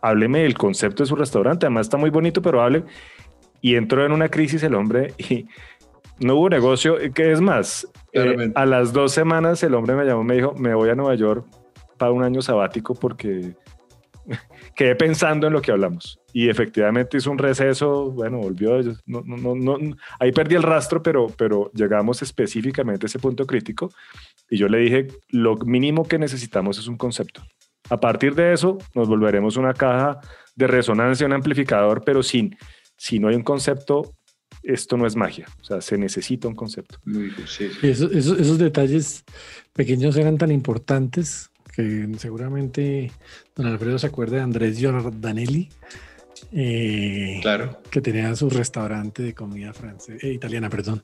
hábleme 0.02 0.44
del 0.44 0.56
concepto 0.56 1.04
de 1.04 1.08
su 1.08 1.16
restaurante, 1.16 1.66
además 1.66 1.88
está 1.88 1.98
muy 1.98 2.10
bonito, 2.10 2.42
pero 2.42 2.62
hable. 2.62 2.84
Y 3.62 3.76
entró 3.76 4.06
en 4.06 4.12
una 4.12 4.30
crisis 4.30 4.62
el 4.64 4.76
hombre 4.76 5.14
y 5.18 5.48
no 6.20 6.36
hubo 6.36 6.50
negocio, 6.50 6.98
que 7.14 7.32
es 7.32 7.42
más, 7.42 7.88
eh, 8.14 8.52
a 8.56 8.66
las 8.66 8.94
dos 8.94 9.14
semanas 9.14 9.64
el 9.64 9.74
hombre 9.74 9.96
me 9.96 10.06
llamó, 10.06 10.24
me 10.24 10.36
dijo, 10.36 10.54
me 10.54 10.74
voy 10.74 10.90
a 10.90 10.96
Nueva 10.96 11.16
York 11.16 11.46
para 11.98 12.12
un 12.12 12.24
año 12.24 12.42
sabático 12.42 12.94
porque 12.94 13.56
quedé 14.78 14.96
pensando 14.96 15.48
en 15.48 15.54
lo 15.54 15.62
que 15.62 15.72
hablamos 15.72 16.20
y 16.32 16.50
efectivamente 16.50 17.18
hizo 17.18 17.32
un 17.32 17.40
receso, 17.40 18.12
bueno, 18.12 18.38
volvió, 18.38 18.80
no, 19.08 19.24
no, 19.26 19.56
no, 19.56 19.96
ahí 20.20 20.32
perdí 20.32 20.54
el 20.54 20.62
rastro, 20.62 21.02
pero, 21.02 21.28
pero 21.36 21.72
llegamos 21.74 22.22
específicamente 22.22 23.06
a 23.06 23.08
ese 23.08 23.18
punto 23.18 23.48
crítico 23.48 23.90
y 24.52 24.58
yo 24.58 24.70
le 24.70 24.78
dije, 24.78 25.08
lo 25.30 25.58
mínimo 25.58 26.08
que 26.08 26.20
necesitamos 26.20 26.78
es 26.78 26.88
un 26.88 26.96
concepto. 26.96 27.42
A 27.90 28.00
partir 28.00 28.36
de 28.36 28.54
eso, 28.54 28.78
nos 28.94 29.08
volveremos 29.08 29.58
una 29.58 29.74
caja 29.74 30.20
de 30.56 30.68
resonancia, 30.68 31.26
un 31.26 31.34
amplificador, 31.34 32.04
pero 32.06 32.22
sin, 32.22 32.56
si 32.98 33.18
no 33.18 33.30
hay 33.30 33.36
un 33.36 33.44
concepto, 33.44 34.14
esto 34.62 34.96
no 34.96 35.08
es 35.08 35.16
magia. 35.16 35.48
O 35.60 35.64
sea, 35.64 35.82
se 35.82 35.98
necesita 35.98 36.48
un 36.48 36.56
concepto. 36.56 37.00
esos, 37.82 38.12
esos, 38.12 38.58
detalles 38.60 39.24
pequeños 39.74 40.16
eran 40.18 40.38
tan 40.38 40.52
importantes 40.52 41.50
que 41.78 42.10
seguramente 42.18 43.12
don 43.56 43.68
Alfredo 43.68 44.00
se 44.00 44.08
acuerda 44.08 44.38
de 44.38 44.42
Andrés 44.42 44.80
Giordanelli. 44.80 45.70
Eh, 46.52 47.40
claro. 47.42 47.82
que 47.90 48.00
tenía 48.00 48.36
su 48.36 48.50
restaurante 48.50 49.24
de 49.24 49.34
comida 49.34 49.74
francesa, 49.74 50.26
eh, 50.26 50.34
italiana, 50.34 50.70
perdón. 50.70 51.04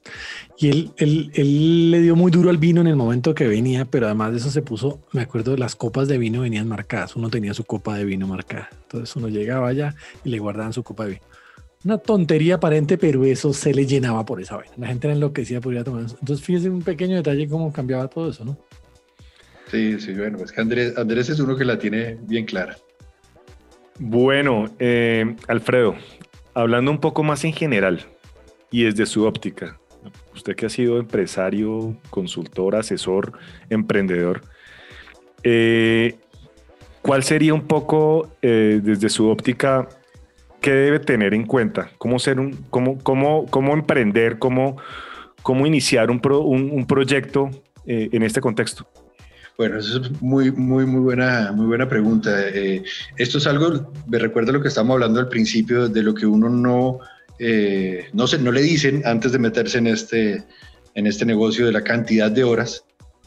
Y 0.58 0.70
él, 0.70 0.92
él, 0.98 1.32
él, 1.34 1.92
le 1.92 2.02
dio 2.02 2.16
muy 2.16 2.32
duro 2.32 2.50
al 2.50 2.58
vino 2.58 2.82
en 2.82 2.88
el 2.88 2.96
momento 2.96 3.34
que 3.34 3.48
venía, 3.48 3.86
pero 3.86 4.06
además 4.06 4.32
de 4.32 4.38
eso 4.38 4.52
se 4.52 4.62
puso, 4.62 5.00
me 5.12 5.22
acuerdo, 5.22 5.58
las 5.58 5.76
copas 5.76 6.08
de 6.08 6.18
vino 6.18 6.42
venían 6.42 6.68
marcadas. 6.68 7.16
Uno 7.16 7.30
tenía 7.30 7.54
su 7.54 7.66
copa 7.66 7.98
de 7.98 8.06
vino 8.06 8.28
marcada. 8.28 8.70
Entonces 8.84 9.16
uno 9.16 9.28
llegaba 9.28 9.68
allá 9.68 9.96
y 10.24 10.30
le 10.30 10.40
guardaban 10.40 10.74
su 10.74 10.84
copa 10.84 11.06
de 11.06 11.12
vino. 11.12 11.24
Una 11.84 11.98
tontería 11.98 12.56
aparente, 12.56 12.98
pero 12.98 13.26
eso 13.26 13.54
se 13.54 13.74
le 13.74 13.86
llenaba 13.86 14.26
por 14.26 14.42
esa 14.42 14.56
vaina. 14.56 14.74
La 14.78 14.88
gente 14.88 15.08
era 15.08 15.14
enloquecida 15.14 15.62
por 15.62 15.74
ir 15.74 15.80
a 15.80 15.84
tomar 15.84 16.06
eso. 16.06 16.18
Entonces, 16.20 16.46
fíjese 16.46 16.70
un 16.70 16.82
pequeño 16.82 17.16
detalle 17.18 17.48
cómo 17.48 17.74
cambiaba 17.74 18.08
todo 18.08 18.30
eso, 18.30 18.46
¿no? 18.46 18.58
Sí, 19.74 20.00
sí, 20.00 20.14
bueno, 20.14 20.38
es 20.44 20.52
que 20.52 20.62
Andrés, 20.62 20.96
Andrés 21.00 21.30
es 21.30 21.40
uno 21.40 21.56
que 21.56 21.66
la 21.66 21.80
tiene 21.80 22.20
bien 22.28 22.46
clara. 22.46 22.78
Bueno, 23.98 24.66
eh, 24.78 25.36
Alfredo, 25.48 25.96
hablando 26.54 26.92
un 26.92 27.00
poco 27.00 27.24
más 27.24 27.44
en 27.44 27.54
general 27.54 28.06
y 28.70 28.84
desde 28.84 29.08
su 29.08 29.26
óptica, 29.26 29.80
usted 30.32 30.56
que 30.56 30.68
ha 30.68 30.70
sido 30.70 31.00
empresario, 31.00 31.98
consultor, 32.12 32.76
asesor, 32.76 33.34
emprendedor, 33.72 34.42
eh, 35.42 36.18
¿cuál 37.02 37.24
sería 37.24 37.56
un 37.56 37.66
poco 37.66 38.30
eh, 38.44 38.80
desde 38.80 39.10
su 39.10 39.28
óptica 39.28 39.90
¿qué 40.62 40.72
debe 40.72 41.00
tener 41.00 41.34
en 41.34 41.48
cuenta? 41.48 41.90
¿Cómo, 41.98 42.20
ser 42.20 42.40
un, 42.40 42.52
cómo, 42.70 43.00
cómo, 43.00 43.48
cómo 43.48 43.74
emprender, 43.74 44.38
cómo, 44.38 44.78
cómo 45.42 45.66
iniciar 45.66 46.12
un, 46.12 46.22
un, 46.24 46.86
proyecto 46.86 47.50
en 47.88 48.22
este 48.22 48.40
contexto? 48.40 48.88
Bueno, 49.58 49.80
eso 49.80 50.02
es 50.02 50.22
muy, 50.22 50.52
muy, 50.52 50.86
muy 50.86 51.02
buena, 51.02 51.52
muy 51.52 51.68
buena 51.68 51.88
pregunta. 51.88 52.32
Eh, 52.50 52.84
esto 53.18 53.38
es 53.38 53.48
algo, 53.48 53.92
me 54.08 54.20
recuerda 54.20 54.52
lo 54.52 54.62
que 54.62 54.68
estábamos 54.68 54.96
hablando 54.96 55.20
al 55.20 55.30
principio, 55.30 55.88
de 55.88 56.02
lo 56.02 56.14
que 56.14 56.26
uno 56.26 56.50
no, 56.50 57.00
eh, 57.40 58.08
no, 58.14 58.26
se, 58.26 58.40
no 58.40 58.52
le 58.52 58.62
dicen 58.62 59.04
antes 59.06 59.32
de 59.32 59.40
meterse 59.40 59.78
en 59.78 59.88
este, 59.88 60.44
en 60.96 61.08
este 61.08 61.26
negocio, 61.26 61.68
de 61.68 61.72
la 61.72 61.84
cantidad 61.84 62.32
de 62.32 62.44
horas 62.44 62.84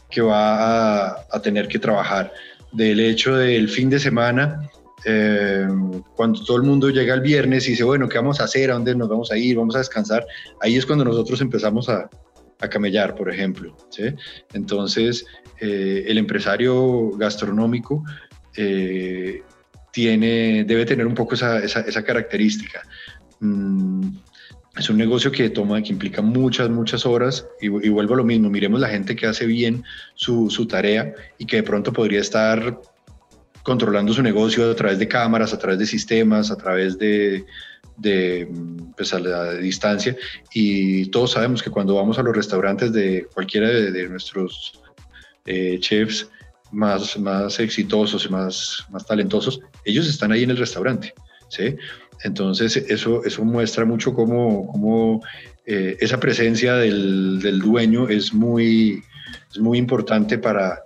que 0.09 0.21
va 0.21 1.07
a, 1.07 1.25
a 1.31 1.41
tener 1.41 1.67
que 1.67 1.79
trabajar, 1.79 2.33
del 2.73 2.99
hecho 2.99 3.35
del 3.35 3.69
fin 3.69 3.89
de 3.89 3.99
semana 3.99 4.69
eh, 5.05 5.67
cuando 6.15 6.43
todo 6.43 6.57
el 6.57 6.63
mundo 6.63 6.89
llega 6.89 7.13
el 7.13 7.21
viernes 7.21 7.67
y 7.67 7.71
dice, 7.71 7.83
bueno, 7.83 8.09
¿qué 8.09 8.17
vamos 8.17 8.41
a 8.41 8.45
hacer? 8.45 8.71
¿A 8.71 8.73
dónde 8.73 8.95
nos 8.95 9.07
vamos 9.07 9.31
a 9.31 9.37
ir? 9.37 9.55
¿Vamos 9.55 9.75
a 9.75 9.79
descansar? 9.79 10.25
Ahí 10.59 10.75
es 10.75 10.85
cuando 10.85 11.05
nosotros 11.05 11.39
empezamos 11.39 11.87
a, 11.87 12.09
a 12.59 12.67
camellar, 12.67 13.15
por 13.15 13.31
ejemplo. 13.31 13.75
Entonces, 14.53 15.25
eh, 15.59 16.05
el 16.07 16.17
empresario 16.17 17.11
gastronómico 17.11 18.03
eh, 18.55 19.41
tiene, 19.91 20.63
debe 20.63 20.85
tener 20.85 21.05
un 21.05 21.15
poco 21.15 21.35
esa, 21.35 21.59
esa, 21.59 22.03
característica. 22.03 22.83
Mm, 23.39 24.09
es 24.77 24.89
un 24.89 24.97
negocio 24.97 25.31
que 25.31 25.49
toma, 25.49 25.81
que 25.81 25.91
implica 25.91 26.21
muchas, 26.21 26.69
muchas 26.69 27.05
horas 27.05 27.47
y, 27.61 27.65
y, 27.65 27.89
vuelvo 27.89 28.13
a 28.13 28.17
lo 28.17 28.23
mismo, 28.23 28.49
miremos 28.49 28.79
la 28.79 28.89
gente 28.89 29.15
que 29.15 29.25
hace 29.25 29.45
bien 29.45 29.83
su, 30.13 30.49
su 30.51 30.67
tarea 30.67 31.13
y 31.39 31.45
que 31.45 31.57
de 31.57 31.63
pronto 31.63 31.91
podría 31.91 32.19
estar 32.19 32.79
controlando 33.63 34.13
su 34.13 34.21
negocio 34.21 34.71
a 34.71 34.75
través 34.75 34.99
de 34.99 35.07
cámaras, 35.07 35.53
a 35.53 35.59
través 35.59 35.79
de 35.79 35.85
sistemas, 35.85 36.51
a 36.51 36.57
través 36.57 36.97
de, 36.97 37.45
de 37.97 38.47
pues 38.95 39.13
a 39.13 39.19
la 39.19 39.53
distancia. 39.55 40.15
Y 40.53 41.07
todos 41.07 41.31
sabemos 41.31 41.61
que 41.61 41.69
cuando 41.69 41.95
vamos 41.95 42.17
a 42.17 42.23
los 42.23 42.35
restaurantes 42.35 42.93
de 42.93 43.27
cualquiera 43.33 43.69
de, 43.69 44.09
nuestros 44.09 44.79
eh, 45.45 45.77
chefs 45.79 46.29
más, 46.71 47.17
más 47.19 47.59
exitosos 47.59 48.25
y 48.25 48.29
más, 48.29 48.85
más 48.91 49.05
talentosos, 49.05 49.59
ellos 49.85 50.07
están 50.07 50.31
ahí 50.31 50.43
en 50.43 50.51
el 50.51 50.57
restaurante. 50.57 51.13
¿sí? 51.49 51.75
Entonces, 52.23 52.77
eso, 52.77 53.23
eso 53.23 53.43
muestra 53.43 53.85
mucho 53.85 54.13
cómo, 54.13 54.67
cómo 54.67 55.21
eh, 55.65 55.97
esa 55.99 56.19
presencia 56.19 56.75
del, 56.75 57.39
del, 57.39 57.59
dueño 57.59 58.09
es 58.09 58.33
muy, 58.33 59.03
es 59.51 59.59
muy 59.59 59.77
importante 59.77 60.37
para, 60.37 60.83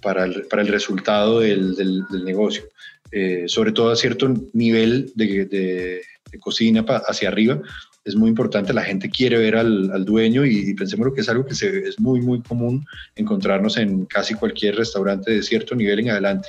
para 0.00 0.24
el, 0.24 0.46
para 0.46 0.62
el 0.62 0.68
resultado 0.68 1.40
del, 1.40 1.74
del, 1.74 2.24
negocio. 2.24 2.64
Eh, 3.10 3.44
sobre 3.46 3.72
todo 3.72 3.90
a 3.90 3.96
cierto 3.96 4.32
nivel 4.54 5.12
de, 5.14 5.44
de, 5.44 6.02
cocina 6.40 6.84
hacia 7.06 7.28
arriba, 7.28 7.60
es 8.04 8.16
muy 8.16 8.28
importante, 8.28 8.72
la 8.72 8.82
gente 8.82 9.08
quiere 9.08 9.38
ver 9.38 9.56
al, 9.56 10.04
dueño 10.04 10.44
y, 10.44 10.74
pensemos 10.74 11.06
lo 11.06 11.14
que 11.14 11.20
es 11.20 11.28
algo 11.28 11.46
que 11.46 11.52
es 11.54 12.00
muy, 12.00 12.20
muy 12.20 12.42
común 12.42 12.84
encontrarnos 13.14 13.76
en 13.76 14.06
casi 14.06 14.34
cualquier 14.34 14.76
restaurante 14.76 15.30
de 15.30 15.42
cierto 15.42 15.74
nivel 15.74 16.00
en 16.00 16.10
adelante. 16.10 16.48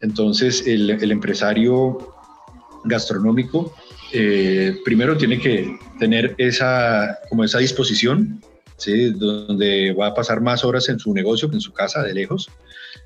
Entonces, 0.00 0.66
el, 0.66 0.90
el 0.90 1.12
empresario 1.12 2.16
gastronómico 2.84 3.74
eh, 4.12 4.76
primero 4.84 5.16
tiene 5.16 5.38
que 5.38 5.78
tener 5.98 6.34
esa, 6.38 7.18
como 7.28 7.44
esa 7.44 7.58
disposición, 7.58 8.40
¿sí? 8.76 9.10
donde 9.10 9.92
va 9.92 10.08
a 10.08 10.14
pasar 10.14 10.40
más 10.40 10.64
horas 10.64 10.88
en 10.88 10.98
su 10.98 11.14
negocio 11.14 11.48
que 11.48 11.56
en 11.56 11.60
su 11.60 11.72
casa, 11.72 12.02
de 12.02 12.14
lejos, 12.14 12.50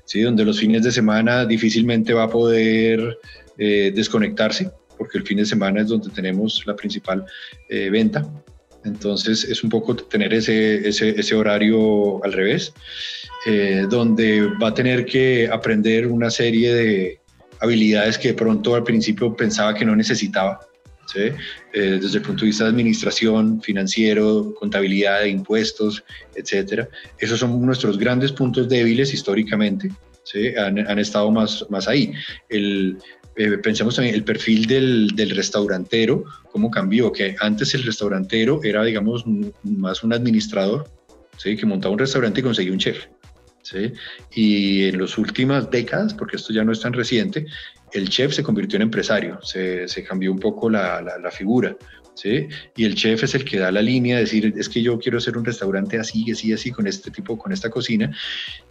¿sí? 0.05 0.21
donde 0.21 0.45
los 0.45 0.59
fines 0.59 0.83
de 0.83 0.91
semana 0.91 1.45
difícilmente 1.45 2.13
va 2.13 2.23
a 2.23 2.29
poder 2.29 3.19
eh, 3.57 3.91
desconectarse, 3.93 4.71
porque 4.97 5.17
el 5.17 5.23
fin 5.23 5.37
de 5.37 5.45
semana 5.45 5.81
es 5.81 5.87
donde 5.87 6.09
tenemos 6.09 6.63
la 6.65 6.75
principal 6.75 7.25
eh, 7.69 7.89
venta. 7.89 8.25
Entonces 8.83 9.43
es 9.43 9.63
un 9.63 9.69
poco 9.69 9.95
tener 9.95 10.33
ese, 10.33 10.87
ese, 10.87 11.19
ese 11.19 11.35
horario 11.35 12.23
al 12.23 12.33
revés, 12.33 12.73
eh, 13.45 13.85
donde 13.89 14.47
va 14.61 14.69
a 14.69 14.73
tener 14.73 15.05
que 15.05 15.49
aprender 15.51 16.07
una 16.07 16.29
serie 16.29 16.73
de 16.73 17.19
habilidades 17.59 18.17
que 18.17 18.29
de 18.29 18.33
pronto 18.35 18.75
al 18.75 18.83
principio 18.83 19.35
pensaba 19.35 19.73
que 19.73 19.85
no 19.85 19.95
necesitaba. 19.95 20.59
¿sí? 21.11 21.31
Eh, 21.73 21.99
desde 22.01 22.17
el 22.17 22.23
punto 22.23 22.41
de 22.41 22.47
vista 22.47 22.65
de 22.65 22.71
administración, 22.71 23.61
financiero, 23.61 24.53
contabilidad 24.59 25.21
de 25.21 25.29
impuestos, 25.29 26.03
etcétera. 26.35 26.87
Esos 27.19 27.39
son 27.39 27.65
nuestros 27.65 27.97
grandes 27.97 28.31
puntos 28.31 28.69
débiles 28.69 29.13
históricamente. 29.13 29.91
¿sí? 30.23 30.55
Han, 30.55 30.79
han, 30.79 30.99
estado 30.99 31.31
más, 31.31 31.65
más 31.69 31.87
ahí. 31.87 32.13
El, 32.49 32.97
eh, 33.35 33.57
pensemos 33.57 33.95
también 33.95 34.15
el 34.15 34.23
perfil 34.23 34.65
del, 34.65 35.07
del, 35.15 35.31
restaurantero, 35.31 36.23
cómo 36.51 36.71
cambió, 36.71 37.11
que 37.11 37.35
antes 37.39 37.73
el 37.73 37.83
restaurantero 37.83 38.61
era, 38.63 38.83
digamos, 38.83 39.25
más 39.63 40.03
un 40.03 40.13
administrador, 40.13 40.89
¿sí? 41.37 41.57
que 41.57 41.65
montaba 41.65 41.93
un 41.93 41.99
restaurante 41.99 42.39
y 42.39 42.43
conseguía 42.43 42.71
un 42.71 42.79
chef. 42.79 43.05
¿sí? 43.61 43.91
Y 44.33 44.85
en 44.85 45.01
las 45.01 45.17
últimas 45.17 45.69
décadas, 45.69 46.13
porque 46.13 46.37
esto 46.37 46.53
ya 46.53 46.63
no 46.63 46.71
es 46.71 46.79
tan 46.79 46.93
reciente, 46.93 47.45
el 47.91 48.09
chef 48.09 48.33
se 48.33 48.43
convirtió 48.43 48.77
en 48.77 48.83
empresario, 48.83 49.39
se, 49.41 49.87
se 49.87 50.03
cambió 50.03 50.31
un 50.31 50.39
poco 50.39 50.69
la, 50.69 51.01
la, 51.01 51.17
la, 51.17 51.31
figura, 51.31 51.75
¿sí? 52.13 52.47
Y 52.75 52.85
el 52.85 52.95
chef 52.95 53.23
es 53.23 53.35
el 53.35 53.43
que 53.43 53.57
da 53.57 53.71
la 53.71 53.81
línea, 53.81 54.15
de 54.15 54.21
decir, 54.21 54.53
es 54.57 54.69
que 54.69 54.81
yo 54.81 54.99
quiero 54.99 55.17
hacer 55.17 55.37
un 55.37 55.45
restaurante 55.45 55.97
así, 55.97 56.29
así, 56.31 56.53
así, 56.53 56.71
con 56.71 56.87
este 56.87 57.11
tipo, 57.11 57.37
con 57.37 57.51
esta 57.51 57.69
cocina, 57.69 58.15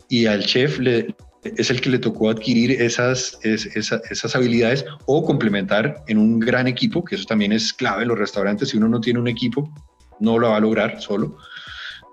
y 0.08 0.26
al 0.26 0.44
chef 0.44 0.78
le, 0.78 1.14
es 1.44 1.70
el 1.70 1.80
que 1.80 1.90
le 1.90 1.98
tocó 1.98 2.30
adquirir 2.30 2.72
esas, 2.72 3.38
es, 3.42 3.66
esa, 3.76 4.00
esas 4.10 4.34
habilidades 4.34 4.84
o 5.06 5.24
complementar 5.24 6.02
en 6.08 6.18
un 6.18 6.40
gran 6.40 6.66
equipo, 6.66 7.04
que 7.04 7.16
eso 7.16 7.24
también 7.24 7.52
es 7.52 7.72
clave 7.72 8.02
en 8.02 8.08
los 8.08 8.18
restaurantes, 8.18 8.70
si 8.70 8.76
uno 8.76 8.88
no 8.88 9.00
tiene 9.00 9.20
un 9.20 9.28
equipo, 9.28 9.70
no 10.20 10.38
lo 10.38 10.50
va 10.50 10.56
a 10.56 10.60
lograr 10.60 11.00
solo. 11.00 11.36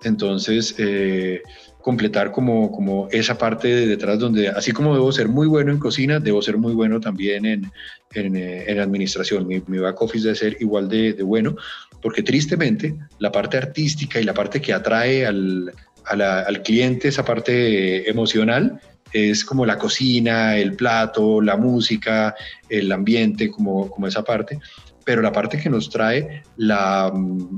Entonces, 0.03 0.75
eh, 0.77 1.41
completar 1.82 2.32
como, 2.32 2.71
como 2.71 3.07
esa 3.11 3.38
parte 3.38 3.67
de 3.67 3.88
detrás 3.88 4.19
donde, 4.19 4.49
así 4.49 4.71
como 4.71 4.93
debo 4.93 5.11
ser 5.11 5.27
muy 5.27 5.47
bueno 5.47 5.71
en 5.71 5.79
cocina, 5.79 6.19
debo 6.19 6.41
ser 6.41 6.57
muy 6.57 6.73
bueno 6.73 6.99
también 6.99 7.45
en, 7.45 7.71
en, 8.13 8.36
eh, 8.36 8.65
en 8.67 8.79
administración. 8.79 9.47
Mi, 9.47 9.61
mi, 9.67 9.79
back 9.79 10.01
office 10.01 10.25
debe 10.25 10.36
ser 10.36 10.57
igual 10.59 10.89
de, 10.89 11.13
bueno, 11.23 11.55
porque 12.01 12.23
tristemente 12.23 12.95
la 13.19 13.32
parte 13.32 13.57
artística 13.57 14.19
y 14.19 14.23
la 14.23 14.34
parte 14.34 14.61
que 14.61 14.73
atrae 14.73 15.25
al, 15.25 15.71
a 16.05 16.39
al 16.41 16.61
cliente, 16.61 17.07
esa 17.07 17.23
parte 17.23 18.09
emocional, 18.09 18.79
es 19.14 19.45
como 19.45 19.66
la 19.66 19.78
cocina, 19.78 20.57
el 20.57 20.76
plato, 20.76 21.41
la 21.41 21.57
música, 21.57 22.36
el 22.70 22.91
ambiente, 22.91 23.49
como, 23.49 23.89
como 23.89 24.07
esa 24.07 24.24
parte. 24.24 24.59
pero 25.03 25.22
la 25.24 25.32
parte 25.32 25.59
que 25.59 25.70
nos 25.70 25.89
trae 25.89 26.43
la, 26.57 27.12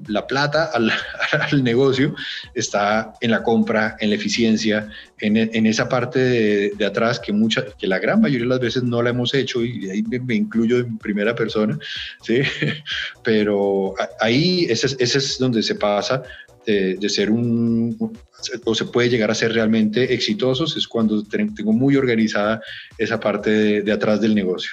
la 0.07 0.25
plata 0.25 0.71
al, 0.73 0.91
al, 1.51 1.63
negocio 1.63 2.15
está 2.55 3.13
en 3.19 3.31
la 3.31 3.43
compra, 3.43 3.97
en 3.99 4.09
la 4.09 4.15
eficiencia, 4.15 4.87
en, 5.19 5.37
en 5.37 5.65
esa 5.65 5.89
parte 5.89 6.19
de, 6.19 6.69
de, 6.77 6.85
atrás 6.85 7.19
que, 7.19 7.33
mucha, 7.33 7.65
que 7.77 7.85
la 7.85 7.99
gran 7.99 8.21
mayoría 8.21 8.45
de 8.45 8.49
las 8.49 8.59
veces 8.59 8.83
no 8.83 9.01
la 9.01 9.09
hemos 9.09 9.33
hecho 9.33 9.63
y 9.63 9.89
ahí 9.89 10.03
me, 10.03 10.35
incluyo 10.35 10.77
en 10.79 10.97
primera 10.97 11.35
persona, 11.35 11.77
¿sí? 12.21 12.41
pero 13.23 13.93
ahí 14.19 14.65
ese, 14.69 14.87
ese 14.99 15.17
es 15.17 15.37
donde 15.37 15.61
se 15.63 15.75
pasa 15.75 16.23
de, 16.65 17.09
ser 17.09 17.31
un, 17.31 18.17
o 18.65 18.75
se 18.75 18.85
puede 18.85 19.09
llegar 19.09 19.31
a 19.31 19.35
ser 19.35 19.53
realmente 19.53 20.13
exitosos, 20.13 20.75
es 20.77 20.87
cuando 20.87 21.23
tengo 21.23 21.73
muy 21.73 21.95
organizada 21.95 22.61
esa 22.97 23.19
parte 23.19 23.81
de, 23.81 23.91
atrás 23.91 24.21
del 24.21 24.35
negocio. 24.35 24.71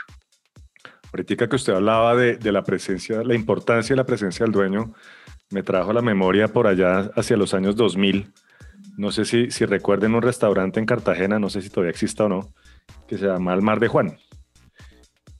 Ahorita 1.13 1.49
que 1.49 1.57
usted 1.57 1.73
hablaba 1.73 2.15
de, 2.15 2.37
de, 2.37 2.53
la 2.53 2.63
presencia, 2.63 3.23
la 3.25 3.35
importancia 3.35 3.95
de 3.95 3.97
la 3.97 4.07
presencia 4.07 4.45
del 4.45 4.53
dueño, 4.53 4.95
me 5.51 5.63
trajo 5.63 5.91
a 5.91 5.95
la 5.95 6.03
memoria 6.03 6.49
por 6.49 6.67
allá 6.67 7.11
hacia 7.17 7.37
los 7.37 7.53
años 7.55 7.75
2000. 7.75 8.33
No 8.97 9.11
sé 9.11 9.25
si, 9.25 9.51
si 9.51 9.65
recuerden 9.65 10.15
un 10.15 10.23
restaurante 10.23 10.79
en 10.79 10.87
Cartagena, 10.87 11.39
no 11.39 11.51
sé 11.51 11.63
si 11.63 11.71
todavía 11.71 11.91
exista 11.91 12.25
o 12.25 12.29
no, 12.29 12.55
que 13.09 13.19
se 13.19 13.27
llama 13.27 13.55
El 13.55 13.63
Mar 13.63 13.81
de 13.81 13.89
Juan. 13.89 14.19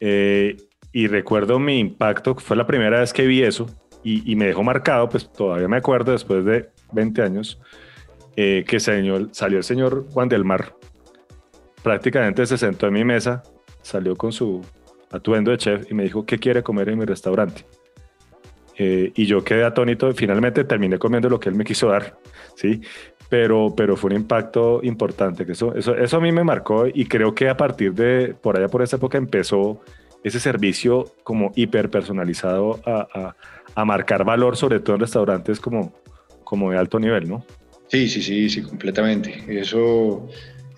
Eh, 0.01 0.57
y 0.93 1.07
recuerdo 1.07 1.61
mi 1.61 1.79
impacto, 1.79 2.35
fue 2.35 2.57
la 2.57 2.67
primera 2.67 3.01
vez 3.01 3.13
que 3.13 3.27
vi 3.27 3.43
eso 3.43 3.67
y, 4.03 4.31
y 4.31 4.37
me 4.37 4.47
dejó 4.47 4.63
marcado, 4.63 5.09
pues 5.09 5.31
todavía 5.31 5.69
me 5.69 5.77
acuerdo 5.77 6.13
después 6.13 6.45
de 6.45 6.71
20 6.93 7.23
años, 7.23 7.61
eh, 8.37 8.65
que 8.67 8.81
señor, 8.81 9.29
salió 9.33 9.59
el 9.59 9.65
señor 9.65 10.07
Juan 10.13 10.29
del 10.29 10.45
Mar, 10.45 10.75
prácticamente 11.83 12.47
se 12.47 12.59
sentó 12.59 12.87
en 12.87 12.95
mi 12.95 13.05
mesa, 13.05 13.43
salió 13.83 14.17
con 14.17 14.33
su 14.33 14.63
atuendo 15.11 15.51
de 15.51 15.59
chef 15.59 15.91
y 15.91 15.95
me 15.95 16.05
dijo, 16.05 16.25
¿qué 16.25 16.39
quiere 16.39 16.63
comer 16.63 16.89
en 16.91 16.99
mi 16.99 17.05
restaurante? 17.05 17.65
Eh, 18.79 19.13
y 19.15 19.27
yo 19.27 19.45
quedé 19.45 19.65
atónito, 19.65 20.13
finalmente 20.15 20.65
terminé 20.65 20.99
comiendo 20.99 21.29
lo 21.29 21.39
que 21.39 21.49
él 21.49 21.55
me 21.55 21.65
quiso 21.65 21.89
dar, 21.89 22.17
¿sí? 22.55 22.81
Pero, 23.29 23.75
pero 23.77 23.97
fue 23.97 24.11
un 24.11 24.17
impacto 24.17 24.81
importante, 24.83 25.45
que 25.45 25.53
eso, 25.53 25.75
eso, 25.75 25.95
eso 25.95 26.17
a 26.17 26.21
mí 26.21 26.33
me 26.33 26.43
marcó 26.45 26.87
y 26.87 27.07
creo 27.07 27.35
que 27.35 27.49
a 27.49 27.57
partir 27.57 27.93
de, 27.93 28.35
por 28.41 28.57
allá 28.57 28.69
por 28.69 28.83
esa 28.83 28.97
época 28.97 29.19
empezó 29.19 29.81
ese 30.25 30.41
servicio 30.41 31.13
como 31.23 31.53
hiper 31.55 31.91
personalizado 31.91 32.81
a, 32.87 33.07
a, 33.13 33.37
a 33.81 33.85
marcar 33.85 34.25
valor, 34.25 34.57
sobre 34.57 34.81
todo 34.81 34.97
en 34.97 35.01
restaurantes 35.01 35.61
como, 35.61 35.93
como 36.45 36.71
de 36.71 36.79
alto 36.79 36.99
nivel, 36.99 37.29
¿no? 37.29 37.45
Sí, 37.89 38.09
sí, 38.09 38.23
sí, 38.23 38.49
sí, 38.49 38.63
completamente. 38.63 39.43
Eso, 39.49 40.29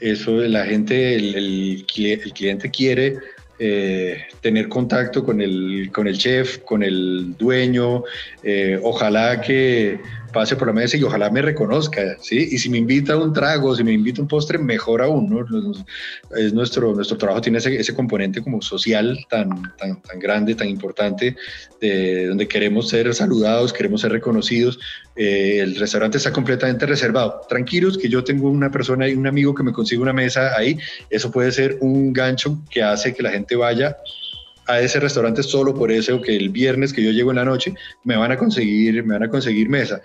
eso 0.00 0.32
la 0.38 0.64
gente, 0.64 1.14
el, 1.14 1.84
cliente 1.86 2.70
quiere 2.70 3.16
eh, 3.58 4.22
tener 4.40 4.68
contacto 4.68 5.22
con 5.22 5.40
el, 5.40 5.90
con 5.92 6.08
el 6.08 6.16
chef, 6.16 6.58
con 6.58 6.82
el 6.82 7.36
dueño, 7.36 8.04
eh, 8.42 8.80
ojalá 8.82 9.40
que 9.40 10.00
pase 10.32 10.56
por 10.56 10.66
la 10.68 10.72
mesa 10.72 10.96
y 10.96 11.02
ojalá 11.02 11.30
me 11.30 11.42
reconozca, 11.42 12.16
¿sí? 12.20 12.48
Y 12.50 12.58
si 12.58 12.70
me 12.70 12.78
invita 12.78 13.12
a 13.12 13.18
un 13.18 13.32
trago, 13.32 13.76
si 13.76 13.84
me 13.84 13.92
invita 13.92 14.20
a 14.20 14.22
un 14.22 14.28
postre, 14.28 14.58
mejor 14.58 15.02
aún, 15.02 15.28
¿no? 15.28 15.44
Es 16.36 16.52
nuestro, 16.52 16.94
nuestro 16.94 17.18
trabajo 17.18 17.40
tiene 17.40 17.58
ese, 17.58 17.94
componente 17.94 18.42
como 18.42 18.62
social 18.62 19.18
tan, 19.28 19.50
tan, 19.76 20.00
tan 20.02 20.18
grande, 20.18 20.54
tan 20.54 20.68
importante, 20.68 21.36
de 21.80 22.26
donde 22.28 22.48
queremos 22.48 22.88
ser 22.88 23.14
saludados, 23.14 23.72
queremos 23.72 24.00
ser 24.00 24.12
reconocidos. 24.12 24.78
Eh, 25.14 25.60
el 25.60 25.76
restaurante 25.76 26.16
está 26.16 26.32
completamente 26.32 26.86
reservado. 26.86 27.42
Tranquilos 27.48 27.98
que 27.98 28.08
yo 28.08 28.24
tengo 28.24 28.48
una 28.48 28.70
persona 28.70 29.08
y 29.08 29.14
un 29.14 29.26
amigo 29.26 29.54
que 29.54 29.62
me 29.62 29.72
consigue 29.72 30.00
una 30.00 30.12
mesa 30.12 30.56
ahí, 30.56 30.78
eso 31.10 31.30
puede 31.30 31.52
ser 31.52 31.76
un 31.80 32.12
gancho 32.12 32.62
que 32.70 32.82
hace 32.82 33.14
que 33.14 33.22
la 33.22 33.30
gente 33.30 33.54
vaya 33.54 33.96
a 34.66 34.80
ese 34.80 35.00
restaurante 35.00 35.42
solo 35.42 35.74
por 35.74 35.90
eso 35.90 36.20
que 36.20 36.36
el 36.36 36.50
viernes 36.50 36.92
que 36.92 37.02
yo 37.02 37.10
llego 37.10 37.30
en 37.30 37.36
la 37.36 37.44
noche 37.44 37.74
me 38.04 38.16
van 38.16 38.32
a 38.32 38.36
conseguir 38.36 39.04
me 39.04 39.14
van 39.14 39.24
a 39.24 39.28
conseguir 39.28 39.68
mesa. 39.68 40.00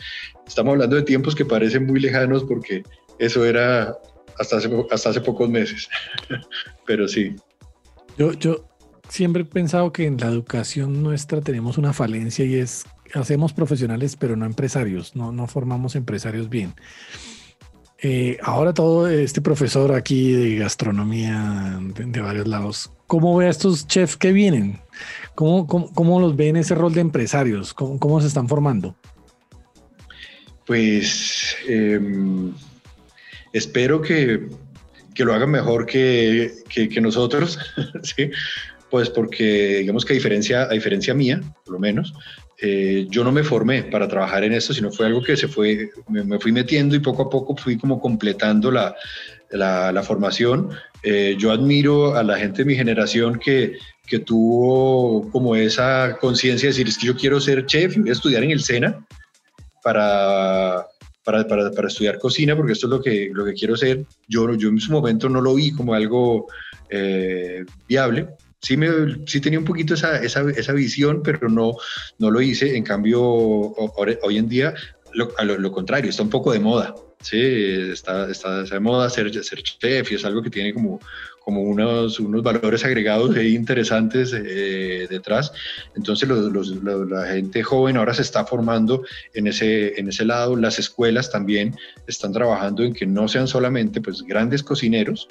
Estamos 0.45 0.73
hablando 0.73 0.95
de 0.95 1.03
tiempos 1.03 1.35
que 1.35 1.45
parecen 1.45 1.85
muy 1.85 1.99
lejanos 1.99 2.43
porque 2.43 2.83
eso 3.19 3.45
era 3.45 3.97
hasta 4.39 4.57
hace, 4.57 4.69
hasta 4.91 5.09
hace 5.09 5.21
pocos 5.21 5.49
meses. 5.49 5.89
Pero 6.85 7.07
sí. 7.07 7.35
Yo, 8.17 8.33
yo 8.33 8.65
siempre 9.09 9.43
he 9.43 9.45
pensado 9.45 9.91
que 9.91 10.05
en 10.05 10.17
la 10.17 10.27
educación 10.27 11.03
nuestra 11.03 11.41
tenemos 11.41 11.77
una 11.77 11.93
falencia 11.93 12.45
y 12.45 12.55
es 12.55 12.85
hacemos 13.13 13.53
profesionales 13.53 14.15
pero 14.15 14.35
no 14.35 14.45
empresarios, 14.45 15.15
no, 15.15 15.31
no 15.31 15.47
formamos 15.47 15.95
empresarios 15.95 16.49
bien. 16.49 16.73
Eh, 17.99 18.37
ahora 18.43 18.73
todo 18.73 19.07
este 19.07 19.41
profesor 19.41 19.91
aquí 19.93 20.31
de 20.31 20.55
gastronomía 20.57 21.79
de, 21.95 22.21
varios 22.21 22.47
lados, 22.47 22.91
¿cómo 23.07 23.35
ve 23.35 23.47
a 23.47 23.49
estos 23.49 23.87
chefs 23.87 24.15
que 24.15 24.31
vienen? 24.31 24.79
¿Cómo, 25.33 25.65
cómo, 25.65 25.91
cómo 25.93 26.19
los 26.19 26.35
ve 26.35 26.49
en 26.49 26.57
ese 26.57 26.75
rol 26.75 26.93
de 26.93 27.01
empresarios? 27.01 27.73
¿Cómo, 27.73 27.99
cómo 27.99 28.21
se 28.21 28.27
están 28.27 28.47
formando? 28.47 28.95
Pues 30.67 31.55
eh, 31.67 31.99
espero 33.53 34.01
que, 34.01 34.47
que, 35.15 35.25
lo 35.25 35.33
hagan 35.33 35.49
mejor 35.49 35.87
que, 35.87 36.53
que, 36.69 36.89
que 36.89 37.01
nosotros, 37.01 37.57
¿sí? 38.03 38.29
pues 38.91 39.09
porque 39.09 39.77
digamos 39.79 40.05
que 40.05 40.13
a 40.13 40.15
diferencia, 40.15 40.63
a 40.63 40.69
diferencia 40.69 41.13
mía, 41.13 41.41
por 41.65 41.73
lo 41.73 41.79
menos, 41.79 42.13
eh, 42.59 43.05
yo 43.09 43.23
no 43.23 43.31
me 43.31 43.43
formé 43.43 43.83
para 43.83 44.07
trabajar 44.07 44.43
en 44.43 44.53
esto, 44.53 44.73
sino 44.73 44.91
fue 44.91 45.05
algo 45.05 45.21
que 45.21 45.37
se 45.37 45.47
fue, 45.47 45.91
me, 46.07 46.23
me 46.23 46.39
fui 46.39 46.51
metiendo 46.51 46.95
y 46.95 46.99
poco 46.99 47.23
a 47.23 47.29
poco 47.29 47.55
fui 47.55 47.77
como 47.77 47.99
completando 47.99 48.71
la, 48.71 48.95
la, 49.51 49.91
la 49.91 50.03
formación. 50.03 50.69
Eh, 51.03 51.35
yo 51.37 51.51
admiro 51.51 52.15
a 52.15 52.23
la 52.23 52.37
gente 52.37 52.63
de 52.63 52.65
mi 52.65 52.75
generación 52.75 53.39
que, 53.39 53.77
que 54.05 54.19
tuvo 54.19 55.29
como 55.31 55.55
esa 55.55 56.17
conciencia 56.19 56.67
de 56.67 56.73
decir, 56.73 56.87
es 56.87 56.97
que 56.97 57.07
yo 57.07 57.15
quiero 57.15 57.39
ser 57.39 57.65
chef 57.65 57.95
y 57.95 58.01
voy 58.01 58.09
a 58.09 58.13
estudiar 58.13 58.43
en 58.43 58.51
el 58.51 58.61
SENA 58.61 59.05
para, 59.83 60.87
para, 61.23 61.47
para, 61.47 61.71
para, 61.71 61.87
estudiar 61.87 62.17
cocina, 62.17 62.55
porque 62.55 62.73
esto 62.73 62.87
es 62.87 62.91
lo 62.91 63.01
que, 63.01 63.29
lo 63.31 63.45
que 63.45 63.53
quiero 63.53 63.77
ser. 63.77 64.05
Yo, 64.27 64.53
yo 64.55 64.69
en 64.69 64.79
su 64.79 64.91
momento 64.91 65.29
no 65.29 65.41
lo 65.41 65.55
vi 65.55 65.71
como 65.71 65.93
algo 65.93 66.47
eh, 66.89 67.63
viable, 67.87 68.27
sí, 68.61 68.77
me, 68.77 68.87
sí 69.25 69.41
tenía 69.41 69.59
un 69.59 69.65
poquito 69.65 69.93
esa, 69.93 70.21
esa, 70.21 70.49
esa, 70.51 70.73
visión, 70.73 71.21
pero 71.23 71.49
no, 71.49 71.73
no 72.19 72.31
lo 72.31 72.41
hice. 72.41 72.75
En 72.75 72.83
cambio, 72.83 73.21
hoy 73.21 74.37
en 74.37 74.49
día, 74.49 74.73
lo, 75.13 75.29
a 75.37 75.43
lo, 75.43 75.71
contrario, 75.71 76.09
está 76.09 76.23
un 76.23 76.29
poco 76.29 76.51
de 76.51 76.59
moda. 76.59 76.95
Sí, 77.21 77.39
está, 77.91 78.29
está, 78.29 78.63
de 78.63 78.79
moda 78.79 79.09
ser, 79.09 79.33
ser 79.43 79.63
chef 79.63 80.11
y 80.11 80.15
es 80.15 80.25
algo 80.25 80.43
que 80.43 80.51
tiene 80.51 80.71
como, 80.71 80.99
como 81.47 81.61
unos, 81.61 82.19
unos 82.19 82.43
valores 82.43 82.85
agregados 82.85 83.35
e 83.37 83.47
interesantes 83.47 84.33
eh, 84.33 85.07
detrás. 85.09 85.51
Entonces 85.95 86.27
los, 86.29 86.51
los, 86.51 86.83
la 87.09 87.25
gente 87.25 87.63
joven 87.63 87.97
ahora 87.97 88.13
se 88.13 88.21
está 88.21 88.45
formando 88.45 89.03
en 89.33 89.47
ese, 89.47 89.99
en 89.99 90.09
ese 90.09 90.25
lado. 90.25 90.55
Las 90.57 90.77
escuelas 90.77 91.31
también 91.31 91.73
están 92.05 92.33
trabajando 92.33 92.83
en 92.83 92.93
que 92.93 93.07
no 93.07 93.27
sean 93.27 93.47
solamente 93.47 93.99
pues, 94.01 94.23
grandes 94.23 94.61
cocineros, 94.61 95.27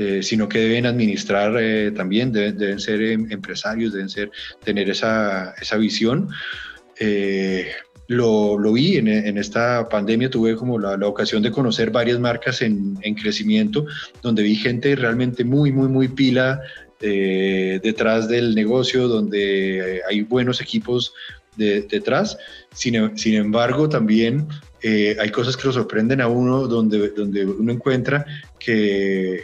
Eh, 0.00 0.22
sino 0.22 0.48
que 0.48 0.60
deben 0.60 0.86
administrar 0.86 1.56
eh, 1.60 1.90
también, 1.90 2.30
deben, 2.30 2.78
ser 2.78 3.02
empresarios, 3.02 3.92
deben 3.92 4.08
ser, 4.08 4.30
tener 4.64 4.88
esa, 4.88 5.54
esa 5.60 5.76
visión. 5.76 6.28
Eh, 7.00 7.72
lo, 8.06 8.56
lo, 8.58 8.72
vi 8.72 8.96
en, 8.96 9.08
esta 9.36 9.88
pandemia, 9.88 10.30
tuve 10.30 10.54
como 10.54 10.78
la, 10.78 10.96
la 10.96 11.06
ocasión 11.08 11.42
de 11.42 11.50
conocer 11.50 11.90
varias 11.90 12.18
marcas 12.20 12.62
en, 12.62 12.96
en, 13.02 13.14
crecimiento, 13.16 13.86
donde 14.22 14.42
vi 14.44 14.54
gente 14.54 14.94
realmente 14.94 15.44
muy, 15.44 15.72
muy, 15.72 15.88
muy 15.88 16.08
pila 16.08 16.60
detrás 17.00 18.28
del 18.28 18.54
negocio, 18.54 19.06
donde 19.06 20.00
hay 20.08 20.22
buenos 20.22 20.60
equipos 20.60 21.12
de, 21.56 21.82
detrás. 21.82 22.38
Sin, 22.72 23.16
sin, 23.16 23.34
embargo, 23.34 23.88
también 23.88 24.48
eh, 24.82 25.16
hay 25.20 25.30
cosas 25.30 25.56
que 25.56 25.66
lo 25.66 25.72
sorprenden 25.72 26.20
a 26.20 26.28
uno, 26.28 26.66
donde, 26.68 27.10
donde 27.10 27.44
uno 27.44 27.72
encuentra 27.72 28.24
que 28.58 29.42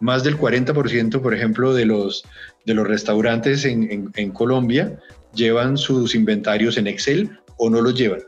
más 0.00 0.22
del 0.24 0.38
40%, 0.38 1.20
por 1.20 1.34
ejemplo, 1.34 1.74
de 1.74 1.86
los, 1.86 2.24
de 2.64 2.74
los 2.74 2.86
restaurantes 2.86 3.64
en, 3.64 3.90
en, 3.90 4.10
en 4.14 4.30
Colombia 4.30 4.98
llevan 5.34 5.76
sus 5.76 6.14
inventarios 6.14 6.76
en 6.76 6.86
Excel 6.86 7.30
o 7.56 7.70
no 7.70 7.80
los 7.80 7.94
llevan. 7.94 8.20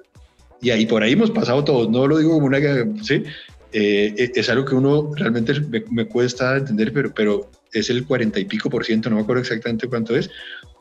Y 0.61 0.71
ahí 0.71 0.87
por 0.87 1.03
ahí 1.03 1.13
hemos 1.13 1.31
pasado 1.31 1.65
todos, 1.65 1.89
no 1.89 2.07
lo 2.07 2.19
digo 2.19 2.33
como 2.33 2.47
una... 2.47 2.59
¿sí? 3.03 3.25
Eh, 3.73 4.33
es 4.35 4.49
algo 4.49 4.65
que 4.65 4.75
uno 4.75 5.13
realmente 5.15 5.59
me, 5.61 5.85
me, 5.93 6.07
cuesta 6.07 6.57
entender, 6.57 6.93
pero, 6.93 7.15
pero 7.15 7.49
es 7.73 7.89
el 7.89 8.05
40 8.05 8.41
y 8.41 8.45
pico 8.45 8.69
por 8.69 8.85
ciento, 8.85 9.09
no 9.09 9.17
me 9.17 9.23
acuerdo 9.23 9.43
exactamente 9.43 9.87
cuánto 9.87 10.17
es, 10.17 10.29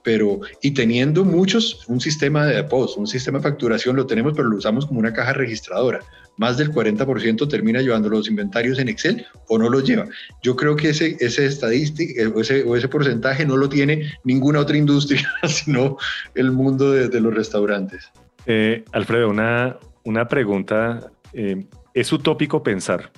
pero 0.04 0.40
y 0.62 0.72
teniendo 0.72 1.26
muchos, 1.26 1.86
un 1.88 2.00
sistema 2.00 2.46
de 2.46 2.64
post, 2.64 2.98
un 2.98 3.08
sistema 3.08 3.40
de 3.40 3.44
facturación 3.44 3.96
lo 3.96 4.06
tenemos, 4.06 4.34
pero 4.36 4.50
lo 4.50 4.58
usamos 4.58 4.86
como 4.86 5.00
una 5.00 5.14
caja 5.14 5.34
registradora. 5.34 6.00
Más 6.38 6.58
del 6.58 6.72
40% 6.72 7.50
termina 7.50 7.82
llevando 7.82 8.10
los 8.10 8.30
inventarios 8.30 8.80
en 8.80 8.88
Excel 8.88 9.26
o 9.50 9.58
no 9.58 9.70
los 9.70 9.84
lleva. 9.84 10.08
Yo 10.42 10.56
creo 10.56 10.76
que 10.76 10.90
ese, 10.90 11.18
ese 11.20 11.46
estadística 11.46 12.30
o 12.30 12.40
ese, 12.40 12.64
o 12.64 12.76
ese 12.78 12.88
porcentaje 12.88 13.46
no 13.46 13.58
lo 13.58 13.68
tiene 13.68 14.14
ninguna 14.24 14.60
otra 14.60 14.78
industria, 14.78 15.30
sino 15.48 15.98
el 16.36 16.52
mundo 16.52 16.92
de, 16.92 17.10
de 17.10 17.20
los 17.20 17.34
restaurantes. 17.34 18.10
Eh, 18.46 18.86
Alfredo, 18.94 19.30
una, 19.30 19.78
una 20.04 20.28
pregunta. 20.28 21.12
Eh, 21.34 21.66
¿Es 21.94 22.14
utópico 22.14 22.64
pensar 22.64 23.12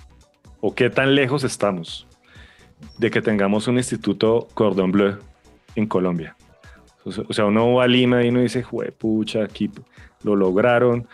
o 0.60 0.74
qué 0.74 0.90
tan 0.90 1.14
lejos 1.16 1.44
estamos 1.44 2.08
de 2.98 3.12
que 3.12 3.22
tengamos 3.22 3.68
un 3.68 3.78
instituto 3.78 4.48
Cordon 4.54 4.92
Bleu 4.92 5.18
en 5.76 5.86
Colombia? 5.86 6.36
O 7.04 7.34
sea, 7.34 7.46
uno 7.46 7.74
va 7.74 7.86
a 7.86 7.88
Lima 7.88 8.24
y 8.24 8.30
uno 8.30 8.42
dice, 8.42 8.66
pucha, 8.98 9.44
aquí 9.44 9.70
lo 10.24 10.36
lograron. 10.36 11.08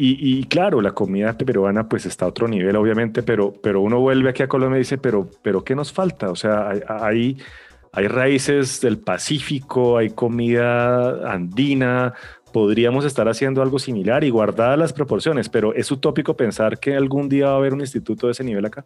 Y, 0.00 0.44
claro, 0.44 0.80
la 0.80 0.92
comida 0.92 1.36
peruana 1.36 1.88
pues 1.88 2.06
está 2.06 2.24
a 2.24 2.28
otro 2.28 2.46
nivel, 2.46 2.76
obviamente, 2.76 3.24
pero, 3.24 3.52
pero 3.52 3.80
uno 3.80 3.98
vuelve 3.98 4.30
aquí 4.30 4.44
a 4.44 4.48
Colombia 4.48 4.76
y 4.76 4.82
dice, 4.82 4.96
pero, 4.96 5.28
pero 5.42 5.64
¿qué 5.64 5.74
nos 5.74 5.92
falta? 5.92 6.30
O 6.30 6.36
sea, 6.36 6.70
hay, 6.88 7.36
hay 7.92 8.06
raíces 8.06 8.80
del 8.80 8.98
Pacífico, 8.98 9.98
hay 9.98 10.10
comida 10.10 11.32
andina, 11.32 12.14
podríamos 12.52 13.04
estar 13.04 13.28
haciendo 13.28 13.60
algo 13.60 13.80
similar 13.80 14.22
y 14.22 14.30
guardadas 14.30 14.78
las 14.78 14.92
proporciones, 14.92 15.48
pero 15.48 15.74
es 15.74 15.90
utópico 15.90 16.36
pensar 16.36 16.78
que 16.78 16.94
algún 16.94 17.28
día 17.28 17.46
va 17.46 17.54
a 17.54 17.56
haber 17.56 17.74
un 17.74 17.80
instituto 17.80 18.26
de 18.28 18.32
ese 18.32 18.44
nivel 18.44 18.66
acá. 18.66 18.84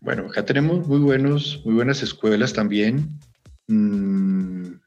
Bueno, 0.00 0.26
acá 0.26 0.44
tenemos 0.44 0.86
muy, 0.86 0.98
buenos, 0.98 1.62
muy 1.64 1.74
buenas 1.74 2.02
escuelas 2.02 2.52
también. 2.52 3.18
Mm, 3.68 4.80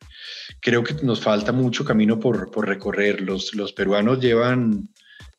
creo 0.59 0.83
que 0.83 0.95
nos 1.03 1.21
falta 1.21 1.51
mucho 1.51 1.85
camino 1.85 2.19
por, 2.19 2.51
por 2.51 2.67
recorrer. 2.67 3.21
Los, 3.21 3.53
los, 3.55 3.73
peruanos 3.73 4.19
llevan, 4.19 4.89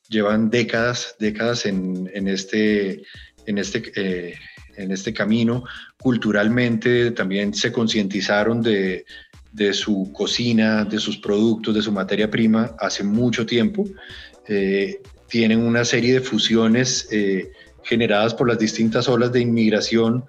llevan 0.09 0.49
décadas, 0.49 1.17
décadas 1.19 1.67
en, 1.67 2.11
en 2.15 2.29
este, 2.29 3.03
en 3.47 3.59
este, 3.59 3.93
eh, 3.97 4.35
en 4.77 4.91
este 4.93 5.13
camino. 5.13 5.65
Culturalmente 6.01 7.11
también 7.11 7.53
se 7.53 7.73
concientizaron 7.73 8.63
de, 8.63 9.05
de 9.53 9.73
su 9.75 10.11
cocina, 10.13 10.85
de 10.85 10.99
sus 10.99 11.19
productos, 11.19 11.75
de 11.75 11.83
su 11.83 11.93
materia 11.93 12.31
prima 12.31 12.75
hace 12.79 13.05
mucho 13.05 13.45
tiempo. 13.45 13.85
Eh, 14.49 15.01
tienen 15.29 15.61
una 15.61 15.85
serie 15.85 16.15
de 16.15 16.21
fusiones 16.21 17.09
eh, 17.11 17.51
generadas 17.83 18.35
por 18.35 18.49
las 18.49 18.59
distintas 18.59 19.09
olas 19.09 19.33
de 19.33 19.41
inmigración 19.41 20.25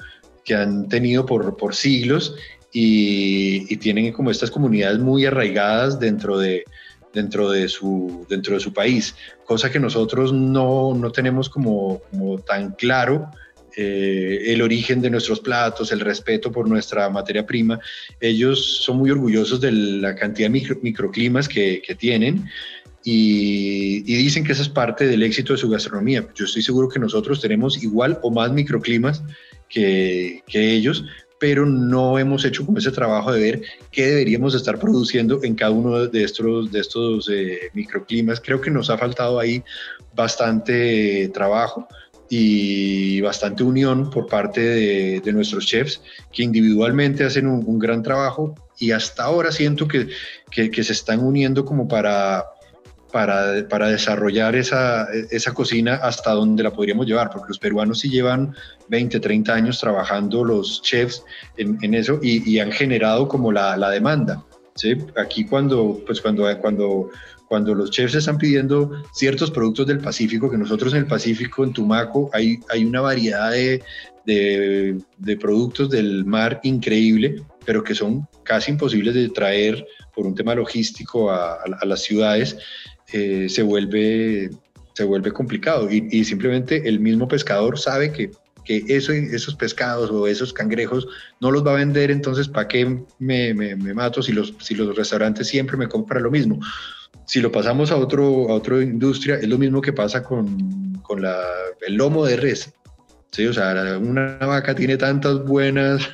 que 0.46 0.56
han 0.56 0.90
tenido 0.90 1.26
por, 1.26 1.56
por 1.56 1.76
siglos 1.76 2.36
y, 2.74 3.78
tienen 3.78 4.12
como 4.12 4.32
estas 4.32 4.50
comunidades 4.52 5.00
muy 5.00 5.26
arraigadas 5.26 6.00
dentro 6.00 6.38
de, 6.38 6.66
dentro 7.14 7.50
de, 7.52 7.70
su, 7.70 8.26
dentro 8.30 8.56
de 8.56 8.60
su 8.60 8.74
país, 8.74 9.16
cosa 9.46 9.72
que 9.72 9.80
nosotros 9.80 10.34
no, 10.34 10.94
no 10.96 11.12
tenemos 11.12 11.50
como, 11.50 12.02
como 12.10 12.40
tan 12.40 12.72
claro 12.72 13.30
eh, 13.76 14.54
el 14.54 14.62
origen 14.62 15.02
de 15.02 15.10
nuestros 15.10 15.40
platos, 15.40 15.92
el 15.92 16.00
respeto 16.00 16.52
por 16.52 16.68
nuestra 16.68 17.10
materia 17.10 17.46
prima. 17.46 17.80
Ellos 18.20 18.84
son 18.84 18.98
muy 18.98 19.10
orgullosos 19.10 19.60
de 19.62 19.72
la 19.72 20.16
cantidad 20.16 20.50
de 20.50 20.76
microclimas 20.82 21.48
que, 21.48 21.82
tienen 21.98 22.46
y, 23.04 24.02
dicen 24.02 24.44
que 24.44 24.52
esa 24.52 24.62
es 24.62 24.70
parte 24.70 25.08
del 25.08 25.24
éxito 25.24 25.54
de 25.54 25.60
su 25.60 25.70
gastronomía. 25.70 26.28
Yo 26.36 26.46
estoy 26.46 26.62
seguro 26.62 26.88
que 26.88 27.00
nosotros 27.00 27.42
tenemos 27.42 27.82
igual 27.82 28.20
o 28.22 28.30
más 28.30 28.52
microclimas 28.52 29.24
que, 29.70 30.44
ellos, 30.48 31.06
pero 31.44 31.66
no 31.66 32.18
hemos 32.18 32.46
hecho 32.46 32.66
como 32.66 32.78
ese 32.78 32.90
trabajo 32.90 33.34
de 33.34 33.42
ver 33.42 33.62
qué 33.92 34.08
deberíamos 34.08 34.56
estar 34.56 34.80
produciendo 34.80 35.44
en 35.44 35.56
cada 35.56 35.72
uno 35.72 36.08
de 36.08 36.24
estos, 36.24 36.72
de 36.72 36.80
estos 36.80 37.30
eh, 37.30 37.70
microclimas. 37.74 38.40
Creo 38.40 38.62
que 38.62 38.72
nos 38.72 38.90
ha 38.90 38.98
faltado 38.98 39.42
ahí 39.42 39.62
bastante 40.16 41.30
trabajo 41.34 41.86
y 42.30 43.20
bastante 43.20 43.62
unión 43.62 44.10
por 44.10 44.28
parte 44.28 44.62
de, 45.20 45.34
nuestros 45.34 45.66
chefs 45.66 46.02
que 46.32 46.44
individualmente 46.44 47.26
hacen 47.26 47.48
un, 47.48 47.78
gran 47.78 48.04
trabajo 48.04 48.56
y 48.80 48.92
hasta 48.92 49.24
ahora 49.24 49.52
siento 49.52 49.86
que, 49.86 50.08
que, 50.50 50.82
se 50.82 50.94
están 50.94 51.20
uniendo 51.20 51.66
como 51.66 51.90
para, 51.90 52.46
para, 53.14 53.68
para 53.70 53.90
desarrollar 53.90 54.56
esa, 54.56 55.08
esa, 55.30 55.54
cocina 55.54 56.00
hasta 56.02 56.32
donde 56.32 56.64
la 56.64 56.72
podríamos 56.72 57.06
llevar, 57.06 57.30
porque 57.30 57.50
los 57.50 57.60
peruanos 57.60 58.00
sí 58.00 58.10
llevan 58.10 58.56
20, 58.90 59.20
30 59.20 59.54
años 59.54 59.80
trabajando 59.80 60.44
los 60.44 60.82
chefs 60.82 61.24
en, 61.56 61.78
en 61.84 61.94
eso 61.94 62.20
y, 62.24 62.52
y, 62.52 62.60
han 62.60 62.72
generado 62.72 63.28
como 63.28 63.52
la, 63.52 63.78
la 63.78 63.92
demanda. 63.92 64.44
¿sí? 64.76 64.98
Aquí 65.16 65.46
cuando, 65.46 66.02
pues 66.08 66.20
cuando, 66.22 66.46
cuando 66.60 67.12
cuando 67.48 67.76
los 67.76 67.92
chefs 67.92 68.16
están 68.16 68.40
pidiendo 68.40 69.04
ciertos 69.14 69.52
productos 69.52 69.86
del 69.86 70.00
Pacífico, 70.00 70.50
que 70.50 70.58
nosotros 70.58 70.92
en 70.94 71.00
el 71.02 71.06
Pacífico, 71.06 71.64
en 71.64 71.72
Tumaco, 71.72 72.32
hay, 72.34 72.58
hay 72.68 72.84
una 72.84 73.02
variedad 73.02 73.52
de, 73.52 73.84
de, 74.26 75.38
productos 75.38 75.92
del 75.92 76.26
mar 76.26 76.60
increíble, 76.64 77.44
pero 77.64 77.84
que 77.84 77.94
son 77.94 78.28
casi 78.42 78.72
imposibles 78.72 79.14
de 79.14 79.30
traer 79.30 79.86
por 80.16 80.26
un 80.26 80.36
tema 80.36 80.56
logístico 80.56 81.32
a, 81.32 81.60
las 81.84 82.04
ciudades, 82.04 82.58
eh, 83.12 83.48
se, 83.50 83.64
vuelve, 83.64 84.50
se 84.94 85.04
vuelve 85.04 85.32
complicado. 85.32 85.90
Y, 85.92 86.24
simplemente 86.26 86.88
el 86.88 87.00
mismo 87.00 87.28
pescador 87.28 87.80
sabe 87.80 88.12
que 88.12 88.32
que 88.64 88.82
eso, 88.88 89.12
esos 89.12 89.56
pescados 89.56 90.10
o 90.10 90.26
esos 90.26 90.54
cangrejos 90.54 91.06
no 91.42 91.52
los 91.52 91.68
va 91.68 91.74
a 91.74 91.76
vender, 91.76 92.10
entonces 92.12 92.48
¿para 92.48 92.70
qué 92.70 92.86
me, 93.20 93.54
me, 93.54 93.76
me, 93.76 93.94
mato 93.94 94.24
si 94.24 94.32
los, 94.32 94.54
si 94.60 94.74
los 94.74 94.96
restaurantes 94.96 95.50
siempre 95.50 95.76
me 95.76 95.90
compran 95.90 96.24
lo 96.24 96.32
mismo? 96.32 96.62
Si 97.26 97.42
lo 97.42 97.52
pasamos 97.52 97.92
a, 97.92 97.98
otro, 97.98 98.50
a 98.50 98.54
otra 98.54 98.82
industria, 98.82 99.36
es 99.36 99.48
lo 99.48 99.58
mismo 99.58 99.82
que 99.82 99.92
pasa 99.92 100.24
con, 100.24 100.94
con 101.02 101.22
la, 101.22 101.42
el 101.86 101.96
lomo 101.96 102.26
de 102.26 102.38
res. 102.38 102.74
¿sí? 103.32 103.46
O 103.48 103.54
sea, 103.54 103.98
una 103.98 104.38
vaca 104.38 104.76
tiene 104.76 104.98
tantas 104.98 105.44
buenas 105.44 106.10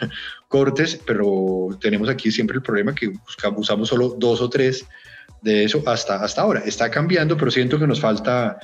cortes, 0.49 0.99
pero 1.05 1.69
tenemos 1.79 2.09
aquí 2.09 2.31
siempre 2.31 2.57
el 2.57 2.63
problema 2.63 2.93
que 2.93 3.13
usamos 3.55 3.87
solo 3.87 4.15
dos 4.17 4.41
o 4.41 4.49
tres 4.49 4.85
de 5.41 5.63
eso 5.63 5.81
hasta, 5.85 6.21
hasta 6.23 6.41
ahora. 6.41 6.61
Está 6.65 6.91
cambiando, 6.91 7.37
pero 7.37 7.51
siento 7.51 7.79
que 7.79 7.87
nos 7.87 8.01
falta, 8.01 8.59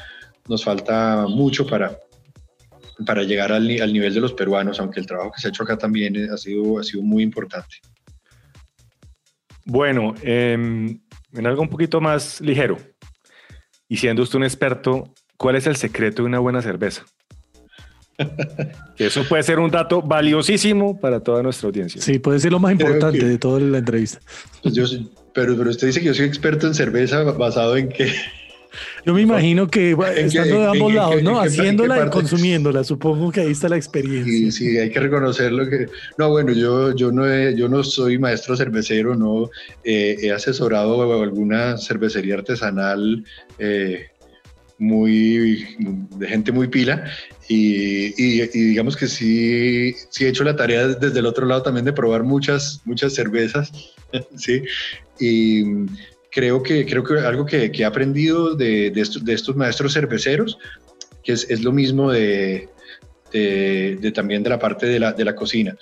nos 0.50 0.64
falta 0.64 1.28
mucho 1.30 1.66
para, 1.66 1.98
para 3.06 3.24
llegar 3.24 3.52
al, 3.52 3.68
nivel 3.68 4.14
de 4.14 4.20
los 4.20 4.34
peruanos, 4.34 4.80
aunque 4.80 5.00
el 5.00 5.06
trabajo 5.06 5.32
que 5.32 5.40
se 5.40 5.48
ha 5.48 5.50
hecho 5.52 5.64
acá 5.64 5.78
también 5.78 6.30
ha 6.32 6.38
sido, 6.38 6.80
ha 6.80 6.84
sido 6.84 7.04
muy 7.04 7.22
importante. 7.22 7.78
Bueno, 9.64 10.16
eh, 10.24 10.54
en 10.54 11.46
algo 11.46 11.62
un 11.62 11.70
poquito 11.70 12.02
más 12.02 12.42
ligero. 12.42 12.78
Y 13.88 13.98
siendo 13.98 14.24
usted 14.24 14.38
un 14.38 14.44
experto, 14.44 15.14
¿cuál 15.38 15.56
es 15.56 15.68
el 15.68 15.76
secreto 15.76 16.24
de 16.24 16.28
una 16.28 16.40
buena 16.40 16.64
cerveza? 16.64 17.06
Eso 18.98 19.24
puede 19.28 19.44
ser 19.44 19.60
un 19.60 19.70
dato 19.70 20.02
valiosísimo 20.02 21.00
para 21.00 21.20
toda 21.20 21.44
nuestra 21.44 21.68
audiencia. 21.68 22.02
Sí, 22.02 22.20
puede 22.20 22.40
ser 22.40 22.52
lo 22.52 22.60
más 22.60 22.72
importante 22.72 23.26
de 23.26 23.38
toda 23.38 23.60
la 23.60 23.80
entrevista. 23.80 24.20
Pues 24.64 24.74
yo, 24.74 24.86
pero, 25.34 25.56
pero 25.58 25.70
usted 25.70 25.88
dice 25.88 26.00
que 26.00 26.08
yo 26.08 26.14
soy 26.14 26.26
experto 26.26 26.68
en 26.68 26.74
cerveza 26.74 27.24
basado 27.24 27.76
en 27.78 27.90
qué. 27.90 28.12
Yo 29.06 29.14
me 29.14 29.22
imagino 29.22 29.68
que 29.68 29.96
estando 30.18 30.60
de 30.60 30.68
ambos 30.68 30.94
lados, 30.94 31.24
¿no? 31.24 31.40
Haciéndola 31.40 32.06
y 32.06 32.10
consumiéndola, 32.10 32.84
supongo 32.84 33.32
que 33.32 33.42
ahí 33.42 33.52
está 33.52 33.70
la 33.70 33.78
experiencia. 33.78 34.32
Sí, 34.32 34.52
sí, 34.52 34.78
hay 34.78 34.90
que 34.90 35.00
reconocerlo 35.00 35.70
que... 35.70 35.88
No, 36.18 36.30
bueno, 36.30 36.52
yo, 36.52 36.94
yo, 36.96 37.12
no, 37.12 37.26
yo 37.52 37.70
no 37.70 37.84
soy 37.84 38.18
maestro 38.18 38.56
cervecero, 38.56 39.16
no 39.16 39.50
eh, 39.84 40.18
he 40.22 40.32
asesorado 40.32 41.22
alguna 41.22 41.78
cervecería 41.78 42.36
artesanal 42.36 43.24
eh, 43.60 44.08
muy 44.78 45.68
de 46.18 46.28
gente 46.28 46.52
muy 46.52 46.68
pila 46.68 47.06
y, 47.48 48.22
y, 48.22 48.48
digamos 48.48 48.98
que 48.98 49.08
sí, 49.08 49.94
sí 50.10 50.26
he 50.26 50.30
hecho 50.30 50.44
la 50.44 50.56
tarea 50.56 50.88
desde 50.88 51.20
el 51.20 51.26
otro 51.26 51.46
lado 51.46 51.62
también 51.62 51.86
de 51.86 51.94
probar 51.94 52.24
muchas, 52.24 52.82
muchas 52.86 53.14
cervezas, 53.14 53.72
¿sí? 54.36 54.64
Y 55.20 55.86
creo 56.32 56.64
que, 56.64 56.86
creo 56.86 57.04
que 57.04 57.20
algo 57.20 57.46
que, 57.46 57.72
he 57.74 57.86
aprendido 57.86 58.56
de, 58.56 58.92
de, 58.92 59.34
estos, 59.34 59.56
maestros 59.56 59.94
cerveceros, 59.94 60.58
que 61.24 61.34
es, 61.34 61.50
es 61.50 61.64
lo 61.64 61.72
mismo 61.72 62.12
de, 62.12 62.68
de, 63.32 64.12
también 64.14 64.44
de 64.44 64.50
la 64.50 64.60
parte 64.60 64.86
de 64.86 65.00
la, 65.00 65.14
de 65.14 65.26
la 65.26 65.36
cocina. 65.36 65.78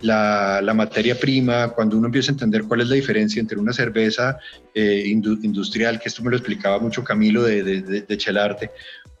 La, 0.00 0.60
la, 0.62 0.72
materia 0.72 1.18
prima, 1.18 1.68
cuando 1.68 1.98
uno 1.98 2.06
empieza 2.06 2.30
a 2.30 2.32
entender 2.32 2.62
cuál 2.64 2.80
es 2.80 2.88
la 2.88 2.94
diferencia 2.94 3.38
entre 3.38 3.58
una 3.58 3.74
cerveza 3.74 4.38
eh, 4.74 5.02
industrial, 5.06 6.00
que 6.00 6.08
esto 6.08 6.22
me 6.22 6.30
lo 6.30 6.36
explicaba 6.36 6.78
mucho 6.78 7.04
Camilo 7.04 7.42
de, 7.42 7.62
de, 7.62 8.00
de, 8.00 8.16
Chelarte, 8.16 8.70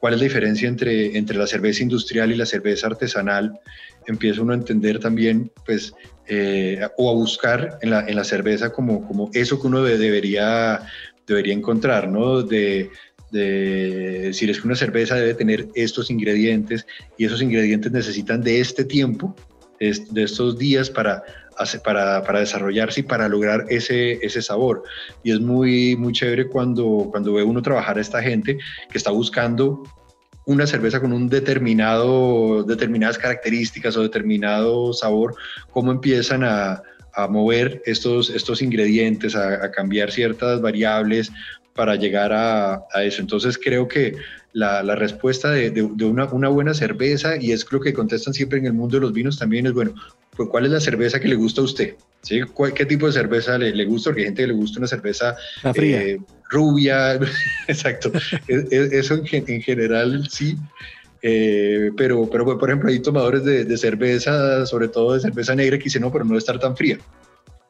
cuál 0.00 0.14
es 0.14 0.20
la 0.20 0.24
diferencia 0.24 0.68
entre, 0.68 1.16
entre 1.16 1.36
la 1.36 1.46
cerveza 1.46 1.82
industrial 1.82 2.32
y 2.32 2.36
la 2.36 2.46
cerveza 2.46 2.86
artesanal, 2.86 3.60
empieza 4.06 4.42
uno 4.42 4.52
a 4.52 4.56
entender 4.56 4.98
también, 4.98 5.52
pues, 5.66 5.92
eh, 6.26 6.80
o 6.96 7.10
a 7.10 7.14
buscar 7.14 7.78
en 7.82 7.90
la, 7.90 8.06
en 8.08 8.16
la 8.16 8.24
cerveza 8.24 8.72
como, 8.72 9.06
como 9.06 9.30
eso 9.34 9.60
que 9.60 9.66
uno 9.66 9.82
debería, 9.82 10.80
debería 11.26 11.52
encontrar, 11.52 12.08
¿no? 12.08 12.42
De, 12.42 12.90
de 13.30 14.20
decir, 14.24 14.50
es 14.50 14.60
que 14.60 14.66
una 14.66 14.76
cerveza 14.76 15.16
debe 15.16 15.34
tener 15.34 15.68
estos 15.74 16.10
ingredientes 16.10 16.86
y 17.18 17.26
esos 17.26 17.42
ingredientes 17.42 17.92
necesitan 17.92 18.42
de 18.42 18.60
este 18.60 18.84
tiempo, 18.84 19.36
de 19.78 20.22
estos 20.22 20.58
días 20.58 20.90
para, 20.90 21.24
para, 21.82 22.40
desarrollarse 22.40 23.00
y 23.00 23.02
para 23.02 23.28
lograr 23.28 23.66
ese, 23.68 24.18
sabor. 24.40 24.82
Y 25.22 25.32
es 25.32 25.40
muy, 25.40 25.96
muy 25.96 26.12
chévere 26.12 26.48
cuando, 26.48 27.08
cuando 27.10 27.34
ve 27.34 27.42
uno 27.42 27.62
trabajar 27.62 27.98
a 27.98 28.00
esta 28.00 28.22
gente 28.22 28.58
que 28.90 28.98
está 28.98 29.10
buscando 29.10 29.82
una 30.46 30.66
cerveza 30.66 31.00
con 31.00 31.12
un 31.12 31.28
determinado, 31.28 32.64
determinadas 32.64 33.18
características 33.18 33.96
o 33.96 34.02
determinado 34.02 34.92
sabor, 34.92 35.34
cómo 35.70 35.92
empiezan 35.92 36.44
a, 36.44 36.82
mover 37.28 37.82
estos, 37.84 38.62
ingredientes, 38.62 39.36
a, 39.36 39.70
cambiar 39.70 40.10
ciertas 40.10 40.60
variables 40.62 41.30
para 41.74 41.96
llegar 41.96 42.32
a, 42.32 42.82
eso. 43.02 43.20
Entonces 43.20 43.58
creo 43.58 43.86
que 43.86 44.16
la, 44.52 44.82
respuesta 44.94 45.50
de, 45.50 45.70
de, 45.70 45.82
una, 45.82 46.24
una, 46.26 46.48
buena 46.48 46.72
cerveza, 46.72 47.36
y 47.36 47.52
es 47.52 47.70
lo 47.70 47.80
que 47.80 47.92
contestan 47.92 48.32
siempre 48.32 48.58
en 48.58 48.66
el 48.66 48.72
mundo 48.72 48.96
de 48.96 49.02
los 49.02 49.12
vinos 49.12 49.38
también, 49.38 49.66
es 49.66 49.72
bueno, 49.72 49.94
cuál 50.48 50.66
es 50.66 50.72
la 50.72 50.80
cerveza 50.80 51.20
que 51.20 51.28
le 51.28 51.36
gusta 51.36 51.60
a 51.60 51.64
usted. 51.64 51.94
¿Sí? 52.22 52.40
¿Qué 52.74 52.86
tipo 52.86 53.06
de 53.06 53.12
cerveza 53.12 53.56
le, 53.58 53.84
gusta? 53.84 54.10
Porque 54.10 54.22
hay 54.22 54.26
gente 54.26 54.42
que 54.42 54.48
le 54.48 54.54
gusta 54.54 54.78
una 54.78 54.86
cerveza 54.86 55.36
eh, 55.74 56.18
rubia, 56.50 57.14
exacto. 57.68 58.12
E, 58.46 58.66
e, 58.70 58.98
eso 58.98 59.14
en, 59.14 59.62
general 59.62 60.28
sí. 60.30 60.56
Eh, 61.22 61.90
pero, 61.96 62.28
pero, 62.30 62.58
por 62.58 62.68
ejemplo, 62.68 62.90
hay 62.90 63.00
tomadores 63.00 63.44
de, 63.44 63.64
de, 63.64 63.76
cerveza, 63.78 64.64
sobre 64.66 64.88
todo 64.88 65.14
de 65.14 65.20
cerveza 65.20 65.54
negra, 65.54 65.78
que 65.78 65.84
dicen, 65.84 66.02
no, 66.02 66.12
pero 66.12 66.24
no 66.24 66.30
debe 66.30 66.38
estar 66.38 66.58
tan 66.58 66.76
fría 66.76 66.98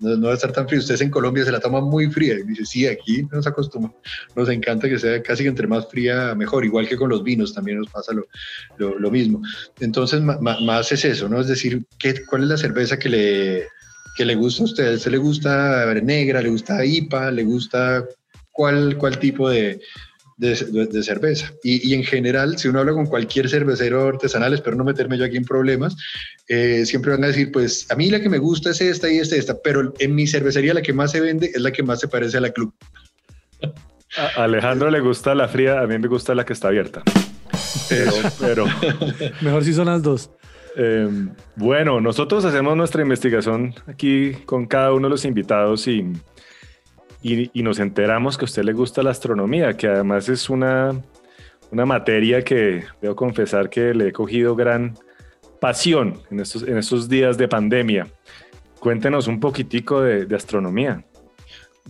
no, 0.01 0.27
va 0.27 0.33
a 0.33 0.35
estar 0.35 0.53
tan 0.53 0.67
frío. 0.67 0.81
Ustedes 0.81 1.03
en 1.03 1.11
Colombia 1.11 1.45
se 1.45 1.53
la 1.53 1.61
toman 1.61 1.85
muy 1.85 2.11
fría. 2.11 2.35
Y 2.39 2.43
dice, 2.43 2.65
sí, 2.65 2.87
aquí 2.87 3.23
nos 3.31 3.47
acostumbra, 3.47 3.93
nos 4.35 4.49
encanta 4.49 4.89
que 4.89 4.99
sea 4.99 5.23
casi 5.23 5.47
entre 5.47 5.67
más 5.67 5.89
fría, 5.89 6.35
mejor. 6.35 6.65
Igual 6.65 6.89
que 6.89 6.97
con 6.97 7.11
los 7.11 7.23
vinos 7.23 7.55
también 7.55 7.79
nos 7.79 7.91
pasa 7.91 8.13
lo, 8.13 8.99
lo, 8.99 9.11
mismo. 9.11 9.43
Entonces, 9.81 10.23
más 10.23 10.93
es 10.93 11.05
eso, 11.05 11.29
¿no? 11.29 11.41
Es 11.41 11.49
decir, 11.49 11.85
¿qué, 11.99 12.25
¿cuál 12.25 12.45
es 12.45 12.49
la 12.49 12.57
cerveza 12.57 12.99
que 12.99 13.09
le, 13.09 13.69
que 14.17 14.25
le 14.25 14.35
gusta 14.35 14.63
a 14.63 14.67
usted? 14.67 14.93
¿A 14.93 14.97
usted 14.97 15.11
le 15.11 15.19
gusta 15.19 15.95
negra? 16.03 16.41
¿Le 16.41 16.49
gusta 16.49 16.85
IPA? 16.85 17.31
¿Le 17.31 17.45
gusta 17.45 18.05
cuál, 18.53 18.97
cuál 18.97 19.19
tipo 19.19 19.51
de, 19.51 19.81
de, 20.41 21.03
cerveza. 21.03 21.53
Y, 21.63 21.93
en 21.95 22.03
general, 22.03 22.59
si 22.59 22.69
uno 22.69 22.81
habla 22.81 22.93
con 22.93 23.07
cualquier 23.07 23.49
cervecero 23.49 24.09
artesanal, 24.09 24.55
espero 24.55 24.77
no 24.77 24.85
meterme 24.85 25.19
yo 25.19 25.25
aquí 25.27 25.37
en 25.37 25.45
problemas, 25.45 25.97
eh, 26.49 26.87
siempre 26.87 27.13
van 27.13 27.25
a 27.25 27.27
decir, 27.29 27.53
pues 27.53 27.87
a 27.91 27.95
mí 27.95 28.11
la 28.11 28.21
que 28.21 28.31
me 28.31 28.39
gusta 28.39 28.71
es 28.71 28.81
esta 28.81 29.11
y 29.11 29.19
esta 29.19 29.37
y 29.37 29.39
esta, 29.39 29.61
pero 29.63 29.93
en 29.99 30.15
mi 30.15 30.27
cervecería 30.27 30.73
la 30.73 30.83
que 30.83 30.95
más 30.95 31.11
se 31.13 31.21
vende 31.21 31.51
es 31.55 31.61
la 31.61 31.71
que 31.71 31.83
más 31.83 32.01
se 32.01 32.09
parece 32.09 32.39
a 32.39 32.41
la 32.41 32.51
club. 32.51 32.73
A 34.37 34.45
Alejandro 34.45 34.91
le 34.91 35.01
gusta 35.01 35.35
la 35.35 35.47
fría, 35.47 35.81
a 35.81 35.87
mí 35.87 35.99
me 35.99 36.09
gusta 36.09 36.35
la 36.35 36.45
que 36.45 36.55
está 36.55 36.69
abierta. 36.69 37.03
Pero, 37.89 38.13
pero 38.41 38.67
mejor 39.43 39.63
si 39.63 39.75
son 39.75 39.87
las 39.87 40.03
dos. 40.03 40.31
Em, 40.75 41.31
bueno, 41.57 42.01
nosotros 42.01 42.45
hacemos 42.47 42.77
nuestra 42.77 43.03
investigación 43.03 43.75
aquí 43.87 44.33
con 44.47 44.67
cada 44.67 44.93
uno 44.93 45.09
de 45.09 45.11
los 45.11 45.25
invitados 45.25 45.87
y 45.87 46.05
y, 47.23 47.63
nos 47.63 47.79
enteramos 47.79 48.39
que 48.39 48.45
a 48.45 48.47
usted 48.47 48.63
le 48.63 48.73
gusta 48.73 49.03
la 49.03 49.11
astronomía, 49.11 49.77
que 49.77 49.89
además 49.89 50.29
es 50.29 50.49
una, 50.49 51.01
una 51.71 51.87
materia 51.87 52.43
que 52.43 52.85
debo 53.01 53.15
confesar 53.15 53.69
que 53.69 53.95
le 53.95 54.09
he 54.09 54.13
cogido 54.13 54.57
gran 54.57 54.95
pasión 55.61 56.21
en 56.31 56.41
estos, 56.41 56.63
en 56.63 56.79
estos 56.79 57.09
días 57.09 57.37
de 57.37 57.49
pandemia. 57.49 58.07
Cuéntenos 58.79 59.27
un 59.27 59.39
poquitico 59.39 60.01
de, 60.01 60.25
de 60.25 60.37
astronomía. 60.37 61.05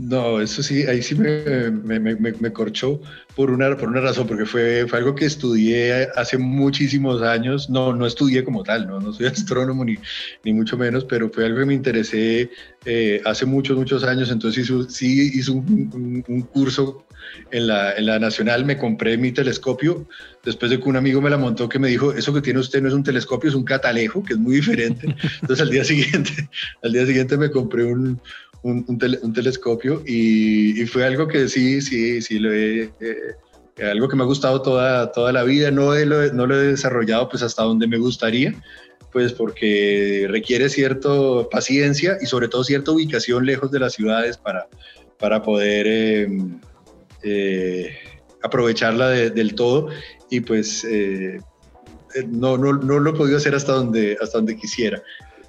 No, 0.03 0.41
eso 0.41 0.63
sí, 0.63 0.85
ahí 0.85 1.03
sí 1.03 1.15
me, 1.15 2.01
me, 2.01 2.53
corchó 2.55 3.03
por 3.37 3.51
una, 3.51 3.77
por 3.77 3.91
una 3.91 4.01
razón, 4.01 4.27
porque 4.27 4.47
fue, 4.47 4.87
fue 4.89 4.99
algo 4.99 5.15
que 5.15 5.27
estudié 5.27 6.09
hace 6.17 6.39
muchísimos 6.39 7.21
años. 7.21 7.69
No, 7.69 7.95
no 7.95 8.07
estudié 8.07 8.43
como 8.43 8.63
tal, 8.63 8.87
no, 8.87 8.99
no 8.99 9.13
soy 9.13 9.27
astrónomo 9.27 9.85
ni, 9.85 9.99
ni 10.43 10.55
mucho 10.55 10.79
menos, 10.79 11.05
pero 11.05 11.29
fue 11.29 11.45
algo 11.45 11.59
que 11.59 11.67
me 11.67 11.75
interesé 11.75 12.51
eh, 12.87 13.21
hace 13.27 13.45
muchos, 13.45 13.77
muchos 13.77 14.03
años. 14.03 14.31
Entonces 14.31 14.73
sí 14.89 15.33
hice 15.35 15.51
un, 15.51 16.25
un, 16.27 16.43
curso 16.43 17.05
en 17.51 17.67
la, 17.67 17.93
en 17.95 18.07
la, 18.07 18.19
Nacional, 18.19 18.65
me 18.65 18.79
compré 18.79 19.19
mi 19.19 19.33
telescopio, 19.33 20.09
después 20.43 20.71
de 20.71 20.81
que 20.81 20.89
un 20.89 20.97
amigo 20.97 21.21
me 21.21 21.29
la 21.29 21.37
montó 21.37 21.69
que 21.69 21.79
me 21.79 21.89
dijo, 21.89 22.15
eso 22.15 22.33
que 22.33 22.41
tiene 22.41 22.61
usted 22.61 22.81
no 22.81 22.89
es 22.89 22.95
un 22.95 23.05
telescopio, 23.05 23.51
es 23.51 23.55
un 23.55 23.65
catalejo, 23.65 24.25
que 24.25 24.33
es 24.33 24.39
muy 24.39 24.57
diferente. 24.57 25.15
Entonces 25.43 25.61
al 25.61 25.71
día 25.71 25.85
siguiente, 25.85 26.49
al 26.83 26.93
día 26.93 27.05
siguiente 27.05 27.37
me 27.37 27.51
compré 27.51 27.85
un 27.85 28.19
un, 28.63 28.85
un, 28.89 29.33
telescopio 29.33 30.03
y, 30.07 30.81
y, 30.81 30.87
fue 30.87 31.05
algo 31.05 31.27
que 31.27 31.49
sí, 31.49 31.81
sí, 31.81 32.21
sí, 32.21 32.39
lo 32.39 32.53
he, 32.53 32.91
eh, 33.01 33.35
algo 33.83 34.09
que 34.09 34.17
me 34.17 34.23
ha 34.23 34.27
gustado 34.27 34.61
toda, 34.61 35.11
toda 35.13 35.33
la 35.33 35.43
vida, 35.45 35.71
no, 35.71 35.95
lo, 35.95 36.33
no 36.33 36.47
lo 36.47 36.61
he 36.61 36.67
desarrollado 36.69 37.29
pues 37.29 37.43
hasta 37.43 37.63
donde 37.63 37.87
me 37.87 37.99
gustaría, 37.99 38.55
pues 39.13 39.33
porque 39.33 40.27
requiere 40.29 40.69
cierta 40.69 41.09
paciencia 41.51 42.19
y 42.21 42.27
sobre 42.27 42.49
todo 42.49 42.65
cierta 42.65 42.93
ubicación 42.93 43.47
lejos 43.47 43.71
de 43.71 43.81
las 43.81 43.95
ciudades 43.95 44.37
para, 44.37 44.69
para 45.19 45.43
poder 45.43 45.87
em, 45.87 46.61
eh, 47.23 47.97
aprovecharla 48.43 49.09
del 49.09 49.55
todo 49.55 49.89
y 50.31 50.41
pues 50.41 50.85
eh, 50.85 51.41
no, 52.29 52.59
no, 52.59 52.73
no, 52.73 52.99
lo 52.99 53.11
he 53.11 53.15
podido 53.15 53.37
hacer 53.37 53.55
hasta 53.55 53.73
donde, 53.73 54.17
hasta 54.21 54.39
donde 54.39 54.57
quisiera. 54.57 55.03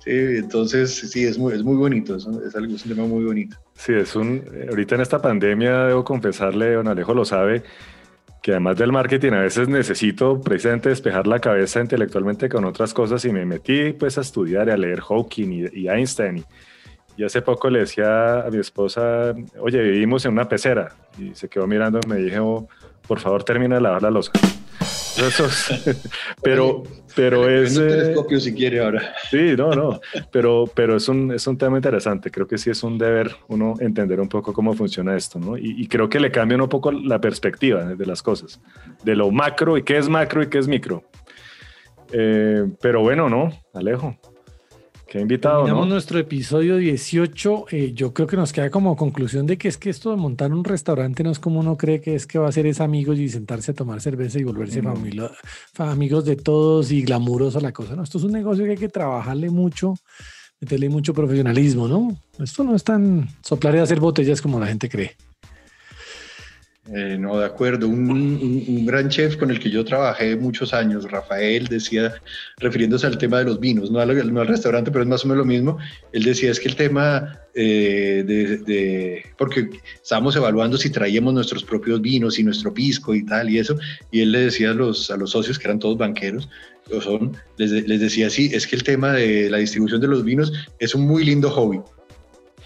Sí, 0.04 0.12
entonces 0.12 0.96
sí, 1.12 1.26
es 1.26 1.38
muy, 1.38 1.54
es 1.54 1.64
muy 1.64 1.76
bonito, 1.76 2.16
es, 2.16 2.26
es, 2.26 2.56
algo, 2.56 2.76
es 2.76 2.86
un 2.86 2.96
tema 2.96 3.08
muy 3.08 3.24
bonito. 3.24 3.56
Sí, 3.76 3.94
es 3.94 4.16
un, 4.16 4.44
ahorita 4.68 4.96
en 4.96 5.02
esta 5.02 5.22
pandemia, 5.22 5.86
debo 5.86 6.04
confesarle, 6.04 6.74
don 6.74 6.88
Alejo 6.88 7.14
lo 7.14 7.24
sabe, 7.24 7.64
que 8.42 8.52
además 8.52 8.78
del 8.78 8.92
marketing 8.92 9.34
a 9.34 9.42
veces 9.42 9.70
necesito 9.70 10.42
precisamente 10.42 10.90
despejar 10.90 11.28
la 11.28 11.40
cabeza 11.40 11.80
intelectualmente 11.80 12.50
con 12.50 12.66
otras 12.66 12.94
cosas 12.94 13.24
y 13.26 13.32
me 13.32 13.46
metí 13.46 13.94
pues 13.94 14.18
a 14.18 14.22
estudiar 14.22 14.68
y 14.68 14.72
a 14.72 14.78
leer 14.78 15.02
Hawking 15.02 15.70
y, 15.72 15.88
Einstein. 15.88 16.44
Y, 17.16 17.24
hace 17.24 17.44
poco 17.44 17.70
le 17.70 17.80
decía 17.80 18.42
a 18.42 18.50
mi 18.50 18.58
esposa, 18.58 19.36
oye, 19.60 19.80
vivimos 19.84 20.26
en 20.26 20.32
una 20.32 20.50
pecera. 20.50 20.96
Y 21.20 21.36
se 21.36 21.48
quedó 21.48 21.68
mirando 21.68 22.00
y 22.04 22.10
me 22.10 22.16
dijo, 22.16 22.68
por 23.08 23.20
favor 23.20 23.44
termina 23.44 23.76
de 23.76 23.82
lavar 23.82 24.02
la 24.02 24.10
losa. 24.10 24.32
pero, 26.44 26.84
pero 27.16 27.50
es. 27.50 27.78
Un 27.78 27.88
telescopio 27.88 28.40
si 28.40 28.54
quiere 28.54 28.80
ahora. 28.80 29.14
Sí, 29.30 29.56
no, 29.58 29.72
no. 29.72 30.00
Pero, 30.32 30.66
pero 30.74 30.98
es, 30.98 31.08
un, 31.10 31.32
es 31.32 31.46
un 31.48 31.58
tema 31.58 31.78
interesante. 31.78 32.32
Creo 32.32 32.48
que 32.48 32.58
sí 32.58 32.70
es 32.70 32.84
un 32.84 32.98
deber 32.98 33.36
uno 33.48 33.76
entender 33.80 34.20
un 34.20 34.30
poco 34.30 34.54
cómo 34.54 34.74
funciona 34.74 35.16
esto, 35.16 35.40
¿no? 35.40 35.58
Y, 35.58 35.88
creo 35.88 36.10
que 36.10 36.20
le 36.20 36.32
cambia 36.32 36.58
un 36.58 36.70
poco 36.70 36.92
la 36.92 37.20
perspectiva 37.20 37.84
de 37.84 38.06
las 38.06 38.24
cosas, 38.24 38.62
de 39.04 39.16
lo 39.16 39.30
macro 39.32 39.78
y 39.78 39.84
qué 39.84 39.98
es 39.98 40.08
macro 40.08 40.44
y 40.44 40.48
qué 40.48 40.58
es 40.58 40.68
micro. 40.68 41.04
Eh, 42.12 42.66
pero 42.82 43.02
bueno, 43.02 43.30
¿no? 43.30 43.52
Alejo, 43.74 44.18
Qué 45.12 45.20
invitado, 45.20 45.68
¿no? 45.68 45.86
nuestro 45.86 46.20
episodio 46.20 46.78
18. 46.78 47.66
Eh, 47.72 47.92
yo 47.94 48.14
creo 48.14 48.28
que 48.28 48.38
nos 48.38 48.54
queda 48.54 48.70
como 48.70 48.96
conclusión 48.96 49.46
de 49.46 49.58
que 49.58 49.68
es 49.68 49.78
que 49.78 49.90
esto 49.90 50.12
de 50.12 50.16
montar 50.16 50.54
un 50.54 50.64
restaurante 50.64 51.22
no 51.22 51.32
es 51.32 51.38
como 51.38 51.60
uno 51.60 51.76
cree 51.76 52.00
que 52.00 52.16
es 52.16 52.26
que 52.26 52.40
va 52.40 52.48
a 52.48 52.52
ser 52.54 52.66
es 52.66 52.80
amigos 52.80 53.20
y 53.20 53.28
sentarse 53.28 53.72
a 53.72 53.74
tomar 53.74 54.00
cerveza 54.00 54.40
y 54.40 54.46
volverse 54.46 54.82
familia, 54.82 55.30
amigos 55.80 56.24
de 56.24 56.38
todos 56.38 56.94
y 56.94 57.02
glamuroso 57.02 57.60
la 57.60 57.74
cosa. 57.74 57.94
No, 57.94 58.04
esto 58.04 58.20
es 58.20 58.24
un 58.24 58.32
negocio 58.32 58.64
que 58.64 58.72
hay 58.72 58.78
que 58.78 58.88
trabajarle 58.88 59.50
mucho, 59.50 59.96
meterle 60.62 60.88
mucho 60.88 61.14
profesionalismo, 61.14 61.90
¿no? 61.90 62.18
Esto 62.40 62.64
no 62.64 62.74
es 62.74 62.86
tan 62.86 63.28
soplar 63.42 63.76
y 63.76 63.80
hacer 63.80 64.00
botellas 64.00 64.42
como 64.42 64.62
la 64.62 64.68
gente 64.68 64.88
cree. 64.88 65.18
Eh, 66.94 67.18
no, 67.18 67.40
de 67.40 67.46
acuerdo. 67.46 67.88
Un, 67.88 68.86
gran 68.86 69.08
chef 69.08 69.38
con 69.38 69.50
el 69.50 69.60
que 69.60 69.70
yo 69.70 69.86
trabajé 69.86 70.36
muchos 70.36 70.74
años, 70.74 71.10
Rafael, 71.10 71.68
decía, 71.68 72.14
refiriéndose 72.58 73.08
al 73.08 73.18
tema 73.18 73.40
de 73.40 73.46
los 73.46 73.60
vinos, 73.60 73.92
no 73.92 74.00
al, 74.00 74.34
no 74.34 74.42
al 74.42 74.48
restaurante, 74.48 74.92
pero 74.92 75.04
es 75.04 75.10
más 75.10 75.24
o 75.24 75.28
menos 75.30 75.46
lo 75.46 75.46
mismo, 75.46 75.78
él 76.12 76.24
decía 76.24 76.52
es 76.52 76.60
que 76.60 76.68
el 76.68 76.76
tema 76.76 77.40
eh, 77.54 78.24
de, 78.26 79.24
porque 79.38 79.70
estábamos 80.02 80.36
evaluando 80.36 80.78
si 80.78 80.90
traíamos 80.90 81.34
nuestros 81.34 81.64
propios 81.64 82.02
vinos 82.02 82.40
y 82.40 82.44
nuestro 82.44 82.74
pisco 82.74 83.14
y 83.14 83.26
tal 83.26 83.50
y 83.50 83.60
eso, 83.60 83.78
y 84.12 84.22
él 84.22 84.32
le 84.34 84.40
decía 84.40 84.72
a 84.72 84.74
los, 84.74 85.10
a 85.12 85.18
los 85.18 85.32
socios, 85.32 85.58
que 85.58 85.68
eran 85.68 85.80
todos 85.80 85.98
banqueros, 85.98 86.50
o 86.92 87.32
les 87.58 88.00
decía, 88.02 88.30
sí, 88.30 88.50
es 88.54 88.68
que 88.68 88.76
el 88.76 88.84
tema 88.84 89.14
de 89.14 89.50
la 89.50 89.60
distribución 89.60 90.02
de 90.02 90.08
los 90.08 90.26
vinos 90.26 90.52
es 90.80 90.94
un 90.94 91.08
muy 91.08 91.24
lindo 91.24 91.50
hobby 91.50 91.80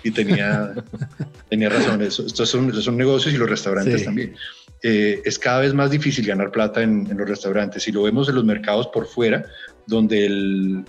y 0.06 0.12
tenía, 0.12 0.72
tenía 1.50 1.68
razón. 1.68 2.02
estos, 2.04 2.48
son, 2.48 2.72
son, 2.80 2.96
negocios 2.96 3.34
y 3.34 3.38
los 3.38 3.50
restaurantes 3.50 4.06
también. 4.06 4.36
Eh, 4.84 5.20
es 5.26 5.40
cada 5.40 5.62
vez 5.62 5.74
más 5.74 5.90
difícil 5.90 6.28
ganar 6.28 6.52
plata 6.52 6.84
en, 6.84 7.10
los 7.18 7.28
restaurantes. 7.28 7.82
Si 7.82 7.92
lo 7.92 8.04
vemos 8.04 8.30
en 8.30 8.36
los 8.36 8.46
mercados 8.46 8.88
por 8.90 9.08
fuera, 9.08 9.44
donde 9.88 10.28
el, 10.28 10.86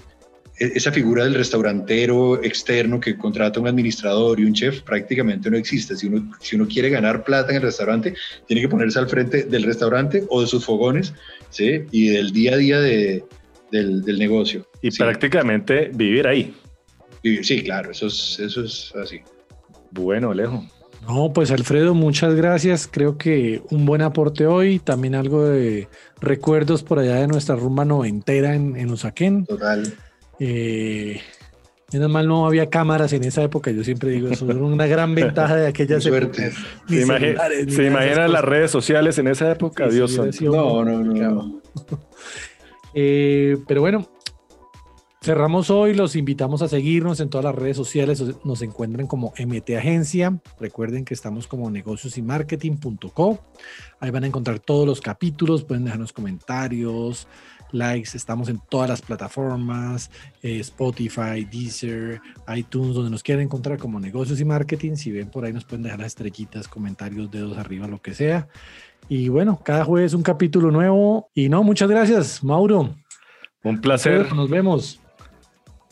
e, 0.58 0.72
esa 0.74 0.92
figura 0.92 1.24
del 1.24 1.32
restaurantero 1.32 2.44
externo 2.44 3.00
que 3.00 3.16
contrata 3.16 3.58
un 3.58 3.68
administrador 3.68 4.38
y 4.38 4.44
un 4.44 4.52
chef 4.52 4.82
prácticamente 4.82 5.50
no 5.50 5.56
existe. 5.56 5.96
Si 5.96 6.08
uno, 6.08 6.30
si 6.38 6.56
uno 6.56 6.68
quiere 6.68 6.90
ganar 6.90 7.24
plata 7.24 7.52
en 7.52 7.56
el 7.56 7.62
restaurante, 7.62 8.12
tiene 8.46 8.60
que 8.60 8.68
ponerse 8.68 8.98
al 8.98 9.08
frente 9.08 9.44
del 9.44 9.62
restaurante 9.62 10.24
o 10.28 10.42
de 10.42 10.46
sus 10.46 10.62
fogones 10.62 11.14
¿sí? 11.48 11.84
y 11.90 12.08
del 12.08 12.32
día 12.32 12.52
a 12.52 12.56
día 12.58 12.80
de, 12.82 13.24
del, 13.72 14.02
del, 14.02 14.18
negocio. 14.18 14.68
Y 14.82 14.90
prácticamente 14.90 15.90
vivir 15.94 16.26
ahí. 16.26 16.54
Sí, 17.42 17.62
claro, 17.62 17.90
eso 17.90 18.06
es, 18.06 18.38
eso 18.38 18.64
es 18.64 18.92
así. 18.96 19.20
Bueno, 19.90 20.30
Alejo. 20.30 20.64
No, 21.08 21.32
pues 21.32 21.50
Alfredo, 21.50 21.94
muchas 21.94 22.34
gracias. 22.34 22.88
Creo 22.90 23.16
que 23.16 23.62
un 23.70 23.86
buen 23.86 24.02
aporte 24.02 24.46
hoy, 24.46 24.80
también 24.80 25.14
algo 25.14 25.44
de 25.44 25.88
recuerdos 26.20 26.82
por 26.82 26.98
allá 26.98 27.16
de 27.16 27.28
nuestra 27.28 27.54
rumba 27.54 27.84
noventera 27.84 28.54
en, 28.54 28.76
en 28.76 28.90
Usaquén. 28.90 29.46
Total. 29.46 29.94
Eh, 30.40 31.20
menos 31.92 32.10
mal 32.10 32.26
no 32.26 32.46
había 32.46 32.68
cámaras 32.68 33.12
en 33.12 33.24
esa 33.24 33.42
época, 33.42 33.70
yo 33.70 33.84
siempre 33.84 34.10
digo, 34.10 34.28
eso 34.28 34.50
era 34.50 34.58
una 34.58 34.86
gran 34.86 35.14
ventaja 35.14 35.56
de 35.56 35.68
aquellas 35.68 36.04
épocas. 36.04 36.54
¿Se, 36.88 37.02
imagina, 37.86 38.28
las 38.28 38.44
redes 38.44 38.70
sociales 38.70 39.18
en 39.18 39.28
esa 39.28 39.50
época? 39.50 39.88
Dios 39.88 40.18
No, 40.40 40.84
no, 40.84 41.02
no. 41.02 41.62
eh, 42.94 43.56
pero 43.68 43.80
bueno, 43.80 44.08
Cerramos 45.26 45.70
hoy, 45.70 45.92
los 45.92 46.14
invitamos 46.14 46.62
a 46.62 46.68
seguirnos 46.68 47.18
en 47.18 47.28
todas 47.28 47.44
las 47.44 47.56
redes 47.56 47.76
sociales, 47.76 48.22
nos 48.44 48.62
encuentran 48.62 49.08
como 49.08 49.34
MT 49.36 49.70
Agencia, 49.76 50.38
recuerden 50.60 51.04
que 51.04 51.14
estamos 51.14 51.48
como 51.48 51.68
negocios 51.68 52.16
y 52.16 52.22
marketing.co, 52.22 53.40
ahí 53.98 54.10
van 54.12 54.22
a 54.22 54.28
encontrar 54.28 54.60
todos 54.60 54.86
los 54.86 55.00
capítulos, 55.00 55.64
pueden 55.64 55.82
dejarnos 55.82 56.12
comentarios, 56.12 57.26
likes, 57.72 58.10
estamos 58.14 58.48
en 58.48 58.60
todas 58.70 58.88
las 58.88 59.02
plataformas, 59.02 60.12
eh, 60.44 60.60
Spotify, 60.60 61.44
Deezer, 61.44 62.20
iTunes, 62.54 62.94
donde 62.94 63.10
nos 63.10 63.24
quieran 63.24 63.42
encontrar 63.42 63.78
como 63.78 63.98
negocios 63.98 64.38
y 64.38 64.44
marketing, 64.44 64.94
si 64.94 65.10
ven 65.10 65.28
por 65.28 65.44
ahí 65.44 65.52
nos 65.52 65.64
pueden 65.64 65.82
dejar 65.82 65.98
las 65.98 66.06
estrellitas, 66.06 66.68
comentarios, 66.68 67.32
dedos 67.32 67.58
arriba, 67.58 67.88
lo 67.88 68.00
que 68.00 68.14
sea. 68.14 68.46
Y 69.08 69.28
bueno, 69.28 69.60
cada 69.64 69.84
jueves 69.84 70.14
un 70.14 70.22
capítulo 70.22 70.70
nuevo. 70.70 71.30
Y 71.34 71.48
no, 71.48 71.64
muchas 71.64 71.90
gracias, 71.90 72.44
Mauro. 72.44 72.94
Un 73.64 73.80
placer. 73.80 74.32
Nos 74.32 74.48
vemos. 74.48 75.00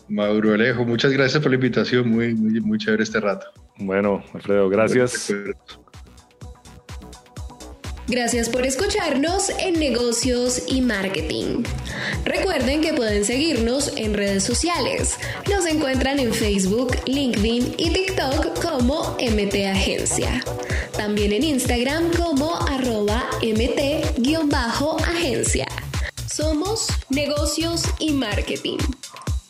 Mauro 0.08 0.54
Alejo, 0.54 0.84
muchas 0.84 1.12
gracias 1.12 1.42
por 1.42 1.50
la 1.50 1.56
invitación, 1.56 2.10
muy, 2.10 2.34
muy, 2.34 2.60
muy 2.60 2.78
chévere 2.78 3.02
este 3.02 3.20
rato. 3.20 3.46
Bueno, 3.78 4.22
Alfredo, 4.32 4.68
gracias. 4.68 5.32
Gracias 8.06 8.50
por 8.50 8.66
escucharnos 8.66 9.48
en 9.58 9.80
negocios 9.80 10.64
y 10.66 10.82
marketing. 10.82 11.62
Recuerden 12.26 12.82
que 12.82 12.92
pueden 12.92 13.24
seguirnos 13.24 13.96
en 13.96 14.12
redes 14.12 14.44
sociales. 14.44 15.16
Nos 15.50 15.64
encuentran 15.64 16.18
en 16.18 16.34
Facebook, 16.34 16.94
LinkedIn 17.06 17.76
y 17.78 17.90
TikTok 17.90 18.62
como 18.62 19.16
MT 19.18 19.54
Agencia. 19.72 20.44
También 20.94 21.32
en 21.32 21.44
Instagram 21.44 22.10
como 22.12 22.54
arroba 22.68 23.24
MT-agencia. 23.42 24.06
Somos 26.26 26.88
negocios 27.08 27.84
y 28.00 28.12
marketing. 28.12 28.78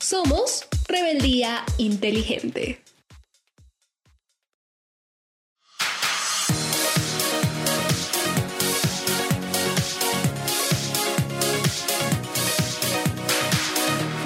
Somos 0.04 0.66
Rebeldía 0.86 1.64
Inteligente. 1.78 2.78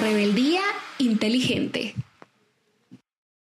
Rebeldía 0.01 0.59
Inteligente. 0.97 1.95